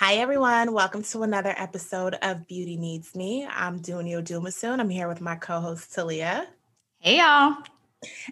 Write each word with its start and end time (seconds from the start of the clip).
Hi, 0.00 0.14
everyone. 0.14 0.72
Welcome 0.72 1.02
to 1.02 1.24
another 1.24 1.54
episode 1.58 2.16
of 2.22 2.46
Beauty 2.46 2.78
Needs 2.78 3.14
Me. 3.14 3.46
I'm 3.46 3.80
Dunia 3.80 4.24
Dumasoon. 4.24 4.80
I'm 4.80 4.88
here 4.88 5.08
with 5.08 5.20
my 5.20 5.36
co 5.36 5.60
host, 5.60 5.94
Talia. 5.94 6.48
Hey, 7.00 7.18
y'all. 7.18 7.56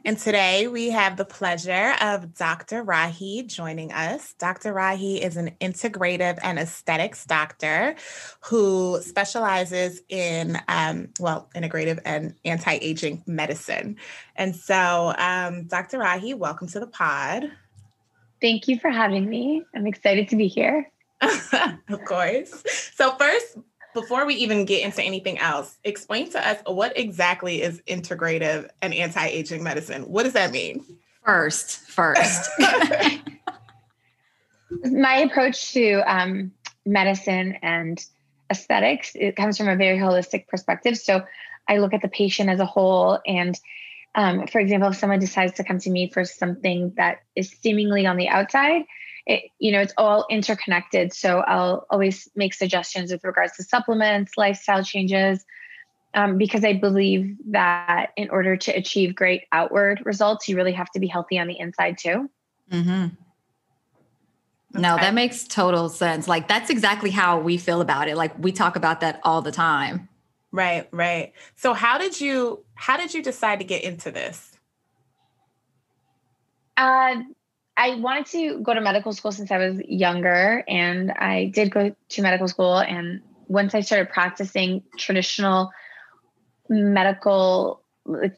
And 0.03 0.19
today 0.19 0.67
we 0.67 0.89
have 0.89 1.19
the 1.19 1.27
pleasure 1.27 1.95
of 2.01 2.33
Dr. 2.33 2.83
Rahi 2.83 3.47
joining 3.47 3.93
us. 3.93 4.33
Dr. 4.39 4.73
Rahi 4.73 5.21
is 5.21 5.37
an 5.37 5.51
integrative 5.61 6.39
and 6.43 6.59
aesthetics 6.59 7.27
doctor 7.27 7.97
who 8.41 8.99
specializes 9.03 10.01
in, 10.09 10.59
um, 10.69 11.11
well, 11.21 11.51
integrative 11.55 12.01
and 12.07 12.35
anti 12.47 12.79
aging 12.81 13.23
medicine. 13.27 13.97
And 14.37 14.57
so, 14.57 15.13
um, 15.19 15.65
Dr. 15.65 15.99
Rahi, 15.99 16.35
welcome 16.35 16.69
to 16.69 16.81
the 16.81 16.87
pod. 16.87 17.53
Thank 18.41 18.69
you 18.69 18.79
for 18.79 18.89
having 18.89 19.29
me. 19.29 19.65
I'm 19.75 19.87
excited 19.87 20.31
to 20.31 20.37
be 20.37 20.47
here. 20.47 20.91
of 21.89 22.05
course. 22.05 22.63
So, 22.95 23.15
first, 23.17 23.59
before 23.95 24.27
we 24.27 24.35
even 24.35 24.65
get 24.65 24.85
into 24.85 25.03
anything 25.03 25.39
else, 25.39 25.79
explain 25.85 26.31
to 26.31 26.47
us 26.47 26.59
what 26.67 26.97
exactly 26.97 27.63
is 27.63 27.83
integrative 27.89 28.69
and 28.83 28.95
anti 28.95 29.27
aging 29.27 29.63
medicine. 29.63 30.03
What 30.03 30.25
does 30.25 30.35
that 30.35 30.53
mean? 30.53 30.85
First, 31.25 31.81
first. 31.81 32.51
My 34.85 35.17
approach 35.17 35.73
to 35.73 36.01
um, 36.07 36.53
medicine 36.85 37.59
and 37.63 38.05
aesthetics 38.51 39.13
it 39.15 39.37
comes 39.37 39.59
from 39.59 39.69
a 39.69 39.77
very 39.77 39.99
holistic 39.99 40.49
perspective. 40.49 40.97
So 40.97 41.25
I 41.69 41.79
look 41.79 41.93
at 41.93 42.03
the 42.03 42.09
patient 42.09 42.49
as 42.49 42.61
a 42.61 42.67
whole 42.67 43.19
and 43.27 43.59
um, 44.15 44.47
for 44.47 44.59
example, 44.59 44.89
if 44.89 44.97
someone 44.97 45.21
decides 45.21 45.53
to 45.55 45.65
come 45.65 45.79
to 45.81 45.91
me 45.91 46.11
for 46.11 46.25
something 46.25 46.93
that 46.97 47.19
is 47.37 47.51
seemingly 47.51 48.07
on 48.07 48.17
the 48.17 48.29
outside, 48.29 48.85
it, 49.29 49.51
you 49.59 49.71
know, 49.71 49.81
it's 49.81 49.93
all 49.99 50.27
interconnected. 50.31 51.13
So 51.13 51.41
I'll 51.41 51.87
always 51.91 52.29
make 52.35 52.55
suggestions 52.55 53.13
with 53.13 53.23
regards 53.23 53.57
to 53.59 53.63
supplements, 53.63 54.33
lifestyle 54.39 54.83
changes, 54.83 55.45
um, 56.15 56.39
because 56.39 56.65
I 56.65 56.73
believe 56.73 57.37
that 57.51 58.11
in 58.17 58.31
order 58.31 58.57
to 58.57 58.73
achieve 58.73 59.15
great 59.15 59.45
outward 59.53 60.01
results, 60.05 60.49
you 60.49 60.57
really 60.57 60.73
have 60.73 60.91
to 60.93 61.01
be 61.01 61.07
healthy 61.07 61.39
on 61.39 61.47
the 61.47 61.59
inside 61.59 61.99
too. 61.99 62.31
Mm-hmm. 62.73 63.09
No, 64.81 64.97
that 64.97 65.15
makes 65.15 65.45
total 65.45 65.91
sense. 65.91 66.27
Like 66.27 66.49
that's 66.49 66.71
exactly 66.71 67.11
how 67.11 67.39
we 67.39 67.59
feel 67.59 67.83
about 67.83 68.09
it. 68.09 68.17
Like 68.17 68.39
we 68.39 68.53
talk 68.53 68.77
about 68.77 69.01
that 69.01 69.21
all 69.23 69.43
the 69.43 69.53
time. 69.53 70.09
Right, 70.53 70.89
right. 70.91 71.33
So 71.57 71.75
how 71.75 71.99
did 71.99 72.19
you 72.21 72.65
how 72.75 72.97
did 72.97 73.13
you 73.13 73.23
decide 73.23 73.59
to 73.59 73.65
get 73.65 73.83
into 73.83 74.11
this? 74.11 74.59
Uh, 76.77 77.17
I 77.79 77.95
wanted 77.95 78.27
to 78.33 78.61
go 78.61 78.75
to 78.75 78.81
medical 78.81 79.13
school 79.13 79.31
since 79.31 79.53
I 79.53 79.59
was 79.59 79.81
younger, 79.87 80.65
and 80.67 81.13
I 81.13 81.47
did 81.55 81.71
go 81.71 81.95
to 82.09 82.23
medical 82.23 82.49
school. 82.49 82.79
And 82.79 83.23
once 83.47 83.73
I 83.73 83.81
started 83.81 84.11
practicing 84.11 84.83
traditional 84.97 85.71
medical, 86.69 87.85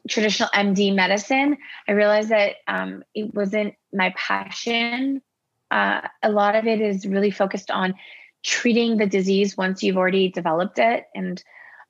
traditional 0.06 0.50
MD 0.50 0.94
medicine, 0.94 1.56
I 1.88 1.92
realized 1.92 2.28
that 2.28 2.56
um, 2.68 3.02
it 3.14 3.34
wasn't 3.34 3.76
my 3.94 4.12
passion. 4.14 5.22
Uh, 5.70 6.02
a 6.22 6.30
lot 6.30 6.54
of 6.54 6.66
it 6.66 6.82
is 6.82 7.06
really 7.06 7.30
focused 7.30 7.70
on 7.70 7.94
treating 8.42 8.98
the 8.98 9.06
disease 9.06 9.56
once 9.56 9.82
you've 9.82 9.96
already 9.96 10.28
developed 10.28 10.78
it. 10.78 11.06
And 11.14 11.42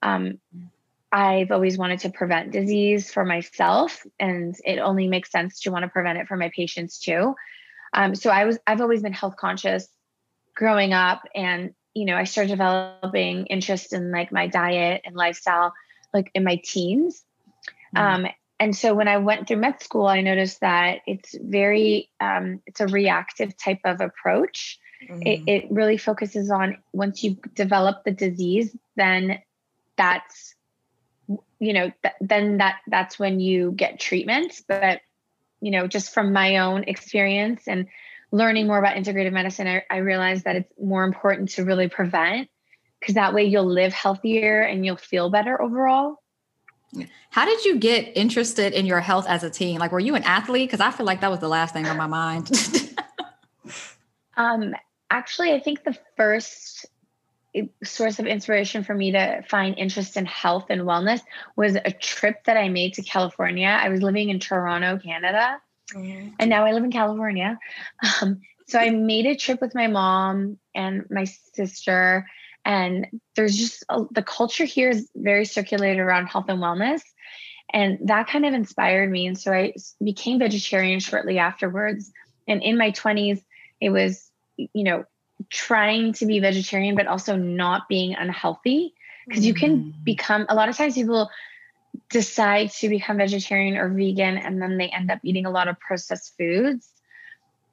um, 0.02 0.38
I've 1.12 1.50
always 1.50 1.76
wanted 1.76 2.00
to 2.00 2.10
prevent 2.10 2.52
disease 2.52 3.10
for 3.12 3.24
myself, 3.24 4.06
and 4.18 4.54
it 4.64 4.78
only 4.78 5.08
makes 5.08 5.30
sense 5.30 5.60
to 5.60 5.70
want 5.70 5.82
to 5.82 5.88
prevent 5.88 6.18
it 6.18 6.28
for 6.28 6.36
my 6.36 6.50
patients 6.54 6.98
too. 6.98 7.34
Um, 7.92 8.14
so 8.14 8.30
I 8.30 8.44
was 8.44 8.58
I've 8.66 8.80
always 8.80 9.02
been 9.02 9.12
health 9.12 9.36
conscious 9.36 9.88
growing 10.54 10.92
up, 10.92 11.22
and 11.34 11.74
you 11.94 12.06
know 12.06 12.16
I 12.16 12.24
started 12.24 12.50
developing 12.50 13.46
interest 13.46 13.92
in 13.92 14.12
like 14.12 14.30
my 14.30 14.46
diet 14.46 15.02
and 15.04 15.16
lifestyle 15.16 15.74
like 16.14 16.30
in 16.34 16.44
my 16.44 16.60
teens. 16.62 17.24
Mm-hmm. 17.94 18.24
Um, 18.24 18.30
and 18.60 18.76
so 18.76 18.94
when 18.94 19.08
I 19.08 19.16
went 19.16 19.48
through 19.48 19.56
med 19.56 19.82
school, 19.82 20.06
I 20.06 20.20
noticed 20.20 20.60
that 20.60 20.98
it's 21.06 21.34
very 21.40 22.10
um, 22.20 22.60
it's 22.66 22.80
a 22.80 22.86
reactive 22.86 23.56
type 23.56 23.80
of 23.84 24.00
approach. 24.00 24.78
Mm-hmm. 25.02 25.22
It, 25.26 25.42
it 25.46 25.70
really 25.70 25.96
focuses 25.96 26.50
on 26.50 26.76
once 26.92 27.24
you 27.24 27.38
develop 27.54 28.04
the 28.04 28.10
disease, 28.10 28.76
then 28.96 29.38
that's 29.96 30.54
you 31.58 31.72
know 31.72 31.92
th- 32.02 32.14
then 32.20 32.58
that 32.58 32.80
that's 32.86 33.18
when 33.18 33.40
you 33.40 33.72
get 33.72 34.00
treatment. 34.00 34.60
But 34.68 35.00
you 35.60 35.70
know 35.70 35.86
just 35.86 36.12
from 36.12 36.32
my 36.32 36.58
own 36.58 36.84
experience 36.84 37.62
and 37.66 37.86
learning 38.32 38.66
more 38.66 38.78
about 38.78 38.96
integrative 38.96 39.32
medicine 39.32 39.66
i, 39.66 39.82
I 39.90 39.98
realized 39.98 40.44
that 40.44 40.56
it's 40.56 40.72
more 40.80 41.04
important 41.04 41.50
to 41.50 41.64
really 41.64 41.88
prevent 41.88 42.48
because 42.98 43.14
that 43.14 43.34
way 43.34 43.44
you'll 43.44 43.70
live 43.70 43.92
healthier 43.92 44.60
and 44.60 44.84
you'll 44.84 44.96
feel 44.96 45.30
better 45.30 45.60
overall. 45.60 46.16
How 47.30 47.46
did 47.46 47.64
you 47.64 47.78
get 47.78 48.16
interested 48.16 48.72
in 48.72 48.84
your 48.84 49.00
health 49.00 49.26
as 49.28 49.42
a 49.42 49.48
teen? 49.48 49.78
Like 49.78 49.92
were 49.92 50.00
you 50.00 50.14
an 50.16 50.24
athlete? 50.24 50.68
Because 50.68 50.80
i 50.80 50.90
feel 50.90 51.06
like 51.06 51.20
that 51.20 51.30
was 51.30 51.40
the 51.40 51.48
last 51.48 51.72
thing 51.72 51.86
on 51.86 51.96
my 51.96 52.06
mind. 52.06 52.50
Um 54.36 54.74
actually 55.10 55.52
i 55.52 55.60
think 55.60 55.84
the 55.84 55.98
first 56.16 56.86
source 57.82 58.18
of 58.18 58.26
inspiration 58.26 58.84
for 58.84 58.94
me 58.94 59.12
to 59.12 59.42
find 59.48 59.78
interest 59.78 60.16
in 60.16 60.26
health 60.26 60.66
and 60.70 60.82
wellness 60.82 61.20
was 61.56 61.76
a 61.76 61.90
trip 61.90 62.44
that 62.44 62.56
I 62.56 62.68
made 62.68 62.94
to 62.94 63.02
California. 63.02 63.68
I 63.68 63.88
was 63.88 64.02
living 64.02 64.30
in 64.30 64.38
Toronto, 64.38 64.98
Canada, 64.98 65.60
mm-hmm. 65.92 66.30
and 66.38 66.50
now 66.50 66.64
I 66.64 66.72
live 66.72 66.84
in 66.84 66.92
California. 66.92 67.58
Um, 68.22 68.40
so 68.68 68.78
I 68.78 68.90
made 68.90 69.26
a 69.26 69.36
trip 69.36 69.60
with 69.60 69.74
my 69.74 69.88
mom 69.88 70.58
and 70.74 71.04
my 71.10 71.24
sister, 71.54 72.26
and 72.64 73.06
there's 73.34 73.56
just 73.56 73.84
a, 73.88 74.04
the 74.12 74.22
culture 74.22 74.64
here 74.64 74.90
is 74.90 75.10
very 75.16 75.44
circulated 75.44 75.98
around 75.98 76.26
health 76.26 76.46
and 76.48 76.60
wellness. 76.60 77.02
And 77.72 77.98
that 78.04 78.28
kind 78.28 78.46
of 78.46 78.54
inspired 78.54 79.10
me. 79.10 79.26
And 79.26 79.38
so 79.38 79.52
I 79.52 79.74
became 80.02 80.38
vegetarian 80.38 81.00
shortly 81.00 81.38
afterwards. 81.38 82.12
And 82.48 82.62
in 82.62 82.76
my 82.76 82.90
20s, 82.90 83.42
it 83.80 83.90
was, 83.90 84.30
you 84.56 84.84
know, 84.84 85.04
trying 85.50 86.12
to 86.14 86.26
be 86.26 86.38
vegetarian 86.38 86.94
but 86.94 87.06
also 87.06 87.36
not 87.36 87.88
being 87.88 88.14
unhealthy. 88.14 88.94
Because 89.26 89.42
mm. 89.42 89.46
you 89.46 89.54
can 89.54 89.78
mm. 89.78 90.04
become 90.04 90.46
a 90.48 90.54
lot 90.54 90.68
of 90.68 90.76
times 90.76 90.94
people 90.94 91.28
decide 92.08 92.70
to 92.70 92.88
become 92.88 93.18
vegetarian 93.18 93.76
or 93.76 93.88
vegan 93.88 94.38
and 94.38 94.62
then 94.62 94.78
they 94.78 94.88
end 94.88 95.10
up 95.10 95.18
eating 95.22 95.46
a 95.46 95.50
lot 95.50 95.68
of 95.68 95.78
processed 95.78 96.36
foods. 96.38 96.88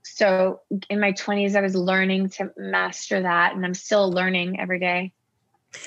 So 0.04 0.62
in 0.90 1.00
my 1.00 1.12
20s 1.12 1.56
i 1.56 1.62
was 1.62 1.76
learning 1.76 2.30
to 2.30 2.52
master 2.58 3.22
that 3.22 3.56
and 3.56 3.66
i'm 3.66 3.74
still 3.74 4.12
learning 4.12 4.60
every 4.60 4.80
day. 4.80 5.14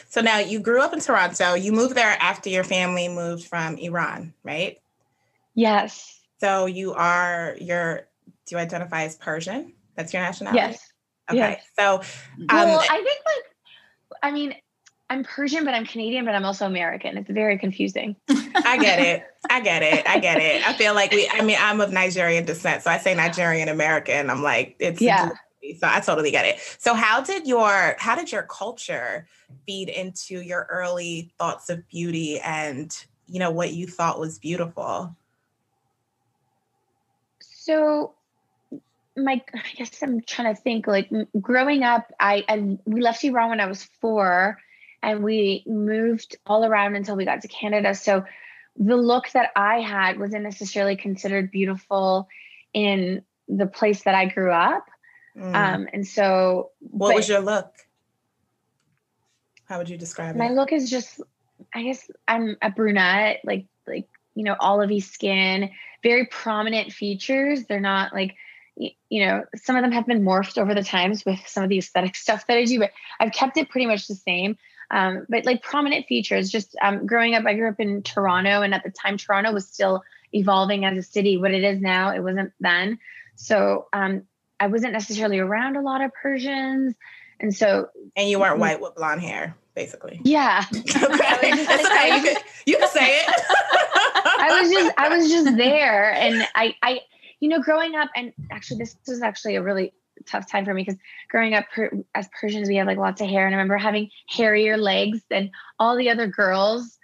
So 0.09 0.21
now 0.21 0.39
you 0.39 0.61
grew 0.61 0.83
up 0.83 0.93
in 0.93 1.01
toronto. 1.01 1.55
You 1.55 1.72
moved 1.72 1.95
there 1.95 2.17
after 2.21 2.51
your 2.51 2.65
family 2.65 3.09
moved 3.09 3.47
from 3.47 3.77
iran 3.77 4.34
right? 4.45 4.78
Yes. 5.55 6.21
So 6.39 6.67
you 6.67 6.93
are 6.95 7.57
your 7.61 8.07
do 8.47 8.57
you 8.57 8.59
identify 8.59 9.05
as 9.05 9.17
persian? 9.17 9.72
That's 9.97 10.12
your 10.12 10.22
nationality? 10.22 10.59
Yes 10.59 10.90
Okay. 11.31 11.37
Yeah. 11.37 11.61
So, 11.79 11.95
um, 12.41 12.49
well, 12.49 12.81
I 12.81 12.97
think 12.97 13.21
like, 13.27 13.45
I 14.23 14.31
mean, 14.31 14.55
I'm 15.11 15.25
Persian, 15.25 15.65
but 15.65 15.75
I'm 15.75 15.85
Canadian, 15.85 16.25
but 16.25 16.37
I'm 16.37 16.45
also 16.45 16.67
American. 16.67 17.17
It's 17.17 17.29
very 17.29 17.59
confusing. 17.59 18.15
I 18.29 18.79
get 18.81 19.01
it. 19.01 19.25
I 19.51 19.61
get 19.61 19.83
it. 19.83 20.09
I 20.09 20.21
get 20.21 20.39
it. 20.39 20.67
I 20.67 20.73
feel 20.75 20.95
like 20.95 21.11
we, 21.11 21.29
I 21.29 21.43
mean, 21.43 21.57
I'm 21.59 21.81
of 21.81 21.93
Nigerian 21.93 22.45
descent. 22.45 22.85
So 22.85 22.91
I 22.91 22.99
say 22.99 23.15
Nigerian 23.15 23.69
American. 23.69 24.31
I'm 24.31 24.43
like, 24.43 24.77
it's, 24.79 25.01
yeah. 25.01 25.31
So 25.79 25.89
I 25.89 25.99
totally 26.01 26.31
get 26.31 26.47
it. 26.47 26.61
So 26.79 26.95
how 26.95 27.21
did 27.21 27.47
your, 27.47 27.97
how 27.99 28.15
did 28.15 28.31
your 28.31 28.45
culture 28.45 29.27
feed 29.67 29.89
into 29.89 30.41
your 30.41 30.69
early 30.71 31.33
thoughts 31.39 31.69
of 31.69 31.87
beauty 31.89 32.39
and, 32.41 32.97
you 33.27 33.41
know, 33.41 33.51
what 33.51 33.73
you 33.73 33.87
thought 33.89 34.21
was 34.21 34.39
beautiful? 34.39 35.17
So 37.41 38.15
my 39.16 39.42
I 39.54 39.62
guess 39.77 40.03
I'm 40.03 40.21
trying 40.22 40.54
to 40.54 40.60
think 40.60 40.86
like 40.86 41.10
growing 41.41 41.83
up 41.83 42.12
I, 42.18 42.45
I 42.48 42.78
we 42.84 43.01
left 43.01 43.24
Iran 43.24 43.51
when 43.51 43.60
I 43.60 43.66
was 43.66 43.84
4 44.01 44.59
and 45.03 45.24
we 45.24 45.65
moved 45.66 46.36
all 46.47 46.65
around 46.65 46.95
until 46.95 47.16
we 47.16 47.24
got 47.24 47.42
to 47.42 47.48
Canada. 47.48 47.95
So 47.95 48.24
the 48.77 48.97
look 48.97 49.30
that 49.30 49.51
I 49.57 49.80
had 49.80 50.18
wasn't 50.18 50.42
necessarily 50.42 50.97
considered 50.97 51.51
beautiful 51.51 52.28
in 52.72 53.22
the 53.48 53.66
place 53.66 54.03
that 54.03 54.15
I 54.15 54.27
grew 54.27 54.53
up. 54.53 54.86
Mm. 55.36 55.54
um 55.54 55.89
and 55.92 56.06
so 56.06 56.71
what 56.80 57.15
was 57.15 57.28
your 57.28 57.41
look? 57.41 57.72
How 59.66 59.78
would 59.78 59.89
you 59.89 59.97
describe 59.97 60.34
my 60.36 60.47
it? 60.47 60.48
my 60.48 60.54
look 60.54 60.72
is 60.72 60.91
just 60.91 61.21
I 61.74 61.83
guess 61.84 62.10
I'm 62.27 62.56
a 62.63 62.71
brunette 62.71 63.41
like 63.45 63.66
like 63.86 64.09
you 64.34 64.42
know 64.45 64.56
olivey 64.60 65.03
skin 65.03 65.71
very 66.03 66.27
prominent 66.27 66.92
features. 66.92 67.65
They're 67.65 67.80
not 67.80 68.13
like 68.13 68.36
you 69.09 69.27
know, 69.27 69.44
some 69.54 69.77
of 69.77 69.82
them 69.82 69.92
have 69.92 70.06
been 70.06 70.22
morphed 70.22 70.59
over 70.59 70.74
the 70.74 70.82
times 70.82 71.24
with 71.24 71.41
some 71.47 71.62
of 71.62 71.68
the 71.68 71.78
aesthetic 71.78 72.16
stuff 72.16 72.47
that 72.47 72.56
I 72.56 72.65
do, 72.65 72.78
but 72.78 72.91
I've 73.18 73.32
kept 73.32 73.56
it 73.56 73.68
pretty 73.68 73.86
much 73.86 74.06
the 74.06 74.15
same. 74.15 74.56
Um, 74.91 75.27
but 75.28 75.44
like 75.44 75.62
prominent 75.62 76.06
features, 76.06 76.50
just 76.50 76.74
um, 76.82 77.06
growing 77.06 77.34
up, 77.34 77.44
I 77.47 77.54
grew 77.54 77.68
up 77.68 77.78
in 77.78 78.03
Toronto, 78.03 78.62
and 78.62 78.74
at 78.74 78.82
the 78.82 78.91
time, 78.91 79.16
Toronto 79.16 79.53
was 79.53 79.68
still 79.68 80.03
evolving 80.32 80.84
as 80.84 80.98
a 80.98 81.03
city. 81.03 81.36
What 81.36 81.53
it 81.53 81.62
is 81.62 81.80
now, 81.80 82.10
it 82.12 82.21
wasn't 82.21 82.53
then. 82.59 82.98
So 83.36 83.86
um, 83.92 84.24
I 84.59 84.66
wasn't 84.66 84.92
necessarily 84.92 85.38
around 85.38 85.77
a 85.77 85.80
lot 85.80 86.03
of 86.03 86.12
Persians. 86.12 86.94
And 87.38 87.54
so, 87.54 87.88
and 88.16 88.28
you 88.28 88.38
weren't 88.38 88.59
white 88.59 88.80
with 88.80 88.94
blonde 88.97 89.22
hair, 89.22 89.56
basically. 89.74 90.21
Yeah. 90.24 90.65
okay. 90.74 90.86
You 92.00 92.22
can, 92.22 92.36
you 92.66 92.77
can 92.78 92.88
say 92.88 93.18
it. 93.18 93.44
I 94.24 94.60
was 94.60 94.71
just, 94.71 94.94
I 94.98 95.09
was 95.09 95.30
just 95.30 95.56
there, 95.56 96.12
and 96.12 96.47
I, 96.54 96.74
I, 96.82 97.00
you 97.41 97.48
know, 97.48 97.60
growing 97.60 97.95
up, 97.95 98.10
and 98.15 98.33
actually, 98.51 98.78
this 98.78 98.97
was 99.09 99.22
actually 99.22 99.57
a 99.57 99.63
really 99.63 99.92
tough 100.27 100.51
time 100.51 100.65
for 100.65 100.75
me 100.75 100.83
because 100.83 101.01
growing 101.28 101.54
up 101.54 101.65
per, 101.75 101.91
as 102.15 102.28
Persians, 102.39 102.69
we 102.69 102.77
have 102.77 102.87
like 102.87 102.98
lots 102.98 103.21
of 103.21 103.28
hair, 103.28 103.47
and 103.47 103.54
I 103.54 103.59
remember 103.59 103.78
having 103.78 104.10
hairier 104.28 104.77
legs 104.77 105.21
than 105.31 105.51
all 105.78 105.97
the 105.97 106.10
other 106.10 106.27
girls 106.27 106.98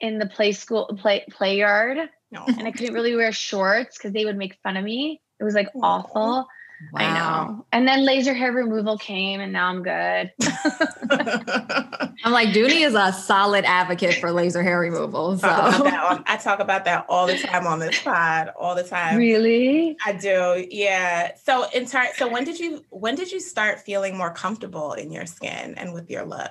in 0.00 0.18
the 0.18 0.26
play 0.26 0.52
school 0.52 0.86
play 1.00 1.24
play 1.30 1.58
yard, 1.58 1.98
no. 2.30 2.44
and 2.46 2.66
I 2.66 2.72
couldn't 2.72 2.94
really 2.94 3.16
wear 3.16 3.32
shorts 3.32 3.96
because 3.96 4.12
they 4.12 4.24
would 4.24 4.36
make 4.36 4.58
fun 4.62 4.76
of 4.76 4.84
me. 4.84 5.20
It 5.40 5.44
was 5.44 5.54
like 5.54 5.68
awful. 5.82 6.46
Wow. 6.92 7.00
I 7.00 7.14
know. 7.14 7.66
And 7.72 7.86
then 7.86 8.04
laser 8.04 8.34
hair 8.34 8.52
removal 8.52 8.98
came, 8.98 9.40
and 9.40 9.52
now 9.52 9.68
I'm 9.68 9.82
good. 9.82 10.32
I'm 12.24 12.32
like, 12.32 12.48
Dooney 12.48 12.84
is 12.84 12.94
a 12.94 13.12
solid 13.12 13.64
advocate 13.64 14.14
for 14.14 14.32
laser 14.32 14.62
hair 14.62 14.80
removal. 14.80 15.38
So 15.38 15.48
talk 15.48 16.22
I 16.26 16.36
talk 16.36 16.60
about 16.60 16.84
that 16.84 17.06
all 17.08 17.26
the 17.26 17.38
time 17.38 17.66
on 17.66 17.78
this 17.78 18.00
pod, 18.02 18.50
all 18.58 18.74
the 18.74 18.82
time. 18.82 19.16
Really? 19.16 19.96
I 20.04 20.12
do. 20.12 20.66
Yeah. 20.70 21.32
So 21.42 21.66
in 21.70 21.86
turn, 21.86 22.08
so 22.16 22.28
when 22.28 22.44
did 22.44 22.58
you 22.58 22.84
when 22.90 23.14
did 23.14 23.32
you 23.32 23.40
start 23.40 23.80
feeling 23.80 24.16
more 24.16 24.32
comfortable 24.32 24.92
in 24.92 25.12
your 25.12 25.26
skin 25.26 25.74
and 25.76 25.94
with 25.94 26.10
your 26.10 26.24
look? 26.24 26.50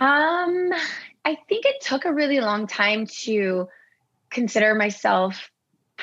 Um, 0.00 0.72
I 1.24 1.36
think 1.48 1.66
it 1.66 1.80
took 1.82 2.04
a 2.04 2.12
really 2.12 2.40
long 2.40 2.66
time 2.66 3.06
to 3.24 3.68
consider 4.30 4.74
myself 4.74 5.51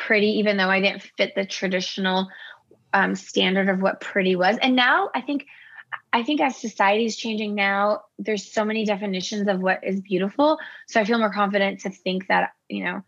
pretty, 0.05 0.39
even 0.39 0.57
though 0.57 0.69
I 0.69 0.81
didn't 0.81 1.03
fit 1.17 1.35
the 1.35 1.45
traditional 1.45 2.29
um, 2.93 3.15
standard 3.15 3.69
of 3.69 3.81
what 3.81 4.01
pretty 4.01 4.35
was. 4.35 4.57
And 4.61 4.75
now 4.75 5.09
I 5.13 5.21
think, 5.21 5.45
I 6.13 6.23
think 6.23 6.41
as 6.41 6.55
society 6.55 7.05
is 7.05 7.15
changing 7.15 7.55
now, 7.55 8.03
there's 8.17 8.51
so 8.51 8.63
many 8.63 8.85
definitions 8.85 9.47
of 9.47 9.59
what 9.59 9.83
is 9.83 10.01
beautiful. 10.01 10.57
So 10.87 10.99
I 10.99 11.05
feel 11.05 11.19
more 11.19 11.33
confident 11.33 11.81
to 11.81 11.89
think 11.89 12.27
that, 12.27 12.53
you 12.67 12.83
know, 12.85 13.03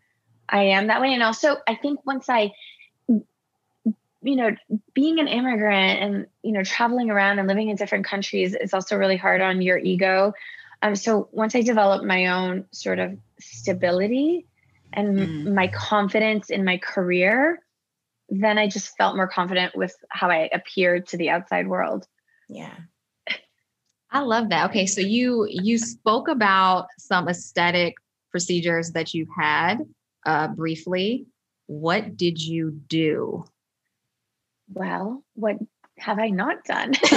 I 0.50 0.64
am 0.64 0.88
that 0.88 1.02
way. 1.02 1.14
And 1.14 1.24
also, 1.24 1.58
I 1.68 1.76
think 1.76 2.06
once 2.06 2.30
I, 2.30 2.52
you 3.08 4.36
know, 4.36 4.52
being 4.94 5.20
an 5.20 5.28
immigrant 5.28 6.00
and, 6.02 6.28
you 6.44 6.52
know, 6.52 6.64
traveling 6.64 7.10
around 7.10 7.40
and 7.40 7.48
living 7.48 7.70
in 7.70 7.76
different 7.76 8.06
countries 8.06 8.54
is 8.54 8.74
also 8.74 8.98
really 8.98 9.18
hard 9.18 9.42
on 9.42 9.62
your 9.62 9.78
ego. 9.78 10.34
Um, 10.84 10.96
so 10.96 11.30
once 11.32 11.56
I 11.56 11.62
developed 11.62 12.06
my 12.06 12.28
own 12.28 12.66
sort 12.72 13.00
of 13.00 13.18
stability, 13.40 14.46
and 14.94 15.18
mm. 15.18 15.54
my 15.54 15.68
confidence 15.68 16.50
in 16.50 16.66
my 16.66 16.78
career, 16.78 17.60
then 18.30 18.58
I 18.58 18.68
just 18.68 18.96
felt 18.98 19.16
more 19.16 19.28
confident 19.28 19.76
with 19.76 19.96
how 20.10 20.30
I 20.30 20.50
appeared 20.54 21.08
to 21.08 21.18
the 21.18 21.30
outside 21.30 21.68
world. 21.68 22.08
Yeah. 22.50 22.74
I 24.12 24.20
love 24.20 24.50
that. 24.50 24.70
Okay, 24.70 24.86
so 24.86 25.00
you 25.00 25.48
you 25.50 25.78
spoke 25.78 26.28
about 26.28 26.88
some 26.98 27.30
aesthetic 27.30 27.96
procedures 28.30 28.92
that 28.92 29.14
you've 29.14 29.30
had 29.36 29.86
uh, 30.26 30.50
briefly. 30.50 31.26
What 31.68 32.18
did 32.18 32.42
you 32.42 32.72
do? 32.72 33.46
Well, 34.74 35.24
what 35.36 35.58
have 35.98 36.20
I 36.20 36.30
not 36.30 36.64
done? 36.66 36.94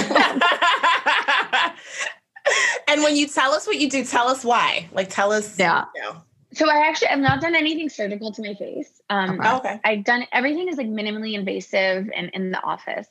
and 2.87 3.03
when 3.03 3.17
you 3.17 3.27
tell 3.27 3.51
us 3.51 3.67
what 3.67 3.77
you 3.77 3.89
do, 3.89 4.05
tell 4.05 4.29
us 4.29 4.45
why. 4.45 4.87
Like, 4.93 5.09
tell 5.09 5.31
us. 5.33 5.59
Yeah. 5.59 5.85
You 5.95 6.01
know. 6.01 6.21
So 6.55 6.69
I 6.69 6.87
actually 6.87 7.09
I've 7.09 7.19
not 7.19 7.41
done 7.41 7.53
anything 7.55 7.89
surgical 7.89 8.31
to 8.31 8.41
my 8.41 8.53
face. 8.53 9.01
Um, 9.09 9.39
okay. 9.39 9.55
okay. 9.55 9.79
I've 9.83 10.05
done 10.05 10.25
everything 10.31 10.69
is 10.69 10.77
like 10.77 10.87
minimally 10.87 11.33
invasive 11.33 12.09
and 12.15 12.29
in 12.33 12.51
the 12.51 12.61
office. 12.63 13.07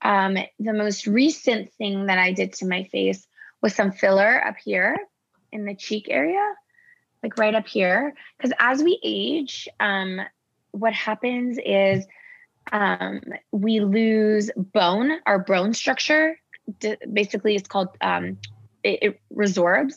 Um, 0.00 0.38
the 0.58 0.72
most 0.72 1.06
recent 1.06 1.72
thing 1.74 2.06
that 2.06 2.18
I 2.18 2.32
did 2.32 2.54
to 2.54 2.66
my 2.66 2.84
face 2.84 3.26
was 3.60 3.74
some 3.74 3.92
filler 3.92 4.42
up 4.42 4.56
here 4.64 4.96
in 5.52 5.64
the 5.64 5.74
cheek 5.74 6.06
area, 6.08 6.54
like 7.22 7.36
right 7.36 7.54
up 7.54 7.66
here. 7.66 8.14
Because 8.36 8.52
as 8.58 8.82
we 8.82 8.98
age, 9.02 9.68
um, 9.80 10.20
what 10.70 10.94
happens 10.94 11.58
is 11.62 12.06
um, 12.72 13.20
we 13.50 13.80
lose 13.80 14.50
bone, 14.56 15.12
our 15.26 15.38
bone 15.38 15.74
structure. 15.74 16.38
D- 16.80 16.96
basically, 17.12 17.54
it's 17.54 17.68
called 17.68 17.88
um, 18.00 18.38
it, 18.82 18.98
it 19.02 19.20
resorbs. 19.34 19.94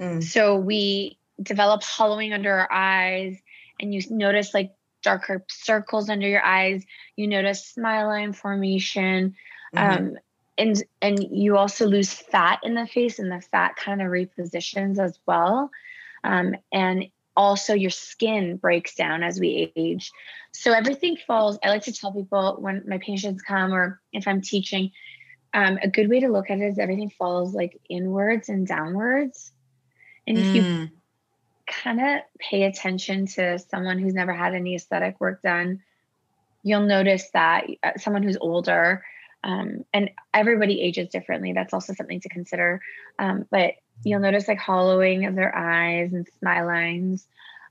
Mm. 0.00 0.22
So 0.22 0.56
we 0.56 1.18
develop 1.40 1.82
hollowing 1.82 2.32
under 2.32 2.52
our 2.52 2.72
eyes 2.72 3.36
and 3.80 3.94
you 3.94 4.02
notice 4.10 4.54
like 4.54 4.72
darker 5.02 5.44
circles 5.48 6.08
under 6.08 6.28
your 6.28 6.44
eyes 6.44 6.84
you 7.16 7.26
notice 7.26 7.66
smile 7.66 8.06
line 8.06 8.32
formation 8.32 9.34
mm-hmm. 9.74 9.78
um, 9.78 10.18
and 10.58 10.82
and 11.00 11.26
you 11.30 11.56
also 11.56 11.86
lose 11.86 12.12
fat 12.12 12.60
in 12.62 12.74
the 12.74 12.86
face 12.86 13.18
and 13.18 13.30
the 13.30 13.40
fat 13.40 13.76
kind 13.76 14.00
of 14.00 14.08
repositions 14.08 14.98
as 14.98 15.18
well 15.26 15.70
um, 16.24 16.54
and 16.72 17.06
also 17.36 17.74
your 17.74 17.90
skin 17.90 18.56
breaks 18.56 18.94
down 18.94 19.22
as 19.22 19.40
we 19.40 19.72
age 19.74 20.12
so 20.52 20.72
everything 20.72 21.16
falls 21.26 21.58
i 21.64 21.68
like 21.68 21.82
to 21.82 21.92
tell 21.92 22.12
people 22.12 22.56
when 22.60 22.84
my 22.86 22.98
patients 22.98 23.42
come 23.42 23.72
or 23.72 24.00
if 24.12 24.28
i'm 24.28 24.40
teaching 24.40 24.90
um, 25.54 25.78
a 25.82 25.88
good 25.88 26.08
way 26.08 26.20
to 26.20 26.28
look 26.28 26.50
at 26.50 26.58
it 26.58 26.64
is 26.64 26.78
everything 26.78 27.10
falls 27.10 27.54
like 27.54 27.78
inwards 27.88 28.48
and 28.48 28.66
downwards 28.66 29.52
and 30.26 30.38
if 30.38 30.44
mm. 30.44 30.54
you 30.54 30.88
kind 31.66 32.00
of 32.00 32.22
pay 32.38 32.64
attention 32.64 33.26
to 33.26 33.58
someone 33.58 33.98
who's 33.98 34.14
never 34.14 34.32
had 34.32 34.54
any 34.54 34.74
aesthetic 34.74 35.20
work 35.20 35.42
done, 35.42 35.82
you'll 36.62 36.82
notice 36.82 37.28
that 37.32 37.66
uh, 37.82 37.92
someone 37.98 38.22
who's 38.22 38.36
older, 38.40 39.04
um, 39.44 39.84
and 39.92 40.10
everybody 40.32 40.80
ages 40.80 41.08
differently. 41.08 41.52
That's 41.52 41.74
also 41.74 41.94
something 41.94 42.20
to 42.20 42.28
consider. 42.28 42.80
Um, 43.18 43.46
but 43.50 43.74
you'll 44.04 44.20
notice 44.20 44.48
like 44.48 44.58
hollowing 44.58 45.26
of 45.26 45.34
their 45.34 45.54
eyes 45.54 46.12
and 46.12 46.26
smile 46.38 46.66
lines. 46.66 47.26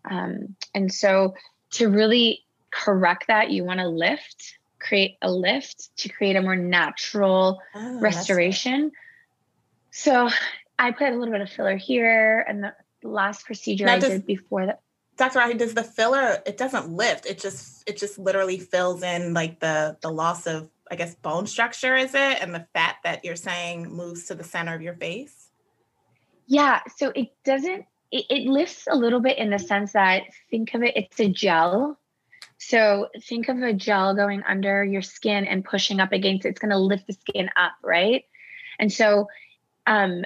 Um, 0.10 0.56
and 0.74 0.92
so 0.94 1.36
to 1.72 1.90
really 1.90 2.44
correct 2.72 3.28
that, 3.28 3.52
you 3.52 3.64
want 3.64 3.80
to 3.80 3.88
lift, 3.88 4.58
create 4.80 5.18
a 5.22 5.32
lift 5.32 5.96
to 5.98 6.10
create 6.10 6.36
a 6.36 6.42
more 6.42 6.56
natural 6.56 7.62
oh, 7.76 8.00
restoration. 8.00 8.92
So 9.92 10.30
I 10.80 10.92
put 10.92 11.10
a 11.10 11.16
little 11.16 11.32
bit 11.32 11.42
of 11.42 11.50
filler 11.50 11.78
here 11.78 12.44
and 12.48 12.64
the 12.64 12.74
last 13.04 13.46
procedure 13.46 13.86
now 13.86 13.94
I 13.94 14.00
does, 14.00 14.10
did 14.10 14.26
before 14.26 14.66
that. 14.66 14.82
Dr. 15.18 15.40
Rahi, 15.40 15.58
does 15.58 15.74
the 15.74 15.84
filler 15.84 16.42
it 16.46 16.58
doesn't 16.58 16.90
lift, 16.90 17.26
it 17.26 17.40
just 17.40 17.84
it 17.88 17.98
just 17.98 18.18
literally 18.18 18.60
fills 18.60 19.04
in 19.04 19.34
like 19.34 19.60
the 19.60 19.98
the 20.02 20.10
loss 20.10 20.48
of 20.48 20.70
I 20.90 20.96
guess 20.96 21.16
bone 21.16 21.48
structure, 21.48 21.96
is 21.96 22.14
it? 22.14 22.42
And 22.42 22.54
the 22.54 22.68
fat 22.74 22.98
that 23.04 23.24
you're 23.24 23.38
saying 23.38 23.90
moves 23.90 24.26
to 24.26 24.36
the 24.36 24.44
center 24.44 24.76
of 24.76 24.82
your 24.82 24.94
face? 24.96 25.50
Yeah. 26.48 26.82
So 26.98 27.14
it 27.16 27.30
doesn't 27.46 27.86
it, 28.12 28.26
it 28.30 28.48
lifts 28.48 28.88
a 28.90 28.96
little 28.96 29.22
bit 29.22 29.38
in 29.38 29.50
the 29.50 29.60
sense 29.60 29.94
that 29.94 30.24
think 30.50 30.74
of 30.74 30.84
it, 30.84 30.98
it's 30.98 31.20
a 31.20 31.30
gel. 31.30 31.98
So 32.58 33.08
think 33.24 33.48
of 33.48 33.58
a 33.58 33.74
gel 33.74 34.16
going 34.16 34.44
under 34.44 34.84
your 34.84 35.02
skin 35.02 35.46
and 35.46 35.66
pushing 35.66 36.00
up 36.00 36.12
against 36.12 36.46
it. 36.46 36.50
It's 36.50 36.60
going 36.60 36.72
to 36.72 36.78
lift 36.78 37.08
the 37.08 37.14
skin 37.14 37.50
up, 37.56 37.72
right? 37.82 38.26
And 38.78 38.92
so 38.92 39.28
um, 39.88 40.26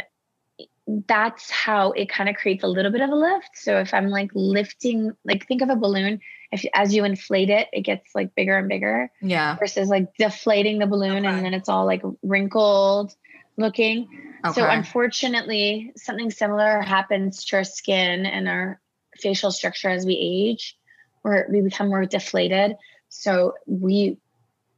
that's 0.87 1.49
how 1.49 1.91
it 1.91 2.09
kind 2.09 2.29
of 2.29 2.35
creates 2.35 2.63
a 2.63 2.67
little 2.67 2.91
bit 2.91 3.01
of 3.01 3.09
a 3.09 3.15
lift. 3.15 3.51
So 3.55 3.79
if 3.79 3.93
I'm 3.93 4.09
like 4.09 4.29
lifting, 4.35 5.13
like 5.23 5.47
think 5.47 5.61
of 5.61 5.69
a 5.69 5.75
balloon, 5.75 6.19
if 6.51 6.63
as 6.73 6.93
you 6.93 7.03
inflate 7.05 7.49
it, 7.49 7.67
it 7.73 7.81
gets 7.81 8.13
like 8.13 8.35
bigger 8.35 8.57
and 8.57 8.69
bigger. 8.69 9.09
Yeah. 9.21 9.55
Versus 9.57 9.89
like 9.89 10.15
deflating 10.17 10.77
the 10.77 10.85
balloon 10.85 11.25
okay. 11.25 11.27
and 11.27 11.43
then 11.43 11.53
it's 11.53 11.69
all 11.69 11.85
like 11.85 12.03
wrinkled 12.21 13.15
looking. 13.57 14.07
Okay. 14.45 14.53
So 14.53 14.67
unfortunately, 14.67 15.91
something 15.95 16.29
similar 16.29 16.81
happens 16.81 17.45
to 17.45 17.57
our 17.57 17.63
skin 17.63 18.25
and 18.25 18.47
our 18.47 18.79
facial 19.19 19.51
structure 19.51 19.89
as 19.89 20.05
we 20.05 20.13
age, 20.13 20.77
where 21.23 21.47
we 21.49 21.61
become 21.61 21.87
more 21.87 22.05
deflated. 22.05 22.75
So 23.09 23.53
we 23.65 24.17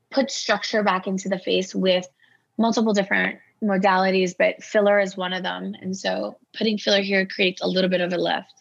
put 0.10 0.32
structure 0.32 0.84
back 0.84 1.06
into 1.06 1.28
the 1.28 1.40
face 1.40 1.76
with 1.76 2.08
multiple 2.58 2.94
different 2.94 3.40
modalities, 3.64 4.34
but 4.38 4.64
filler 4.64 5.00
is 5.00 5.18
one 5.18 5.34
of 5.34 5.44
them. 5.44 5.76
And 5.82 5.96
so 5.96 6.38
putting 6.56 6.78
filler 6.78 7.02
here 7.02 7.26
creates 7.26 7.62
a 7.62 7.68
little 7.68 7.90
bit 7.90 8.02
of 8.02 8.14
a 8.14 8.18
lift. 8.18 8.54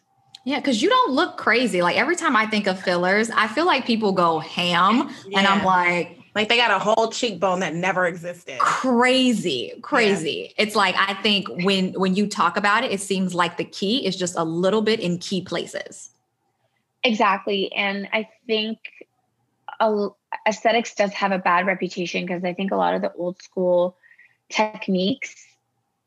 Yeah, 0.45 0.61
because 0.61 0.81
you 0.81 0.89
don't 0.89 1.13
look 1.13 1.37
crazy. 1.37 1.83
Like 1.83 1.97
every 1.97 2.15
time 2.15 2.37
I 2.37 2.47
think 2.47 2.69
of 2.69 2.81
fillers, 2.81 3.31
I 3.31 3.49
feel 3.49 3.67
like 3.67 3.85
people 3.85 4.13
go 4.13 4.39
ham. 4.39 5.11
Yeah. 5.27 5.39
And 5.39 5.47
I'm 5.47 5.65
like, 5.65 6.19
like 6.37 6.49
they 6.49 6.57
got 6.57 6.71
a 6.71 6.79
whole 6.79 7.11
cheekbone 7.11 7.61
that 7.61 7.75
never 7.75 8.07
existed. 8.07 8.59
Crazy, 8.61 9.73
crazy. 9.83 10.55
Yeah. 10.57 10.65
It's 10.65 10.77
like 10.77 10.95
I 10.97 11.15
think 11.15 11.49
when 11.65 11.95
when 11.95 12.15
you 12.15 12.29
talk 12.29 12.57
about 12.57 12.85
it, 12.85 12.93
it 12.93 13.01
seems 13.01 13.35
like 13.35 13.57
the 13.57 13.65
key 13.65 14.07
is 14.07 14.15
just 14.17 14.37
a 14.37 14.45
little 14.45 14.83
bit 14.83 15.01
in 15.01 15.19
key 15.19 15.41
places. 15.41 16.11
Exactly. 17.03 17.73
And 17.73 18.09
I 18.13 18.29
think 18.47 18.79
aesthetics 20.47 20.95
does 20.95 21.13
have 21.15 21.33
a 21.33 21.39
bad 21.39 21.67
reputation 21.67 22.25
because 22.25 22.45
I 22.45 22.53
think 22.53 22.71
a 22.71 22.77
lot 22.77 22.95
of 22.95 23.03
the 23.03 23.13
old 23.15 23.43
school 23.43 23.97
techniques 24.51 25.35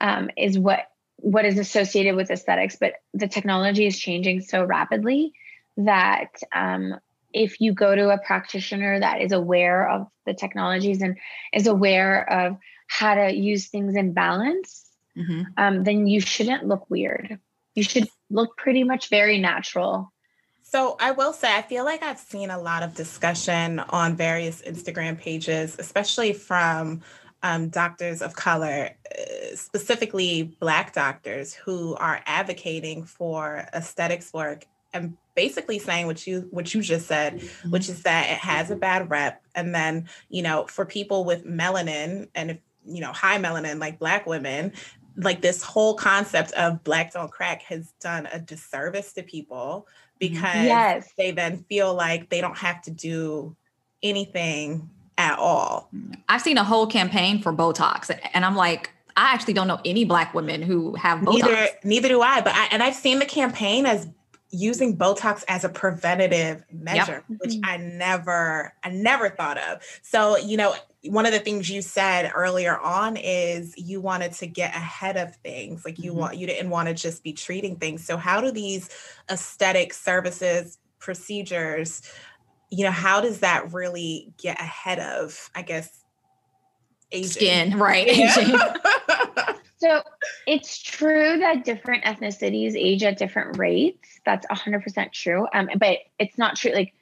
um, 0.02 0.30
is 0.38 0.58
what 0.58 0.88
what 1.18 1.44
is 1.44 1.60
associated 1.60 2.16
with 2.16 2.32
aesthetics 2.32 2.78
but 2.80 2.94
the 3.14 3.28
technology 3.28 3.86
is 3.86 4.00
changing 4.00 4.40
so 4.40 4.64
rapidly 4.64 5.34
that 5.76 6.32
um, 6.54 6.96
if 7.34 7.62
you 7.62 7.74
go 7.74 7.96
to 7.96 8.10
a 8.10 8.18
practitioner 8.18 9.00
that 9.00 9.22
is 9.22 9.32
aware 9.32 9.88
of 9.88 10.08
the 10.26 10.34
technologies 10.34 11.02
and 11.02 11.18
is 11.54 11.68
aware 11.68 12.30
of 12.30 12.58
how 12.88 13.14
to 13.14 13.34
use 13.34 13.68
things 13.68 13.96
in 13.96 14.14
balance, 14.14 14.90
mm-hmm. 15.18 15.44
um, 15.58 15.84
then 15.84 16.08
you 16.08 16.20
shouldn't 16.20 16.66
look 16.66 16.90
weird. 16.90 17.40
You 17.76 17.84
should 17.84 18.10
look 18.30 18.58
pretty 18.58 18.84
much 18.84 19.10
very 19.10 19.38
natural. 19.38 20.12
So 20.64 20.98
I 21.00 21.12
will 21.12 21.34
say, 21.34 21.56
I 21.56 21.62
feel 21.62 21.86
like 21.86 22.04
I've 22.04 22.20
seen 22.20 22.50
a 22.50 22.60
lot 22.60 22.84
of 22.84 22.94
discussion 22.94 23.80
on 23.80 24.16
various 24.16 24.62
Instagram 24.62 25.18
pages, 25.18 25.76
especially 25.80 26.34
from 26.34 27.02
um, 27.44 27.70
doctors 27.70 28.22
of 28.22 28.36
color, 28.36 28.90
uh, 29.12 29.56
specifically 29.56 30.56
Black 30.60 30.94
doctors, 30.94 31.54
who 31.54 31.96
are 31.96 32.22
advocating 32.26 33.04
for 33.04 33.68
aesthetics 33.74 34.34
work 34.34 34.66
and 34.94 35.16
basically 35.36 35.80
saying 35.80 36.08
what 36.08 36.26
you 36.26 36.48
what 36.52 36.74
you 36.74 36.82
just 36.82 37.08
said, 37.08 37.36
mm-hmm. 37.36 37.70
which 37.70 37.90
is 37.90 38.04
that 38.04 38.30
it 38.30 38.38
has 38.38 38.72
a 38.72 38.76
bad 38.76 39.10
rep, 39.10 39.42
and 39.56 39.74
then 39.74 40.08
you 40.30 40.42
know 40.42 40.66
for 40.68 40.86
people 40.86 41.26
with 41.26 41.46
melanin 41.46 42.28
and 42.36 42.52
if 42.52 42.58
you 42.86 43.02
know 43.02 43.12
high 43.12 43.38
melanin 43.38 43.80
like 43.80 44.00
Black 44.00 44.26
women, 44.26 44.74
like 45.16 45.42
this 45.42 45.64
whole 45.64 45.94
concept 45.94 46.52
of 46.54 46.84
Black 46.84 47.14
don't 47.14 47.32
crack 47.32 47.62
has 47.64 47.94
done 48.02 48.28
a 48.34 48.40
disservice 48.40 49.14
to 49.14 49.24
people 49.24 49.88
mm-hmm. 49.88 50.34
because 50.34 50.66
yes. 50.66 51.14
they 51.18 51.32
then 51.32 51.64
feel 51.70 51.94
like 51.94 52.30
they 52.30 52.42
don't 52.42 52.58
have 52.58 52.82
to 52.82 52.92
do 52.92 53.56
anything 54.02 54.90
at 55.20 55.38
all. 55.38 55.90
I've 56.30 56.42
seen 56.42 56.58
a 56.58 56.64
whole 56.64 56.88
campaign 56.88 57.42
for 57.42 57.54
Botox, 57.54 58.10
and 58.34 58.44
I'm 58.44 58.56
like, 58.56 58.90
I 59.16 59.34
actually 59.34 59.54
don't 59.54 59.68
know 59.68 59.82
any 59.84 60.06
black 60.06 60.34
women 60.34 60.62
who 60.62 60.96
have 60.96 61.20
Botox. 61.20 61.42
Neither, 61.42 61.68
neither 61.84 62.08
do 62.08 62.22
I. 62.22 62.42
But 62.42 62.56
I, 62.56 62.68
and 62.72 62.82
I've 62.82 62.96
seen 62.96 63.20
the 63.20 63.26
campaign 63.26 63.86
as 63.86 64.08
using 64.50 64.98
Botox 64.98 65.44
as 65.50 65.66
a 65.66 65.70
preventative 65.70 66.64
measure, 66.72 67.24
yep. 67.28 67.40
which 67.40 67.56
mm-hmm. 67.56 67.70
I 67.70 67.78
never, 67.78 68.74
I 68.82 68.90
never 68.90 69.30
thought 69.30 69.58
of. 69.58 69.84
So, 70.02 70.38
you 70.38 70.56
know, 70.56 70.74
one 71.04 71.26
of 71.26 71.34
the 71.34 71.40
things 71.40 71.70
you 71.70 71.82
said 71.82 72.32
earlier 72.34 72.78
on 72.80 73.18
is 73.18 73.74
you 73.78 74.00
wanted 74.00 74.32
to 74.34 74.48
get 74.48 74.74
ahead 74.74 75.18
of 75.18 75.36
things. 75.38 75.84
Like 75.84 76.00
you 76.00 76.12
mm-hmm. 76.12 76.20
want, 76.22 76.38
you 76.38 76.48
didn't 76.48 76.70
want 76.70 76.88
to 76.88 76.94
just 76.94 77.22
be 77.22 77.34
treating 77.34 77.76
things. 77.76 78.06
So, 78.06 78.16
how 78.16 78.40
do 78.40 78.52
these 78.52 78.90
aesthetic 79.30 79.94
services, 79.94 80.78
procedures, 81.00 82.02
you 82.70 82.86
know, 82.86 82.92
how 82.92 83.22
does 83.22 83.40
that 83.40 83.74
really 83.74 84.34
get 84.38 84.60
ahead 84.60 85.00
of, 85.00 85.50
I 85.56 85.62
guess, 85.62 86.04
aging? 87.12 87.30
Skin, 87.30 87.78
right? 87.78 88.08
Yeah. 88.16 88.74
so 89.78 90.02
it's 90.46 90.78
true 90.82 91.40
that 91.40 91.64
different 91.64 92.04
ethnicities 92.04 92.76
age 92.76 93.04
at 93.04 93.18
different 93.18 93.58
rates. 93.58 94.20
That's 94.26 94.46
100% 94.48 95.12
true. 95.14 95.48
Um, 95.54 95.70
but 95.78 96.00
it's 96.20 96.38
not 96.38 96.56
true. 96.56 96.72
Like 96.72 96.94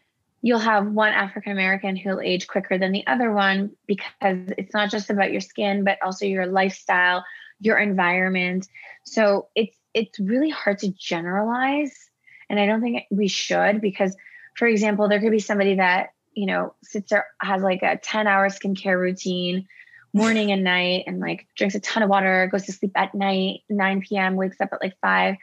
you'll 0.41 0.59
have 0.59 0.87
one 0.87 1.11
African 1.11 1.51
American 1.51 1.95
who'll 1.95 2.21
age 2.21 2.47
quicker 2.47 2.77
than 2.77 2.91
the 2.91 3.05
other 3.07 3.31
one 3.31 3.71
because 3.85 4.37
it's 4.57 4.73
not 4.73 4.89
just 4.89 5.09
about 5.09 5.31
your 5.31 5.41
skin, 5.41 5.83
but 5.83 5.97
also 6.01 6.25
your 6.25 6.45
lifestyle, 6.45 7.25
your 7.59 7.77
environment. 7.77 8.67
So 9.03 9.47
it's 9.55 9.75
it's 9.93 10.19
really 10.19 10.49
hard 10.49 10.77
to 10.79 10.89
generalize, 10.89 12.11
and 12.49 12.59
I 12.59 12.67
don't 12.67 12.81
think 12.81 13.03
we 13.09 13.27
should 13.27 13.81
because 13.81 14.15
for 14.57 14.67
example, 14.67 15.07
there 15.07 15.21
could 15.21 15.31
be 15.31 15.39
somebody 15.39 15.75
that, 15.75 16.09
you 16.33 16.47
know, 16.47 16.73
sits 16.83 17.11
there, 17.11 17.27
has 17.39 17.61
like 17.61 17.83
a 17.83 17.97
10 17.97 18.27
hour 18.27 18.49
skincare 18.49 18.99
routine 18.99 19.67
morning 20.13 20.51
and 20.51 20.63
night 20.63 21.03
and 21.05 21.19
like 21.19 21.45
drinks 21.55 21.75
a 21.75 21.79
ton 21.79 22.01
of 22.01 22.09
water, 22.09 22.49
goes 22.51 22.65
to 22.65 22.71
sleep 22.71 22.91
at 22.95 23.13
night, 23.13 23.59
9 23.69 24.01
p.m., 24.01 24.35
wakes 24.35 24.59
up 24.59 24.69
at 24.73 24.81
like 24.81 24.95
five. 24.99 25.35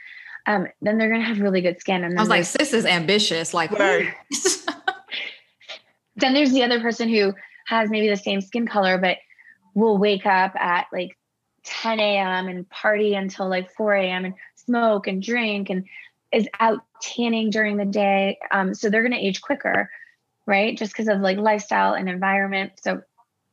Um, 0.47 0.67
then 0.83 0.99
they're 0.99 1.11
gonna 1.11 1.25
have 1.25 1.41
really 1.41 1.61
good 1.61 1.81
skin. 1.81 2.05
And 2.05 2.19
I 2.19 2.23
was 2.23 2.29
like, 2.29 2.45
sis 2.45 2.75
is 2.75 2.85
ambitious. 2.85 3.55
Like, 3.55 3.71
then 6.17 6.35
there's 6.35 6.53
the 6.53 6.65
other 6.65 6.81
person 6.81 7.09
who 7.09 7.33
has 7.67 7.89
maybe 7.89 8.09
the 8.09 8.17
same 8.17 8.41
skin 8.41 8.67
color, 8.67 8.99
but 8.99 9.19
will 9.75 9.97
wake 9.97 10.27
up 10.27 10.55
at 10.57 10.87
like 10.93 11.17
10 11.65 12.01
a.m. 12.01 12.49
and 12.49 12.69
party 12.69 13.15
until 13.15 13.49
like 13.49 13.73
4 13.73 13.95
a.m. 13.95 14.25
and 14.27 14.35
smoke 14.57 15.07
and 15.07 15.23
drink 15.23 15.71
and 15.71 15.85
is 16.35 16.49
out 16.61 16.85
tanning 17.01 17.51
during 17.51 17.77
the 17.77 17.85
day. 17.85 18.39
Um, 18.51 18.75
so 18.75 18.91
they're 18.91 19.03
going 19.03 19.13
to 19.13 19.27
age 19.27 19.41
quicker, 19.41 19.91
right? 20.47 20.77
Just 20.77 20.93
because 20.93 21.09
of 21.09 21.21
like 21.21 21.39
lifestyle 21.39 21.95
and 21.95 22.09
environment. 22.09 22.73
So 22.83 23.03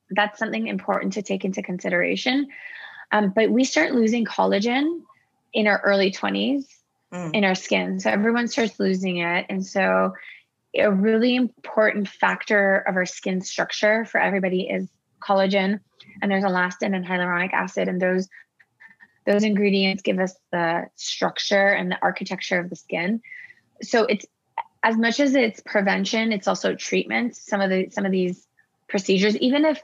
that's 0.10 0.40
something 0.40 0.68
important 0.68 1.14
to 1.14 1.22
take 1.22 1.46
into 1.46 1.62
consideration. 1.62 2.48
Um, 3.12 3.32
but 3.36 3.50
we 3.50 3.64
start 3.64 3.94
losing 3.94 4.26
collagen 4.26 5.02
in 5.54 5.68
our 5.68 5.82
early 5.82 6.12
20s 6.12 6.66
mm. 7.14 7.34
in 7.34 7.44
our 7.44 7.56
skin. 7.56 8.00
So 8.00 8.10
everyone 8.10 8.48
starts 8.48 8.80
losing 8.80 9.18
it. 9.18 9.46
And 9.50 9.66
so 9.66 10.14
a 10.76 10.92
really 10.92 11.36
important 11.36 12.08
factor 12.08 12.78
of 12.88 12.96
our 12.96 13.06
skin 13.06 13.42
structure 13.42 14.06
for 14.06 14.20
everybody 14.20 14.62
is 14.62 14.88
collagen. 15.22 15.80
And 16.22 16.32
there's 16.32 16.44
elastin 16.44 16.96
and 16.96 17.06
hyaluronic 17.06 17.54
acid, 17.54 17.88
and 17.88 18.02
those 18.02 18.28
those 19.26 19.44
ingredients 19.44 20.04
give 20.04 20.20
us 20.20 20.34
the 20.52 20.88
structure 20.96 21.68
and 21.68 21.92
the 21.92 21.98
architecture 22.02 22.60
of 22.60 22.70
the 22.70 22.76
skin. 22.76 23.22
So 23.82 24.04
it's 24.04 24.26
as 24.84 24.98
much 24.98 25.20
as 25.20 25.36
it's 25.36 25.62
prevention, 25.62 26.32
it's 26.32 26.48
also 26.48 26.76
treatment. 26.76 27.36
Some 27.36 27.62
of 27.62 27.70
the 27.70 27.90
some 27.92 28.06
of 28.06 28.12
these 28.12 28.48
procedures, 28.88 29.38
even 29.38 29.66
if 29.66 29.82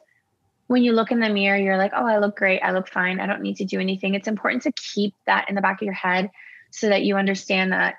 when 0.68 0.84
you 0.84 0.92
look 0.92 1.12
in 1.12 1.20
the 1.20 1.30
mirror, 1.30 1.58
you're 1.58 1.78
like, 1.78 1.94
oh, 1.96 2.06
I 2.06 2.18
look 2.18 2.36
great, 2.36 2.62
I 2.62 2.72
look 2.72 2.90
fine, 2.90 3.20
I 3.20 3.26
don't 3.26 3.42
need 3.42 3.58
to 3.58 3.66
do 3.66 3.80
anything. 3.80 4.16
It's 4.16 4.28
important 4.28 4.64
to 4.64 4.72
keep 4.74 5.14
that 5.26 5.50
in 5.50 5.56
the 5.56 5.62
back 5.62 5.82
of 5.82 5.86
your 5.86 5.94
head 5.94 6.30
so 6.72 6.90
that 6.90 7.04
you 7.04 7.16
understand 7.16 7.72
that 7.72 7.96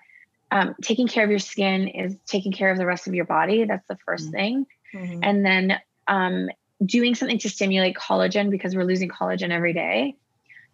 um, 0.50 0.74
taking 0.82 1.08
care 1.08 1.24
of 1.24 1.30
your 1.30 1.38
skin 1.38 1.88
is 1.88 2.16
taking 2.26 2.52
care 2.52 2.70
of 2.70 2.78
the 2.78 2.86
rest 2.86 3.06
of 3.06 3.14
your 3.14 3.24
body. 3.24 3.64
That's 3.64 3.86
the 3.86 3.96
1st 4.06 4.20
mm-hmm. 4.20 4.30
thing. 4.30 4.66
Mm-hmm. 4.94 5.20
And 5.22 5.44
then 5.44 5.80
um, 6.06 6.50
doing 6.84 7.14
something 7.14 7.38
to 7.38 7.48
stimulate 7.48 7.96
collagen 7.96 8.50
because 8.50 8.74
we're 8.74 8.84
losing 8.84 9.08
collagen 9.08 9.50
every 9.50 9.72
day 9.72 10.16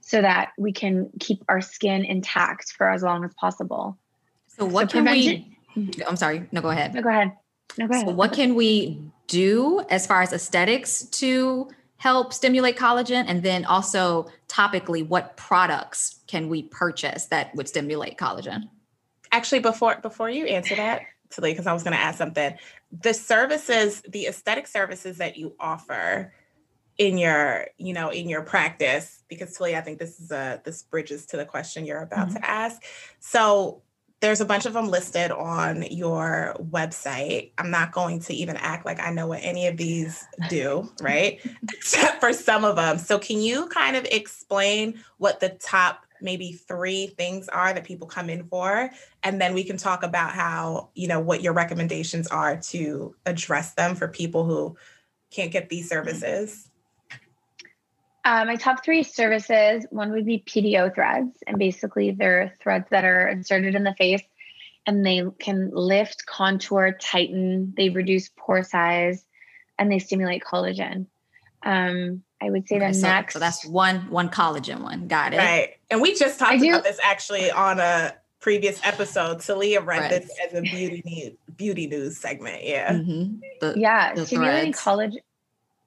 so 0.07 0.21
that 0.21 0.53
we 0.59 0.71
can 0.71 1.09
keep 1.19 1.43
our 1.49 1.63
skin 1.63 2.05
intact 2.05 2.73
for 2.73 2.91
as 2.91 3.03
long 3.03 3.25
as 3.25 3.33
possible. 3.35 3.97
So 4.49 4.67
what 4.67 4.91
so 4.91 4.99
can 4.99 5.11
we 5.11 5.57
mm-hmm. 5.75 6.03
I'm 6.07 6.17
sorry, 6.17 6.47
no 6.53 6.61
go 6.61 6.69
ahead. 6.69 6.95
No 6.95 7.01
go 7.01 7.09
ahead. 7.09 7.33
No 7.79 7.89
go 7.89 7.95
ahead. 7.95 8.07
So 8.07 8.13
what 8.13 8.35
can 8.35 8.55
we 8.55 9.01
do 9.29 9.83
as 9.89 10.07
far 10.07 10.21
as 10.21 10.35
aesthetics 10.35 11.05
to 11.07 11.71
help 11.97 12.35
stimulate 12.35 12.77
collagen 12.77 13.25
and 13.27 13.43
then 13.43 13.65
also 13.65 14.27
topically 14.47 15.07
what 15.07 15.39
products 15.39 16.21
can 16.27 16.51
we 16.51 16.65
purchase 16.65 17.25
that 17.27 17.55
would 17.55 17.67
stimulate 17.67 18.19
collagen? 18.19 18.69
Actually 19.33 19.61
before 19.61 19.97
before 20.03 20.29
you 20.29 20.45
answer 20.45 20.77
that, 20.77 21.01
Tilly, 21.31 21.53
because 21.53 21.67
I 21.67 21.73
was 21.73 21.83
going 21.83 21.97
to 21.97 22.01
ask 22.01 22.19
something. 22.19 22.55
The 22.93 23.15
services, 23.15 24.03
the 24.07 24.27
aesthetic 24.27 24.67
services 24.67 25.17
that 25.17 25.39
you 25.39 25.55
offer, 25.59 26.35
in 26.99 27.19
your 27.19 27.67
you 27.77 27.93
know 27.93 28.11
in 28.11 28.29
your 28.29 28.43
practice 28.43 29.23
because 29.29 29.57
Tilly, 29.57 29.77
I 29.77 29.81
think 29.81 29.99
this 29.99 30.21
is 30.21 30.31
a 30.31 30.61
this 30.65 30.83
bridges 30.83 31.27
to 31.27 31.37
the 31.37 31.45
question 31.45 31.85
you're 31.85 32.03
about 32.03 32.29
mm-hmm. 32.29 32.37
to 32.37 32.49
ask. 32.49 32.83
So 33.21 33.83
there's 34.21 34.41
a 34.41 34.47
bunch 34.47 34.65
of 34.65 34.73
them 34.73 34.89
listed 34.89 35.31
on 35.31 35.83
your 35.91 36.57
website. 36.71 37.53
I'm 37.59 37.71
not 37.71 37.93
going 37.93 38.21
to 38.21 38.35
even 38.35 38.57
act 38.57 38.87
like 38.87 38.99
I 38.99 39.11
know 39.11 39.27
what 39.27 39.41
any 39.43 39.67
of 39.67 39.77
these 39.77 40.25
do, 40.49 40.91
right? 41.03 41.41
Except 41.75 42.21
for 42.21 42.33
some 42.33 42.65
of 42.65 42.77
them. 42.77 42.97
So 42.97 43.19
can 43.19 43.41
you 43.41 43.67
kind 43.69 43.97
of 43.97 44.07
explain 44.07 44.99
what 45.19 45.41
the 45.41 45.51
top 45.51 46.07
maybe 46.23 46.53
three 46.53 47.09
things 47.09 47.51
are 47.51 47.75
that 47.75 47.85
people 47.85 48.07
come 48.07 48.31
in 48.31 48.45
for 48.45 48.89
and 49.23 49.39
then 49.39 49.53
we 49.53 49.63
can 49.63 49.77
talk 49.77 50.03
about 50.03 50.33
how, 50.33 50.89
you 50.95 51.07
know, 51.07 51.21
what 51.21 51.43
your 51.43 51.53
recommendations 51.53 52.27
are 52.29 52.57
to 52.57 53.15
address 53.27 53.75
them 53.75 53.95
for 53.95 54.09
people 54.09 54.45
who 54.45 54.75
can't 55.31 55.53
get 55.53 55.69
these 55.69 55.87
services? 55.87 56.71
Uh, 58.25 58.45
my 58.47 58.57
top 58.57 58.83
three 58.83 59.03
services 59.03 59.87
one 59.91 60.11
would 60.13 60.25
be 60.25 60.43
PDO 60.47 60.95
threads. 60.95 61.37
And 61.47 61.59
basically, 61.59 62.11
they're 62.11 62.55
threads 62.61 62.87
that 62.91 63.05
are 63.05 63.29
inserted 63.29 63.75
in 63.75 63.85
the 63.85 63.95
face 63.95 64.23
and 64.87 65.05
they 65.05 65.23
can 65.39 65.71
lift, 65.73 66.27
contour, 66.27 66.93
tighten, 66.93 67.73
they 67.77 67.89
reduce 67.89 68.31
pore 68.37 68.63
size, 68.63 69.25
and 69.79 69.91
they 69.91 69.99
stimulate 69.99 70.43
collagen. 70.45 71.07
Um, 71.63 72.23
I 72.43 72.51
would 72.51 72.69
say 72.69 72.77
okay, 72.77 72.89
the 72.89 72.95
so, 72.95 73.07
next. 73.07 73.33
So 73.33 73.39
that's 73.39 73.65
one 73.65 74.11
one 74.11 74.29
collagen 74.29 74.83
one. 74.83 75.09
Got 75.09 75.33
it. 75.33 75.39
Right. 75.39 75.77
And 75.91 76.03
we 76.03 76.15
just 76.15 76.39
talked 76.39 76.63
about 76.63 76.85
this 76.85 77.01
actually 77.03 77.51
on 77.51 77.81
a 77.81 78.15
previous 78.41 78.79
episode. 78.85 79.41
Talia 79.41 79.81
read 79.81 80.09
threads. 80.09 80.27
this 80.27 80.39
as 80.47 80.55
a 80.55 80.61
beauty 80.61 81.03
news, 81.07 81.33
beauty 81.57 81.87
news 81.87 82.19
segment. 82.19 82.63
Yeah. 82.63 82.93
Mm-hmm. 82.93 83.37
The, 83.63 83.75
yeah. 83.79 84.15
The 84.15 84.27
stimulating 84.27 84.75
collagen. 84.75 85.21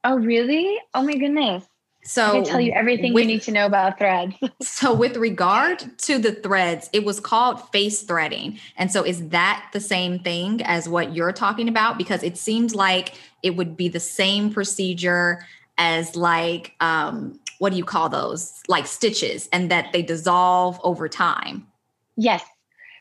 Oh, 0.04 0.18
really? 0.18 0.80
Oh 0.96 1.04
my 1.04 1.16
goodness. 1.16 1.64
So 2.08 2.26
I 2.26 2.32
can 2.32 2.44
tell 2.46 2.62
you 2.62 2.72
everything 2.72 3.14
with, 3.14 3.24
you 3.24 3.28
need 3.28 3.42
to 3.44 3.52
know 3.52 3.66
about 3.66 3.98
threads. 3.98 4.34
so 4.62 4.94
with 4.94 5.18
regard 5.18 5.84
to 6.00 6.18
the 6.18 6.32
threads, 6.32 6.90
it 6.94 7.04
was 7.04 7.20
called 7.20 7.70
face 7.72 8.04
threading. 8.04 8.60
And 8.78 8.90
so 8.90 9.04
is 9.04 9.28
that 9.30 9.68
the 9.74 9.82
same 9.82 10.20
thing 10.20 10.62
as 10.64 10.88
what 10.88 11.14
you're 11.14 11.34
talking 11.34 11.68
about? 11.68 11.98
Because 11.98 12.24
it 12.24 12.38
seems 12.38 12.74
like 12.74 13.16
it 13.44 13.58
would 13.58 13.76
be 13.76 13.90
the 13.90 14.00
same 14.00 14.54
procedure 14.54 15.46
as 15.78 16.16
like 16.16 16.74
um 16.80 17.40
what 17.60 17.72
do 17.72 17.78
you 17.78 17.86
call 17.86 18.08
those? 18.08 18.54
Like 18.70 18.88
stitches 18.88 19.50
and 19.52 19.70
that 19.70 19.92
they 19.92 20.02
dissolve 20.02 20.80
over 20.84 21.10
time. 21.10 21.68
Yes. 22.16 22.42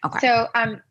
Okay. 0.04 0.18
So 0.18 0.48
um 0.56 0.82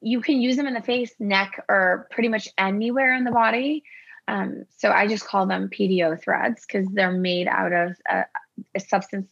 you 0.00 0.22
can 0.22 0.40
use 0.40 0.56
them 0.56 0.66
in 0.66 0.74
the 0.74 0.80
face, 0.80 1.12
neck, 1.18 1.64
or 1.68 2.08
pretty 2.10 2.28
much 2.28 2.48
anywhere 2.56 3.14
in 3.14 3.24
the 3.24 3.30
body. 3.30 3.84
Um, 4.28 4.66
so 4.76 4.90
I 4.90 5.08
just 5.08 5.24
call 5.24 5.46
them 5.46 5.70
PDO 5.70 6.22
threads 6.22 6.66
because 6.66 6.86
they're 6.92 7.10
made 7.10 7.48
out 7.48 7.72
of 7.72 7.96
a, 8.08 8.24
a 8.74 8.80
substance 8.80 9.26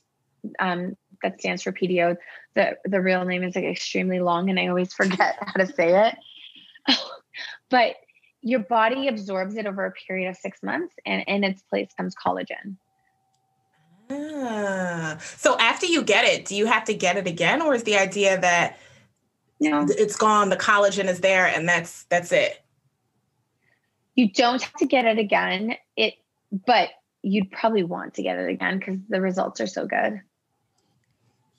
um, 0.58 0.96
that 1.22 1.38
stands 1.38 1.62
for 1.62 1.70
PDO. 1.70 2.16
The 2.54 2.78
the 2.86 3.02
real 3.02 3.24
name 3.26 3.44
is 3.44 3.54
like 3.54 3.66
extremely 3.66 4.20
long, 4.20 4.48
and 4.48 4.58
I 4.58 4.68
always 4.68 4.92
forget 4.94 5.36
how 5.38 5.52
to 5.52 5.66
say 5.66 6.08
it. 6.08 6.96
but 7.70 7.96
your 8.40 8.60
body 8.60 9.08
absorbs 9.08 9.56
it 9.56 9.66
over 9.66 9.84
a 9.84 9.92
period 9.92 10.30
of 10.30 10.36
six 10.36 10.62
months, 10.62 10.94
and 11.04 11.22
in 11.26 11.44
its 11.44 11.62
place 11.62 11.90
comes 11.94 12.14
collagen. 12.14 12.76
Ah. 14.10 15.18
So 15.20 15.58
after 15.58 15.84
you 15.84 16.02
get 16.04 16.24
it, 16.24 16.46
do 16.46 16.56
you 16.56 16.66
have 16.66 16.84
to 16.84 16.94
get 16.94 17.18
it 17.18 17.26
again, 17.26 17.60
or 17.60 17.74
is 17.74 17.82
the 17.82 17.98
idea 17.98 18.40
that 18.40 18.78
no. 19.60 19.84
it's 19.90 20.16
gone, 20.16 20.48
the 20.48 20.56
collagen 20.56 21.04
is 21.04 21.20
there, 21.20 21.46
and 21.46 21.68
that's 21.68 22.04
that's 22.04 22.32
it? 22.32 22.62
You 24.16 24.32
don't 24.32 24.60
have 24.60 24.74
to 24.74 24.86
get 24.86 25.04
it 25.04 25.18
again. 25.18 25.76
It, 25.96 26.14
but 26.50 26.90
you'd 27.22 27.50
probably 27.50 27.82
want 27.82 28.14
to 28.14 28.22
get 28.22 28.38
it 28.38 28.48
again 28.48 28.78
because 28.78 28.98
the 29.08 29.20
results 29.20 29.60
are 29.60 29.66
so 29.66 29.86
good. 29.86 30.20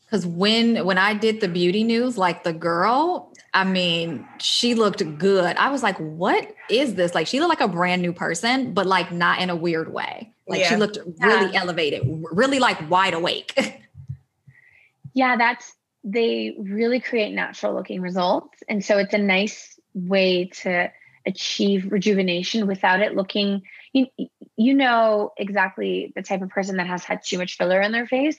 Because 0.01 0.25
when 0.25 0.85
when 0.85 0.97
I 0.97 1.13
did 1.13 1.41
the 1.41 1.49
beauty 1.49 1.83
news, 1.83 2.17
like 2.17 2.45
the 2.45 2.53
girl, 2.53 3.33
I 3.53 3.65
mean, 3.65 4.25
she 4.39 4.73
looked 4.73 5.03
good. 5.17 5.57
I 5.57 5.69
was 5.69 5.83
like, 5.83 5.97
what 5.97 6.47
is 6.69 6.95
this? 6.95 7.13
Like 7.13 7.27
she 7.27 7.41
looked 7.41 7.49
like 7.49 7.69
a 7.69 7.71
brand 7.71 8.01
new 8.01 8.13
person, 8.13 8.73
but 8.73 8.85
like 8.85 9.11
not 9.11 9.41
in 9.41 9.49
a 9.49 9.55
weird 9.55 9.91
way. 9.91 10.33
Like 10.47 10.61
yeah. 10.61 10.69
she 10.69 10.75
looked 10.77 10.97
really 11.19 11.51
yeah. 11.51 11.61
elevated, 11.61 12.03
really 12.05 12.59
like 12.59 12.89
wide 12.89 13.13
awake. 13.13 13.53
yeah, 15.13 15.35
that's 15.35 15.73
they 16.05 16.55
really 16.57 17.01
create 17.01 17.33
natural 17.33 17.73
looking 17.73 17.99
results. 17.99 18.63
And 18.69 18.83
so 18.83 18.97
it's 18.97 19.13
a 19.13 19.17
nice 19.17 19.77
way 19.93 20.45
to 20.61 20.89
achieve 21.27 21.91
rejuvenation 21.91 22.65
without 22.65 23.01
it 23.01 23.15
looking 23.15 23.62
you, 23.93 24.07
you 24.55 24.74
know 24.74 25.34
exactly 25.38 26.12
the 26.15 26.22
type 26.22 26.41
of 26.41 26.50
person 26.50 26.77
that 26.77 26.88
has 26.88 27.03
had 27.03 27.24
too 27.24 27.38
much 27.38 27.57
filler 27.57 27.81
in 27.81 27.91
their 27.91 28.07
face. 28.07 28.38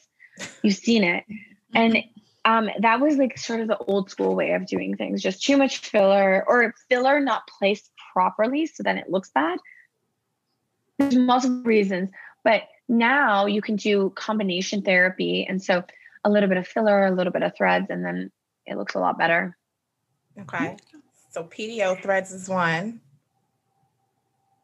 You've 0.63 0.77
seen 0.77 1.05
it. 1.05 1.25
And 1.75 1.99
um, 2.45 2.71
that 2.81 3.01
was 3.01 3.17
like 3.17 3.37
sort 3.39 3.61
of 3.61 3.69
the 3.69 3.77
old 3.77 4.11
school 4.11 4.35
way 4.35 4.53
of 4.53 4.67
doing 4.67 4.97
things, 4.97 5.23
just 5.23 5.43
too 5.43 5.57
much 5.57 5.79
filler 5.79 6.45
or 6.47 6.75
filler 6.89 7.21
not 7.21 7.49
placed 7.59 7.91
properly. 8.13 8.67
So 8.67 8.83
then 8.83 8.99
it 8.99 9.11
looks 9.11 9.31
bad. 9.31 9.59
There's 10.99 11.17
multiple 11.17 11.63
reasons, 11.63 12.11
but 12.43 12.63
now 12.89 13.47
you 13.47 13.61
can 13.61 13.77
do 13.77 14.11
combination 14.17 14.83
therapy. 14.83 15.47
And 15.49 15.63
so 15.63 15.85
a 16.25 16.31
little 16.31 16.49
bit 16.49 16.59
of 16.59 16.67
filler, 16.67 17.07
a 17.07 17.15
little 17.15 17.33
bit 17.33 17.43
of 17.43 17.55
threads, 17.55 17.87
and 17.91 18.05
then 18.05 18.33
it 18.67 18.77
looks 18.77 18.95
a 18.95 18.99
lot 18.99 19.19
better. 19.19 19.57
Okay. 20.41 20.77
So 21.39 21.45
PDO 21.45 22.03
threads 22.03 22.33
is 22.33 22.49
one. 22.49 23.01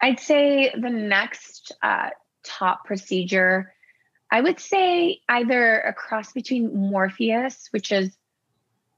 I'd 0.01 0.19
say 0.19 0.73
the 0.77 0.91
next 0.91 1.71
uh, 1.81 2.11
top 2.43 2.85
procedure 2.85 3.73
I 4.29 4.41
would 4.41 4.59
say 4.59 5.21
either 5.29 5.79
a 5.79 5.93
cross 5.93 6.33
between 6.33 6.75
Morpheus, 6.75 7.69
which 7.71 7.93
is 7.93 8.11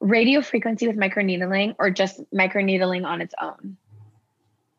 radio 0.01 0.41
frequency 0.41 0.87
with 0.87 0.97
microneedling, 0.97 1.75
or 1.79 1.91
just 1.91 2.19
microneedling 2.33 3.05
on 3.05 3.21
its 3.21 3.35
own. 3.39 3.77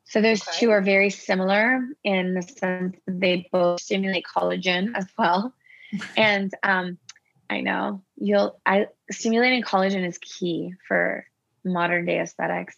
So 0.06 0.20
those 0.20 0.42
okay. 0.42 0.58
two 0.58 0.72
are 0.72 0.82
very 0.82 1.12
similar 1.12 1.88
in 2.04 2.34
the 2.34 2.42
sense 2.42 2.98
that 3.06 3.20
they 3.20 3.48
both 3.52 3.82
stimulate 3.82 4.26
collagen 4.26 4.94
as 4.96 5.06
well. 5.16 5.54
and 6.18 6.52
um, 6.64 6.98
I 7.48 7.62
know 7.62 8.02
you'll 8.16 8.60
I 8.66 8.88
stimulating 9.12 9.62
collagen 9.62 10.08
is 10.08 10.18
key 10.18 10.74
for 10.88 11.28
modern 11.64 12.06
day 12.06 12.20
aesthetics. 12.20 12.76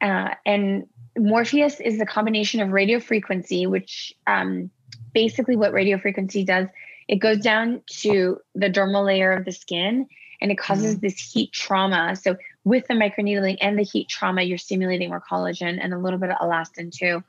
Uh, 0.00 0.34
and 0.46 0.86
Morpheus 1.16 1.80
is 1.80 1.98
the 1.98 2.06
combination 2.06 2.60
of 2.60 2.70
radio 2.70 3.00
frequency, 3.00 3.66
which 3.66 4.14
um, 4.26 4.70
basically 5.12 5.56
what 5.56 5.72
radio 5.72 5.98
frequency 5.98 6.44
does 6.44 6.68
it 7.08 7.16
goes 7.16 7.38
down 7.38 7.80
to 7.86 8.38
the 8.54 8.68
dermal 8.68 9.04
layer 9.04 9.32
of 9.32 9.44
the 9.44 9.52
skin 9.52 10.06
and 10.40 10.52
it 10.52 10.58
causes 10.58 10.94
mm-hmm. 10.94 11.06
this 11.06 11.18
heat 11.18 11.50
trauma 11.52 12.14
so 12.14 12.36
with 12.64 12.86
the 12.86 12.94
microneedling 12.94 13.56
and 13.60 13.78
the 13.78 13.82
heat 13.82 14.08
trauma 14.08 14.42
you're 14.42 14.58
stimulating 14.58 15.08
more 15.08 15.22
collagen 15.28 15.78
and 15.82 15.92
a 15.92 15.98
little 15.98 16.18
bit 16.18 16.30
of 16.30 16.36
elastin 16.38 16.92
too 16.92 17.22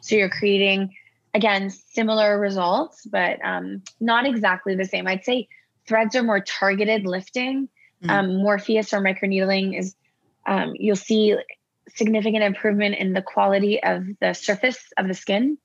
so 0.00 0.14
you're 0.14 0.30
creating 0.30 0.94
again 1.34 1.68
similar 1.68 2.38
results 2.38 3.04
but 3.04 3.44
um, 3.44 3.82
not 4.00 4.24
exactly 4.24 4.74
the 4.74 4.84
same 4.84 5.06
i'd 5.06 5.24
say 5.24 5.48
threads 5.86 6.14
are 6.14 6.22
more 6.22 6.40
targeted 6.40 7.04
lifting 7.04 7.68
mm-hmm. 8.02 8.10
um, 8.10 8.36
morpheus 8.36 8.94
or 8.94 9.00
microneedling 9.00 9.78
is 9.78 9.94
um, 10.46 10.74
you'll 10.76 10.94
see 10.94 11.36
significant 11.88 12.42
improvement 12.42 12.94
in 12.96 13.12
the 13.12 13.22
quality 13.22 13.82
of 13.82 14.04
the 14.20 14.32
surface 14.32 14.78
of 14.96 15.06
the 15.06 15.14
skin 15.14 15.58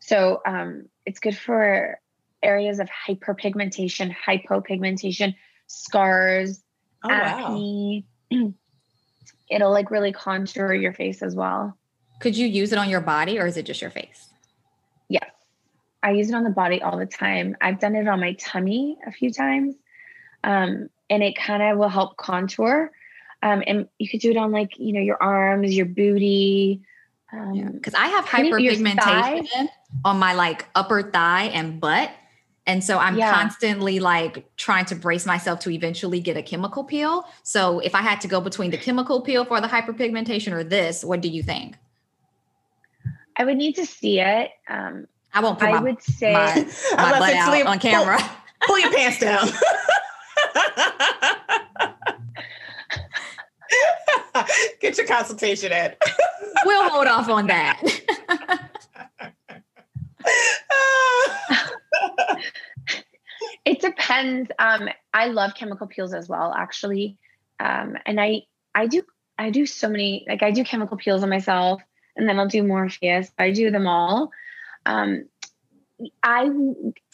so 0.00 0.40
um, 0.46 0.86
it's 1.04 1.20
good 1.20 1.36
for 1.36 1.98
areas 2.42 2.78
of 2.78 2.88
hyperpigmentation, 2.88 4.14
hypopigmentation, 4.14 5.34
scars, 5.66 6.62
oh, 7.04 7.10
acne. 7.10 8.06
Wow. 8.30 8.52
It'll 9.50 9.72
like 9.72 9.90
really 9.90 10.12
contour 10.12 10.74
your 10.74 10.92
face 10.92 11.22
as 11.22 11.34
well. 11.34 11.76
Could 12.20 12.36
you 12.36 12.46
use 12.46 12.72
it 12.72 12.78
on 12.78 12.90
your 12.90 13.00
body 13.00 13.38
or 13.38 13.46
is 13.46 13.56
it 13.56 13.64
just 13.64 13.80
your 13.80 13.90
face? 13.90 14.28
Yes. 15.08 15.30
I 16.02 16.12
use 16.12 16.28
it 16.28 16.34
on 16.34 16.44
the 16.44 16.50
body 16.50 16.82
all 16.82 16.98
the 16.98 17.06
time. 17.06 17.56
I've 17.60 17.80
done 17.80 17.94
it 17.94 18.06
on 18.06 18.20
my 18.20 18.34
tummy 18.34 18.98
a 19.06 19.12
few 19.12 19.32
times. 19.32 19.74
Um, 20.44 20.90
and 21.10 21.22
it 21.22 21.36
kind 21.36 21.62
of 21.62 21.78
will 21.78 21.88
help 21.88 22.16
contour. 22.16 22.92
Um, 23.42 23.62
and 23.66 23.88
you 23.98 24.08
could 24.08 24.20
do 24.20 24.30
it 24.30 24.36
on 24.36 24.50
like, 24.50 24.78
you 24.78 24.92
know, 24.92 25.00
your 25.00 25.22
arms, 25.22 25.74
your 25.74 25.86
booty, 25.86 26.82
because 27.30 27.94
um, 27.94 28.02
I 28.02 28.08
have 28.08 28.24
hyperpigmentation 28.24 29.68
on 30.04 30.18
my 30.18 30.32
like 30.32 30.66
upper 30.74 31.02
thigh 31.02 31.44
and 31.44 31.80
butt. 31.80 32.10
And 32.66 32.84
so 32.84 32.98
I'm 32.98 33.16
yeah. 33.16 33.32
constantly 33.32 33.98
like 33.98 34.44
trying 34.56 34.84
to 34.86 34.94
brace 34.94 35.24
myself 35.24 35.60
to 35.60 35.70
eventually 35.70 36.20
get 36.20 36.36
a 36.36 36.42
chemical 36.42 36.84
peel. 36.84 37.24
So 37.42 37.80
if 37.80 37.94
I 37.94 38.02
had 38.02 38.20
to 38.22 38.28
go 38.28 38.40
between 38.40 38.70
the 38.70 38.76
chemical 38.76 39.22
peel 39.22 39.44
for 39.44 39.60
the 39.60 39.68
hyperpigmentation 39.68 40.52
or 40.52 40.64
this, 40.64 41.04
what 41.04 41.20
do 41.20 41.28
you 41.28 41.42
think? 41.42 41.76
I 43.36 43.44
would 43.44 43.56
need 43.56 43.74
to 43.76 43.86
see 43.86 44.20
it. 44.20 44.50
Um, 44.68 45.06
I 45.32 45.40
won't 45.40 45.58
put 45.58 45.68
I 45.68 45.72
my, 45.72 45.80
would 45.80 46.02
say 46.02 46.32
my, 46.32 46.54
my 46.96 47.18
butt 47.18 47.34
out 47.34 47.66
on 47.66 47.78
camera. 47.78 48.18
Pull, 48.18 48.28
pull 48.66 48.78
your 48.80 48.92
pants 48.92 49.18
down. 49.18 49.48
Get 54.80 54.96
your 54.96 55.06
consultation 55.06 55.72
in. 55.72 55.94
we'll 56.64 56.88
hold 56.88 57.06
off 57.06 57.28
on 57.28 57.46
that. 57.48 57.80
it 63.64 63.80
depends. 63.80 64.50
Um, 64.58 64.88
I 65.12 65.26
love 65.26 65.54
chemical 65.54 65.86
peels 65.86 66.14
as 66.14 66.28
well, 66.28 66.52
actually. 66.56 67.16
Um, 67.60 67.96
and 68.06 68.20
I 68.20 68.42
I 68.74 68.86
do 68.86 69.02
I 69.38 69.50
do 69.50 69.66
so 69.66 69.88
many 69.88 70.24
like 70.28 70.42
I 70.42 70.50
do 70.50 70.64
chemical 70.64 70.96
peels 70.96 71.22
on 71.22 71.30
myself, 71.30 71.82
and 72.16 72.28
then 72.28 72.38
I'll 72.38 72.48
do 72.48 72.62
Morpheus. 72.62 73.30
I 73.38 73.50
do 73.50 73.70
them 73.70 73.86
all. 73.86 74.30
Um, 74.86 75.28
I 76.22 76.50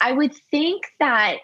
I 0.00 0.12
would 0.12 0.34
think 0.50 0.84
that 1.00 1.38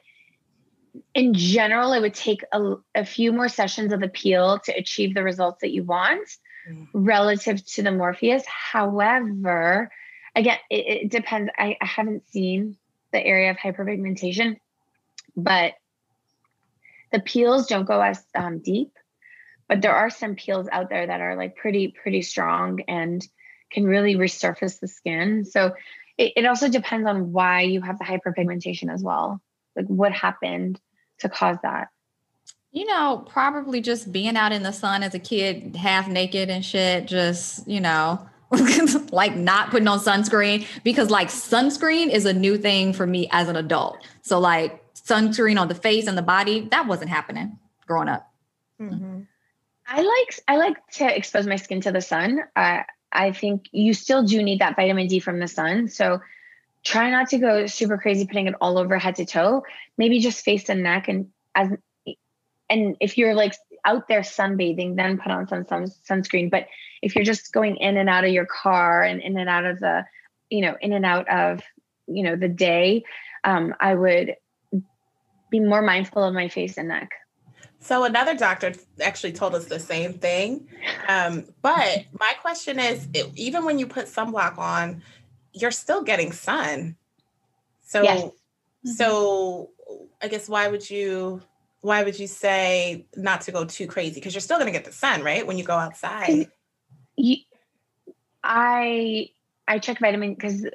in 1.15 1.35
general, 1.35 1.93
it 1.93 2.01
would 2.01 2.15
take 2.15 2.43
a, 2.53 2.75
a 2.95 3.05
few 3.05 3.33
more 3.33 3.49
sessions 3.49 3.93
of 3.93 4.01
the 4.01 4.09
peel 4.09 4.59
to 4.61 4.73
achieve 4.73 5.15
the 5.15 5.23
results 5.23 5.61
that 5.61 5.71
you 5.71 5.85
want 5.85 6.29
mm. 6.69 6.87
relative 6.93 7.65
to 7.67 7.83
the 7.83 7.93
Morpheus. 7.93 8.45
However, 8.47 9.91
again, 10.35 10.59
it, 10.71 11.03
it 11.05 11.11
depends. 11.11 11.51
I, 11.59 11.77
I 11.81 11.87
haven't 11.87 12.29
seen 12.29 12.77
the 13.13 13.25
area 13.25 13.51
of 13.51 13.57
hyperpigmentation, 13.57 14.57
but 15.37 15.75
the 17.13 17.21
peels 17.21 17.67
don't 17.67 17.87
go 17.87 18.01
as 18.01 18.23
um, 18.35 18.61
deep. 18.61 18.93
But 19.69 19.83
there 19.83 19.95
are 19.95 20.11
some 20.11 20.35
peels 20.35 20.69
out 20.71 20.91
there 20.91 21.07
that 21.07 21.21
are 21.21 21.37
like 21.37 21.57
pretty, 21.57 21.89
pretty 21.89 22.23
strong 22.23 22.81
and 22.89 23.27
can 23.71 23.85
really 23.85 24.17
resurface 24.17 24.81
the 24.81 24.89
skin. 24.89 25.45
So 25.45 25.75
it, 26.19 26.33
it 26.37 26.47
also 26.47 26.69
depends 26.69 27.07
on 27.07 27.31
why 27.33 27.63
you 27.63 27.81
have 27.81 27.99
the 27.99 28.05
hyperpigmentation 28.05 28.93
as 28.93 29.03
well 29.03 29.41
like 29.77 29.87
what 29.87 30.13
happened 30.13 30.81
to 31.21 31.29
cause 31.29 31.57
that? 31.63 31.89
You 32.73 32.87
know 32.87 33.25
probably 33.29 33.81
just 33.81 34.13
being 34.13 34.37
out 34.37 34.53
in 34.53 34.63
the 34.63 34.73
sun 34.73 35.03
as 35.03 35.15
a 35.15 35.19
kid 35.19 35.75
half 35.77 36.07
naked 36.07 36.51
and 36.51 36.65
shit 36.65 37.07
just 37.07 37.67
you 37.67 37.81
know 37.81 38.29
like 39.11 39.37
not 39.37 39.71
putting 39.71 39.89
on 39.89 39.99
sunscreen 39.99 40.67
because 40.83 41.11
like 41.11 41.29
sunscreen 41.29 42.11
is 42.11 42.27
a 42.27 42.33
new 42.33 42.59
thing 42.59 42.93
for 42.93 43.07
me 43.07 43.29
as 43.31 43.49
an 43.49 43.57
adult. 43.57 43.99
So 44.23 44.39
like 44.39 44.83
sunscreen 44.95 45.61
on 45.61 45.69
the 45.69 45.75
face 45.75 46.07
and 46.07 46.19
the 46.19 46.23
body 46.23 46.69
that 46.71 46.87
wasn't 46.87 47.11
happening 47.11 47.59
growing 47.87 48.09
up. 48.09 48.29
Mm-hmm. 48.81 49.21
i 49.87 49.97
like 50.01 50.41
i 50.49 50.57
like 50.57 50.87
to 50.93 51.17
expose 51.17 51.47
my 51.47 51.57
skin 51.57 51.81
to 51.83 51.93
the 51.93 52.01
sun. 52.01 52.41
Uh, 52.57 52.83
i 53.13 53.33
think 53.33 53.69
you 53.73 53.93
still 53.93 54.23
do 54.23 54.43
need 54.43 54.61
that 54.61 54.75
vitamin 54.77 55.07
d 55.07 55.19
from 55.19 55.39
the 55.39 55.49
sun. 55.49 55.89
So 55.89 56.21
try 56.85 57.11
not 57.11 57.29
to 57.29 57.39
go 57.39 57.67
super 57.67 57.99
crazy 57.99 58.27
putting 58.27 58.47
it 58.47 58.55
all 58.61 58.79
over 58.79 58.99
head 58.99 59.17
to 59.17 59.25
toe 59.25 59.63
maybe 59.99 60.19
just 60.19 60.45
face 60.45 60.69
and 60.69 60.83
neck 60.83 61.09
and 61.09 61.29
as 61.55 61.69
and 62.71 62.97
if 63.01 63.19
you're 63.19 63.35
like 63.35 63.55
out 63.85 64.09
there 64.09 64.21
sunbathing, 64.21 64.97
then 64.97 65.19
put 65.19 65.33
on 65.33 65.49
some, 65.49 65.67
some 65.67 65.85
sunscreen. 65.85 66.51
But 66.51 66.67
if 67.03 67.15
you're 67.15 67.25
just 67.25 67.53
going 67.53 67.77
in 67.77 67.97
and 67.97 68.09
out 68.09 68.25
of 68.25 68.31
your 68.31 68.47
car 68.47 69.03
and 69.03 69.21
in 69.21 69.37
and 69.37 69.49
out 69.49 69.65
of 69.65 69.81
the, 69.81 70.05
you 70.49 70.63
know, 70.63 70.77
in 70.81 70.93
and 70.93 71.05
out 71.05 71.29
of, 71.29 71.61
you 72.07 72.23
know, 72.23 72.37
the 72.37 72.49
day, 72.49 73.05
um, 73.45 73.75
I 73.81 73.95
would 73.95 74.37
be 75.51 75.61
more 75.61 75.83
mindful 75.83 76.23
of 76.23 76.33
my 76.35 76.49
face 76.49 76.77
and 76.79 76.89
neck. 76.89 77.11
So 77.83 78.05
another 78.05 78.37
doctor 78.37 78.75
actually 79.03 79.33
told 79.33 79.55
us 79.55 79.65
the 79.65 79.81
same 79.81 80.15
thing. 80.15 80.69
Um, 81.09 81.47
but 81.63 82.05
my 82.13 82.35
question 82.41 82.79
is, 82.79 83.09
it, 83.15 83.27
even 83.37 83.65
when 83.65 83.79
you 83.79 83.87
put 83.87 84.07
sunblock 84.07 84.59
on, 84.59 85.03
you're 85.53 85.71
still 85.71 86.03
getting 86.03 86.33
sun. 86.33 86.97
So, 87.83 88.03
yes. 88.03 88.23
Mm-hmm. 88.23 88.91
so 88.93 89.71
I 90.23 90.29
guess 90.29 90.49
why 90.49 90.69
would 90.69 90.89
you 90.89 91.43
why 91.83 92.03
would 92.03 92.19
you 92.19 92.27
say 92.27 93.07
not 93.17 93.43
to 93.43 93.53
go 93.53 93.65
too 93.65 93.87
crazy? 93.87 94.15
Because 94.15 94.35
you're 94.35 94.41
still 94.41 94.59
going 94.59 94.73
to 94.73 94.79
get 94.79 94.85
the 94.85 94.93
sun, 94.93 95.23
right? 95.23 95.47
When 95.47 95.59
you 95.59 95.65
go 95.65 95.77
outside. 95.77 96.51
You, 97.17 97.37
I 98.43 99.31
I 99.67 99.79
check 99.79 99.99
vitamin 99.99 100.35
because 100.35 100.67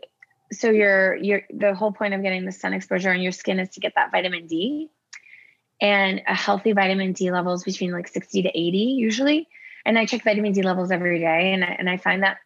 so 0.52 0.70
your 0.70 1.16
your 1.16 1.42
the 1.52 1.74
whole 1.74 1.92
point 1.92 2.14
of 2.14 2.22
getting 2.22 2.46
the 2.46 2.52
sun 2.52 2.74
exposure 2.74 3.12
on 3.12 3.22
your 3.22 3.32
skin 3.32 3.60
is 3.60 3.70
to 3.70 3.80
get 3.80 3.94
that 3.96 4.12
vitamin 4.12 4.48
D 4.48 4.90
and 5.82 6.22
a 6.28 6.34
healthy 6.34 6.72
vitamin 6.72 7.14
D 7.14 7.32
levels 7.32 7.64
between 7.64 7.92
like 7.92 8.08
60 8.08 8.44
to 8.44 8.50
80 8.50 8.78
usually. 8.78 9.48
And 9.86 10.00
I 10.00 10.06
check 10.06 10.24
vitamin 10.24 10.54
D 10.54 10.62
levels 10.62 10.92
every 10.92 11.20
day. 11.20 11.54
And 11.54 11.64
I, 11.64 11.76
and 11.78 11.90
I 11.90 11.98
find 11.98 12.24
that 12.24 12.38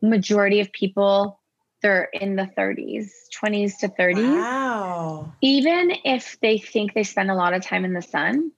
majority 0.00 0.60
of 0.60 0.72
people, 0.72 1.40
they're 1.86 2.08
in 2.12 2.34
the 2.34 2.50
30s, 2.58 3.10
20s 3.40 3.78
to 3.78 3.88
30s. 3.88 4.40
Wow. 4.40 5.32
Even 5.40 5.92
if 6.04 6.36
they 6.40 6.58
think 6.58 6.94
they 6.94 7.04
spend 7.04 7.30
a 7.30 7.34
lot 7.36 7.54
of 7.54 7.62
time 7.62 7.84
in 7.84 7.92
the 7.92 8.02
sun. 8.02 8.50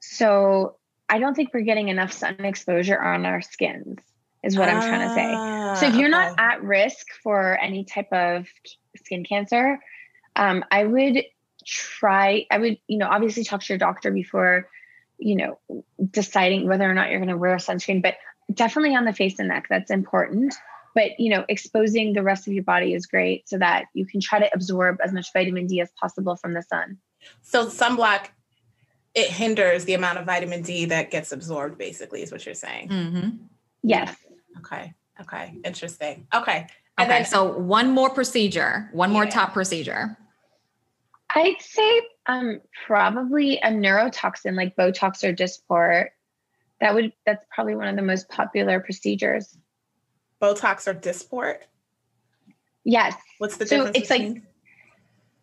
So 0.00 0.76
I 1.08 1.18
don't 1.18 1.34
think 1.34 1.54
we're 1.54 1.62
getting 1.62 1.88
enough 1.88 2.12
sun 2.12 2.44
exposure 2.44 3.00
on 3.00 3.24
our 3.24 3.40
skins, 3.40 4.00
is 4.44 4.58
what 4.58 4.68
ah, 4.68 4.72
I'm 4.72 4.82
trying 4.82 5.08
to 5.08 5.14
say. 5.14 5.80
So 5.80 5.90
if 5.90 5.98
you're 5.98 6.14
okay. 6.14 6.28
not 6.28 6.38
at 6.38 6.62
risk 6.62 7.06
for 7.22 7.58
any 7.58 7.84
type 7.84 8.12
of 8.12 8.46
skin 8.96 9.24
cancer, 9.24 9.78
um, 10.36 10.62
I 10.70 10.84
would 10.84 11.24
try 11.66 12.46
i 12.50 12.56
would 12.56 12.78
you 12.86 12.96
know 12.96 13.06
obviously 13.06 13.44
talk 13.44 13.60
to 13.60 13.72
your 13.74 13.78
doctor 13.78 14.10
before 14.10 14.70
you 15.18 15.36
know 15.36 15.58
deciding 16.10 16.66
whether 16.66 16.90
or 16.90 16.94
not 16.94 17.10
you're 17.10 17.18
going 17.18 17.28
to 17.28 17.36
wear 17.36 17.56
sunscreen 17.56 18.00
but 18.00 18.14
definitely 18.54 18.96
on 18.96 19.04
the 19.04 19.12
face 19.12 19.38
and 19.38 19.48
neck 19.48 19.66
that's 19.68 19.90
important 19.90 20.54
but 20.98 21.18
you 21.20 21.30
know 21.30 21.44
exposing 21.48 22.12
the 22.12 22.22
rest 22.22 22.48
of 22.48 22.52
your 22.52 22.64
body 22.64 22.92
is 22.92 23.06
great 23.06 23.48
so 23.48 23.56
that 23.56 23.84
you 23.94 24.04
can 24.04 24.20
try 24.20 24.40
to 24.40 24.50
absorb 24.52 24.98
as 25.02 25.12
much 25.12 25.32
vitamin 25.32 25.66
d 25.66 25.80
as 25.80 25.90
possible 26.00 26.34
from 26.34 26.52
the 26.54 26.62
sun 26.62 26.98
so 27.42 27.66
sunblock 27.66 28.26
it 29.14 29.30
hinders 29.30 29.84
the 29.84 29.94
amount 29.94 30.18
of 30.18 30.26
vitamin 30.26 30.60
d 30.60 30.84
that 30.86 31.10
gets 31.10 31.30
absorbed 31.30 31.78
basically 31.78 32.22
is 32.22 32.32
what 32.32 32.44
you're 32.44 32.54
saying 32.54 32.88
mm-hmm. 32.88 33.28
yes 33.82 34.16
okay 34.58 34.92
okay 35.20 35.56
interesting 35.64 36.26
okay 36.34 36.66
and 36.98 37.08
okay 37.08 37.18
then, 37.18 37.24
so 37.24 37.56
one 37.56 37.90
more 37.90 38.10
procedure 38.10 38.90
one 38.92 39.10
yeah. 39.10 39.14
more 39.14 39.26
top 39.26 39.52
procedure 39.52 40.16
I'd 41.30 41.60
say 41.60 42.02
um, 42.26 42.62
probably 42.86 43.58
a 43.58 43.68
neurotoxin 43.68 44.56
like 44.56 44.76
Botox 44.76 45.22
or 45.22 45.34
Dysport. 45.34 46.06
That 46.80 46.94
would 46.94 47.12
that's 47.26 47.44
probably 47.54 47.74
one 47.74 47.86
of 47.86 47.96
the 47.96 48.02
most 48.02 48.30
popular 48.30 48.80
procedures. 48.80 49.54
Botox 50.40 50.86
or 50.86 50.94
Dysport? 50.94 51.58
Yes. 52.84 53.14
What's 53.38 53.56
the 53.56 53.64
difference? 53.64 53.96
So 53.96 54.00
it's 54.00 54.08
between? 54.08 54.34
like 54.34 54.42